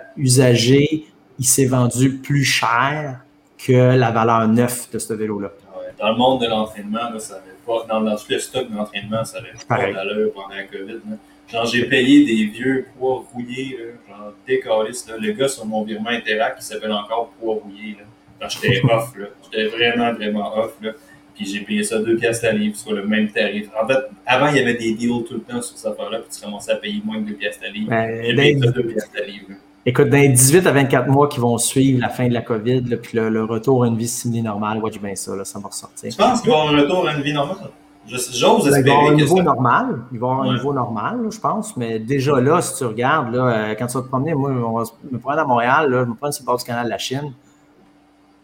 il 1.40 1.46
s'est 1.46 1.66
vendu 1.66 2.18
plus 2.18 2.44
cher 2.44 3.22
que 3.58 3.96
la 3.96 4.12
valeur 4.12 4.48
neuve 4.48 4.88
de 4.92 5.00
ce 5.00 5.14
vélo-là. 5.14 5.52
Dans 6.00 6.10
le 6.10 6.18
monde 6.18 6.42
de 6.42 6.48
l'entraînement, 6.48 7.18
ça 7.18 7.36
avait 7.36 7.54
pas, 7.66 7.86
dans, 7.88 8.00
le 8.02 8.40
stock 8.40 8.70
d'entraînement, 8.70 9.24
ça 9.24 9.40
n'avait 9.40 9.54
pas 9.68 9.92
d'allure 9.92 10.34
pendant 10.34 10.50
la 10.50 10.64
COVID. 10.64 11.00
Genre, 11.48 11.66
j'ai 11.66 11.86
payé 11.86 12.26
des 12.26 12.46
vieux 12.46 12.88
poids 12.98 13.24
rouillés, 13.32 13.78
là, 13.78 14.16
genre 14.16 14.34
décaliste. 14.48 15.14
Le 15.20 15.32
gars 15.34 15.48
sur 15.48 15.66
mon 15.66 15.84
virement 15.84 16.10
Interact 16.10 16.60
qui 16.60 16.66
s'appelle 16.66 16.92
encore 16.92 17.32
poids 17.40 17.56
rouillé. 17.64 17.98
Là. 18.00 18.06
Quand 18.42 18.50
j'étais 18.50 18.82
off, 18.92 19.16
là. 19.16 19.28
J'étais 19.44 19.68
vraiment, 19.68 20.14
vraiment 20.14 20.58
off, 20.58 20.74
là. 20.82 20.92
Puis 21.36 21.46
j'ai 21.46 21.62
payé 21.62 21.84
ça 21.84 22.00
2 22.00 22.16
piastres 22.18 22.46
la 22.46 22.54
livre, 22.54 22.76
soit 22.76 22.94
le 22.94 23.06
même 23.06 23.30
tarif. 23.32 23.68
En 23.82 23.88
fait, 23.88 23.98
avant, 24.26 24.48
il 24.50 24.58
y 24.58 24.60
avait 24.60 24.76
des 24.76 24.94
deals 24.94 25.24
tout 25.28 25.34
le 25.34 25.42
temps 25.42 25.62
sur 25.62 25.78
cette 25.78 25.92
affaire-là, 25.92 26.20
puis 26.20 26.30
tu 26.36 26.44
commençais 26.44 26.72
à 26.72 26.76
payer 26.76 27.02
moins 27.04 27.20
de 27.20 27.30
2 27.30 27.34
piastres 27.34 27.64
la 27.64 27.70
livre. 27.70 27.90
Ben, 27.90 28.24
j'ai 28.24 28.36
payé 28.36 28.60
ça 28.60 28.72
2 28.72 28.84
piastres 28.84 29.12
la 29.16 29.26
livre. 29.26 29.46
Écoute, 29.86 30.10
dans 30.10 30.18
les 30.18 30.30
18 30.30 30.66
à 30.66 30.72
24 30.72 31.10
mois 31.10 31.28
qui 31.28 31.42
vont 31.42 31.58
suivre 31.58 32.00
la 32.00 32.08
fin 32.08 32.30
de 32.30 32.34
la 32.34 32.42
COVID, 32.42 32.82
là, 32.82 32.96
puis 32.96 33.18
le, 33.18 33.44
retour 33.44 33.84
à 33.84 33.88
une 33.88 33.98
vie 33.98 34.08
semi-normale, 34.08 34.78
watch 34.78 34.98
bien 34.98 35.16
ça, 35.16 35.36
là, 35.36 35.44
ça 35.44 35.60
va 35.60 35.68
ressortir. 35.68 36.10
Tu 36.10 36.18
penses 36.18 36.42
qu'il 36.42 36.52
va 36.52 36.58
y 36.58 36.62
avoir 36.62 36.74
un 36.74 36.82
retour 36.82 37.08
à 37.08 37.14
une 37.14 37.22
vie 37.22 37.34
normale? 37.34 37.70
J'ose 38.08 38.68
espérer. 38.68 38.80
Il 38.80 38.84
va 38.84 38.90
y 38.90 38.92
avoir 38.92 39.12
un 39.12 39.16
niveau 39.16 39.42
normal. 39.42 40.00
Il 40.12 40.20
va 40.20 40.28
avoir 40.32 40.42
un 40.48 40.54
niveau 40.54 40.74
normal, 40.74 41.28
je 41.30 41.40
pense. 41.40 41.76
Mais 41.76 42.00
déjà 42.00 42.40
là, 42.40 42.62
si 42.62 42.78
tu 42.78 42.86
regardes, 42.86 43.34
là, 43.34 43.48
euh, 43.48 43.76
quand 43.78 43.88
tu 43.88 43.98
vas 43.98 44.04
te 44.04 44.08
promener, 44.08 44.34
moi, 44.34 44.52
on 44.52 44.78
va 44.78 44.84
me 45.12 45.20
prendre 45.20 45.40
à 45.40 45.46
Montréal, 45.46 45.90
là, 45.90 46.04
je 46.06 46.10
me 46.10 46.16
prends 46.16 46.32
sur 46.32 46.44
le 46.44 46.46
bord 46.46 46.58
du 46.58 46.64
canal 46.64 46.86
de 46.86 46.90
la 46.90 46.98
Chine. 46.98 47.34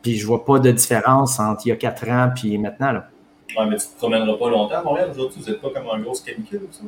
Puis 0.02 0.18
je 0.18 0.28
vois 0.28 0.44
pas 0.44 0.60
de 0.60 0.72
différence 0.72 1.40
entre 1.40 1.66
il 1.66 1.70
y 1.70 1.72
a 1.72 1.76
quatre 1.78 2.08
ans 2.10 2.32
puis 2.36 2.58
maintenant. 2.58 2.92
Là. 2.92 3.08
Ouais, 3.58 3.66
mais 3.66 3.78
tu 3.78 3.88
te 3.88 3.98
promèneras 3.98 4.38
pas 4.38 4.50
longtemps 4.50 4.76
à 4.76 4.84
Montréal 4.84 5.10
aujourd'hui. 5.12 5.42
Vous 5.42 5.50
n'êtes 5.50 5.62
pas 5.62 5.70
comme 5.70 5.88
en 5.88 6.00
grosse 6.00 6.22
canicule 6.22 6.62
ou 6.64 6.74
ça? 6.74 6.84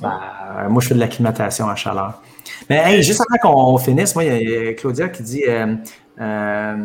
Ben, 0.00 0.68
moi, 0.68 0.80
je 0.80 0.88
fais 0.88 0.94
de 0.94 1.00
l'acclimatation 1.00 1.68
à 1.68 1.74
chaleur. 1.74 2.22
Mais 2.70 2.82
hey, 2.84 3.02
juste 3.02 3.20
avant 3.20 3.52
qu'on 3.52 3.78
finisse, 3.78 4.14
moi, 4.14 4.24
il 4.24 4.48
y 4.48 4.68
a 4.68 4.74
Claudia 4.74 5.08
qui 5.08 5.22
dit 5.22 5.42
euh, 5.46 5.74
euh, 6.20 6.76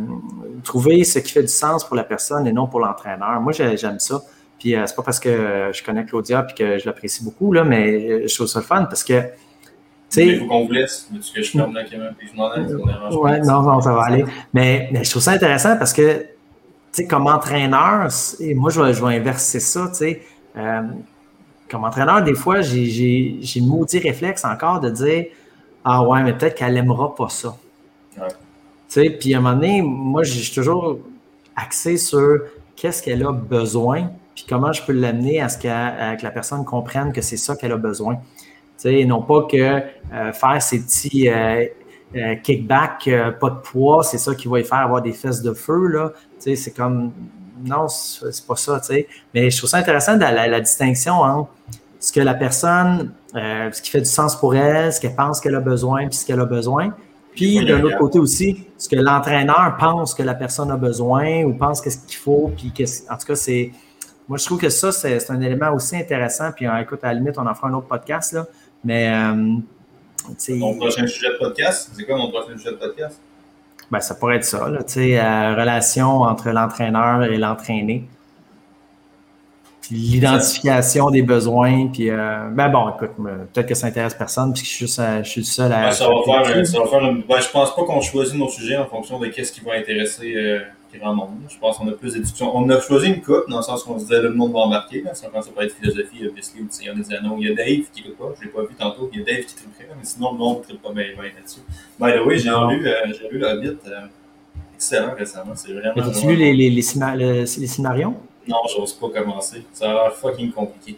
trouver 0.64 1.04
ce 1.04 1.20
qui 1.20 1.32
fait 1.32 1.44
du 1.44 1.48
sens 1.48 1.84
pour 1.84 1.96
la 1.96 2.04
personne 2.04 2.48
et 2.48 2.52
non 2.52 2.68
pour 2.68 2.80
l'entraîneur. 2.80 3.40
Moi, 3.40 3.54
j'aime 3.54 4.00
ça. 4.00 4.22
Puis 4.60 4.76
euh, 4.76 4.84
c'est 4.88 4.96
pas 4.96 5.04
parce 5.04 5.20
que 5.20 5.70
je 5.72 5.84
connais 5.84 6.06
Claudia 6.06 6.48
et 6.50 6.54
que 6.56 6.80
je 6.80 6.86
l'apprécie 6.88 7.24
beaucoup, 7.24 7.54
là, 7.54 7.64
mais 7.64 8.28
je 8.28 8.34
trouve 8.34 8.48
ça 8.48 8.60
le 8.60 8.66
fun 8.66 8.86
parce 8.86 9.04
que. 9.04 9.22
Il 10.16 10.40
faut 10.40 10.48
qu'on 10.48 10.66
vous 10.66 10.72
laisse. 10.72 11.08
Mais 11.12 11.20
tu 11.20 11.34
que 11.34 11.42
je 11.44 11.52
ferme 11.52 11.74
caméra 11.74 12.12
et 12.20 12.28
je 12.28 12.36
m'en 12.36 13.22
Ouais, 13.22 13.40
non, 13.42 13.62
non, 13.62 13.82
ça 13.82 13.94
va 13.94 14.04
aller. 14.06 14.26
Mais, 14.54 14.90
mais, 14.92 15.04
je 15.04 15.10
trouve 15.12 15.22
ça 15.22 15.32
intéressant 15.32 15.78
parce 15.78 15.94
que, 15.94 16.20
tu 16.22 16.28
sais, 16.94 17.08
comme 17.08 17.28
entraîneur, 17.28 18.08
et 18.40 18.56
moi, 18.56 18.72
je 18.72 18.82
vais, 18.82 18.94
je 18.94 19.06
vais 19.06 19.18
inverser 19.18 19.60
ça, 19.60 19.90
tu 19.90 19.96
sais. 19.96 20.22
Euh, 21.68 21.72
comme 21.72 21.84
entraîneur, 21.84 22.24
des 22.24 22.36
fois, 22.36 22.62
j'ai 22.62 23.40
le 23.56 23.66
maudit 23.66 24.00
réflexe 24.00 24.46
encore 24.46 24.80
de 24.80 24.90
dire 24.90 25.26
Ah 25.84 26.04
ouais, 26.04 26.24
mais 26.24 26.34
peut-être 26.34 26.56
qu'elle 26.56 26.74
n'aimera 26.74 27.16
pas 27.16 27.30
ça. 27.30 27.56
Ouais. 28.18 28.28
Tu 28.30 28.36
sais, 28.88 29.10
puis 29.10 29.34
à 29.34 29.38
un 29.38 29.42
moment 29.42 29.56
donné, 29.56 29.82
moi, 29.82 30.24
je 30.24 30.32
suis 30.32 30.54
toujours 30.54 31.00
axé 31.56 31.98
sur 31.98 32.40
qu'est-ce 32.76 33.04
qu'elle 33.04 33.26
a 33.26 33.32
besoin 33.32 34.10
puis 34.38 34.46
comment 34.48 34.72
je 34.72 34.84
peux 34.84 34.94
l'amener 34.94 35.42
à 35.42 35.50
ce 35.50 35.58
que, 35.58 35.68
la 35.68 36.32
personne 36.32 36.64
comprenne 36.64 37.12
que 37.12 37.22
c'est 37.22 37.38
ça 37.38 37.56
qu'elle 37.56 37.72
a 37.72 37.78
besoin. 37.78 38.18
Tu 38.18 38.22
sais, 38.78 39.04
non 39.04 39.24
pas 39.24 39.48
que 39.50 39.58
euh, 39.58 40.32
faire 40.32 40.62
ces 40.62 40.84
petits 40.84 41.28
euh, 41.28 41.66
euh, 42.16 42.36
kickbacks, 42.36 43.10
pas 43.40 43.50
de 43.50 43.60
poids, 43.62 44.04
c'est 44.04 44.20
ça 44.20 44.36
qui 44.36 44.48
va 44.48 44.60
lui 44.60 44.64
faire 44.64 44.78
avoir 44.78 45.02
des 45.02 45.12
fesses 45.12 45.42
de 45.42 45.54
feu, 45.54 45.88
là. 45.88 46.14
Tu 46.40 46.52
sais, 46.52 46.56
c'est 46.56 46.72
comme, 46.72 47.12
non, 47.66 47.88
c'est 47.88 48.46
pas 48.46 48.56
ça, 48.56 48.80
tu 48.80 48.88
sais. 48.88 49.08
Mais 49.34 49.50
je 49.50 49.58
trouve 49.58 49.70
ça 49.70 49.78
intéressant 49.78 50.16
de 50.16 50.22
la, 50.22 50.60
distinction 50.60 51.14
entre 51.14 51.50
ce 52.00 52.12
que 52.12 52.20
la 52.20 52.34
personne, 52.34 53.12
ce 53.34 53.82
qui 53.82 53.90
fait 53.90 54.02
du 54.02 54.06
sens 54.10 54.36
pour 54.36 54.56
elle, 54.56 54.94
ce 54.94 55.00
qu'elle 55.00 55.16
pense 55.16 55.40
qu'elle 55.40 55.56
a 55.56 55.60
besoin, 55.60 56.08
puis 56.08 56.18
ce 56.18 56.26
qu'elle 56.26 56.40
a 56.40 56.46
besoin. 56.46 56.94
Puis 57.36 57.64
d'un 57.66 57.84
autre 57.84 57.98
côté 57.98 58.20
aussi, 58.20 58.66
ce 58.78 58.90
que 58.90 58.96
l'entraîneur 58.96 59.76
pense 59.80 60.14
que 60.14 60.24
la 60.24 60.34
personne 60.34 60.72
a 60.72 60.78
besoin 60.78 61.44
ou 61.44 61.54
pense 61.54 61.82
qu'est-ce 61.82 62.06
qu'il 62.06 62.18
faut, 62.18 62.52
puis 62.56 62.72
en 63.10 63.18
tout 63.18 63.28
cas, 63.28 63.36
c'est 63.36 63.72
moi, 64.28 64.38
je 64.38 64.46
trouve 64.46 64.60
que 64.60 64.70
ça, 64.70 64.92
c'est 64.92 65.32
un 65.32 65.42
élément 65.42 65.74
aussi 65.74 65.96
intéressant. 65.96 66.52
Puis, 66.52 66.68
euh, 66.68 66.82
écoute, 66.82 67.00
à 67.04 67.08
la 67.08 67.14
limite, 67.14 67.38
on 67.38 67.48
en 67.48 67.56
fera 67.56 67.70
un 67.70 67.74
autre 67.74 67.88
podcast. 67.88 68.34
Là. 68.34 68.46
Mais. 68.84 69.10
Euh, 69.10 69.58
mon 70.50 70.76
prochain 70.76 71.08
sujet 71.08 71.30
de 71.30 71.38
podcast, 71.38 71.90
c'est 71.96 72.04
quoi 72.04 72.18
mon 72.18 72.30
prochain 72.30 72.58
sujet 72.58 72.72
de 72.72 72.76
podcast? 72.76 73.22
Ben, 73.92 74.00
ça 74.00 74.16
pourrait 74.16 74.38
être 74.38 74.46
ça, 74.46 74.70
là, 74.70 74.84
tu 74.84 74.94
sais, 74.94 75.20
euh, 75.20 75.56
relation 75.56 76.22
entre 76.22 76.50
l'entraîneur 76.50 77.24
et 77.24 77.38
l'entraîné. 77.38 78.04
L'identification 79.90 81.10
des 81.10 81.22
besoins, 81.22 81.88
puis 81.88 82.10
ben 82.10 82.68
bon, 82.68 82.90
écoute, 82.90 83.12
peut-être 83.54 83.68
que 83.68 83.74
ça 83.74 83.88
intéresse 83.88 84.16
personne, 84.16 84.52
puisque 84.52 84.66
je 84.66 84.72
suis 84.72 84.86
juste, 84.86 85.02
je 85.24 85.30
suis 85.30 85.46
seul 85.46 85.72
à. 85.72 85.84
Ben, 85.84 85.92
ça, 85.92 86.10
va 86.10 86.44
faire, 86.44 86.66
ça 86.68 86.80
va 86.80 86.88
faire 86.88 87.06
une, 87.06 87.22
ben, 87.22 87.40
je 87.40 87.50
pense 87.50 87.74
pas 87.74 87.84
qu'on 87.86 88.02
choisit 88.02 88.36
nos 88.36 88.50
sujets 88.50 88.76
en 88.76 88.86
fonction 88.86 89.18
de 89.18 89.28
qu'est-ce 89.28 89.54
qui 89.54 89.62
va 89.62 89.76
intéresser 89.76 90.60
grand 90.94 91.16
nombre. 91.16 91.34
Je 91.50 91.58
pense 91.58 91.78
qu'on 91.78 91.88
a 91.88 91.92
plus 91.92 92.14
d'éducation. 92.14 92.56
On 92.56 92.70
a 92.70 92.80
choisi 92.80 93.08
une 93.08 93.22
coupe 93.22 93.50
dans 93.50 93.58
le 93.58 93.64
sens 93.64 93.84
qu'on 93.84 94.00
se 94.00 94.06
disait 94.06 94.22
le 94.22 94.34
monde 94.34 94.54
va 94.54 94.60
embarquer. 94.60 95.02
Là. 95.02 95.14
Ça 95.14 95.28
commence 95.28 95.50
à 95.58 95.64
être 95.64 95.76
philosophie, 95.76 96.18
il 96.20 96.26
y 96.26 96.28
a 96.28 96.32
Biscuit, 96.32 96.68
il 96.82 96.86
y 96.86 96.90
a 96.90 96.94
des 96.94 97.14
anneaux. 97.14 97.36
Il 97.40 97.48
y 97.48 97.52
a 97.52 97.56
Dave 97.56 97.86
qui 97.92 98.00
écoute 98.02 98.18
pas, 98.18 98.34
je 98.40 98.46
l'ai 98.46 98.52
pas 98.52 98.62
vu 98.62 98.76
tantôt. 98.78 99.10
Il 99.12 99.20
y 99.20 99.22
a 99.22 99.26
Dave 99.26 99.46
qui 99.46 99.56
triperait, 99.56 99.90
mais 99.98 100.04
sinon 100.04 100.32
le 100.32 100.38
monde 100.38 100.60
ne 100.60 100.64
tripe 100.64 100.82
pas 100.82 100.92
bien, 100.92 101.04
là-dessus. 101.18 101.62
By 102.00 102.14
the 102.14 102.26
way, 102.26 102.38
j'ai 102.40 102.50
lu, 102.50 102.88
euh, 102.88 102.94
j'ai 103.08 103.30
lu 103.30 103.40
le 103.40 103.48
Hobbit. 103.48 103.78
Euh, 103.88 104.08
excellent 104.76 105.14
récemment. 105.18 105.56
C'est 105.56 105.74
vraiment. 105.74 106.08
As-tu 106.08 106.28
lu 106.28 106.36
les, 106.36 106.54
les, 106.54 106.70
les? 106.70 106.84
Non, 108.48 108.58
j'ose 108.74 108.94
pas 108.94 109.10
commencer. 109.10 109.66
Ça 109.74 109.90
a 109.90 109.94
l'air 109.94 110.14
fucking 110.16 110.52
compliqué. 110.52 110.98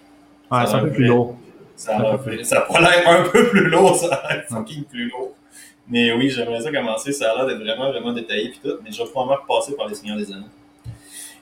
Ouais, 0.52 0.66
c'est 0.66 0.74
un 0.76 0.80
peu 0.80 0.92
plus 0.92 1.06
lourd. 1.06 1.36
Ça 1.76 1.96
a 1.96 2.02
l'air 2.02 2.14
un 2.14 3.24
peu 3.24 3.50
plus 3.50 3.70
lourd, 3.70 3.96
ça 3.96 4.14
a 4.14 4.34
l'air 4.34 4.46
fucking 4.50 4.84
plus 4.84 5.10
lourd. 5.10 5.32
Mais 5.90 6.14
oui, 6.14 6.30
j'aimerais 6.30 6.62
ça 6.62 6.72
commencer. 6.72 7.12
Ça 7.12 7.32
a 7.32 7.36
l'air 7.36 7.48
d'être 7.48 7.66
vraiment, 7.66 7.90
vraiment 7.90 8.14
détaillé 8.14 8.50
puis 8.50 8.60
tout. 8.64 8.78
Mais 8.84 8.92
je 8.92 9.02
vais 9.02 9.10
probablement 9.10 9.42
repasser 9.42 9.76
par 9.76 9.88
les 9.88 9.96
Seigneurs 9.96 10.18
des 10.18 10.32
Anneaux. 10.32 10.46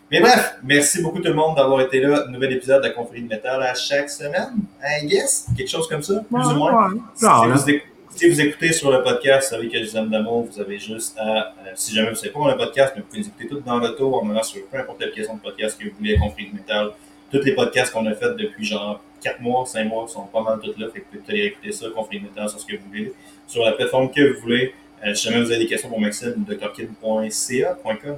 Mais 0.09 0.21
bref, 0.21 0.55
merci 0.63 1.01
beaucoup 1.01 1.19
tout 1.19 1.27
le 1.27 1.33
monde 1.33 1.57
d'avoir 1.57 1.81
été 1.81 1.99
là. 1.99 2.25
Nouvel 2.29 2.53
épisode 2.53 2.81
de 2.81 2.87
la 2.87 2.93
confrérie 2.93 3.23
de 3.23 3.27
métal 3.27 3.61
à 3.61 3.73
chaque 3.73 4.09
semaine. 4.09 4.53
I 4.81 5.05
guess, 5.05 5.47
quelque 5.55 5.69
chose 5.69 5.87
comme 5.87 6.01
ça, 6.01 6.21
plus 6.33 6.47
ou 6.47 6.55
moins? 6.55 6.93
si, 8.15 8.29
vous 8.29 8.41
écoutez, 8.41 8.71
sur 8.71 8.89
le 8.89 9.03
podcast, 9.03 9.49
vous 9.49 9.55
savez 9.57 9.67
que 9.67 9.77
les 9.77 9.95
hommes 9.97 10.09
d'amour, 10.09 10.47
vous 10.49 10.61
avez 10.61 10.79
juste 10.79 11.17
à, 11.19 11.49
euh, 11.49 11.71
si 11.75 11.93
jamais 11.93 12.07
vous 12.07 12.13
ne 12.13 12.17
savez 12.17 12.31
pas 12.31 12.39
dans 12.39 12.47
le 12.47 12.57
podcast, 12.57 12.93
mais 12.95 13.01
vous 13.01 13.07
pouvez 13.07 13.19
les 13.19 13.27
écouter 13.27 13.47
tout 13.47 13.59
dans 13.59 13.79
le 13.79 13.95
tour 13.95 14.23
en 14.23 14.29
allant 14.29 14.43
sur 14.43 14.65
peu 14.65 14.77
importe 14.77 15.01
l'application 15.01 15.35
de 15.35 15.41
podcast 15.41 15.77
que 15.77 15.83
vous 15.89 15.95
voulez, 15.99 16.17
confrérie 16.17 16.51
de 16.51 16.55
métal. 16.55 16.91
Tous 17.29 17.41
les 17.41 17.53
podcasts 17.53 17.91
qu'on 17.91 18.05
a 18.05 18.13
fait 18.13 18.33
depuis 18.37 18.63
genre 18.63 19.01
4 19.21 19.41
mois, 19.41 19.65
5 19.65 19.83
mois 19.83 20.07
sont 20.07 20.23
pas 20.23 20.41
mal 20.41 20.59
tous 20.63 20.79
là. 20.79 20.87
Fait 20.93 21.01
que 21.01 21.05
vous 21.11 21.19
pouvez 21.19 21.33
aller 21.33 21.45
écouter 21.47 21.73
ça, 21.73 21.87
confrérie 21.93 22.23
de 22.23 22.29
métal 22.29 22.47
sur 22.47 22.61
ce 22.61 22.65
que 22.65 22.77
vous 22.77 22.87
voulez 22.87 23.13
sur 23.47 23.63
la 23.63 23.71
plateforme 23.71 24.11
que 24.11 24.33
vous 24.33 24.41
voulez. 24.41 24.73
Euh, 25.05 25.13
si 25.13 25.29
jamais 25.29 25.43
vous 25.43 25.51
avez 25.51 25.59
des 25.59 25.67
questions 25.67 25.89
pour 25.89 25.99
Maxime, 25.99 26.43
drkin.ca.com, 26.47 28.17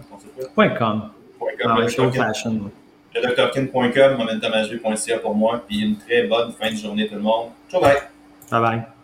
.com. 0.56 0.78
.com. 0.78 1.12
Ah, 1.66 1.78
le 3.16 3.36
drkin.com, 3.36 4.18
momentumhv.ca 4.18 5.18
pour 5.20 5.36
moi, 5.36 5.64
puis 5.68 5.82
une 5.82 5.98
très 5.98 6.24
bonne 6.24 6.52
fin 6.54 6.72
de 6.72 6.76
journée 6.76 7.08
tout 7.08 7.16
le 7.16 7.22
monde. 7.22 7.50
Ciao 7.70 7.82
bye! 7.82 7.98
Bye 8.52 8.62
bye! 8.62 8.99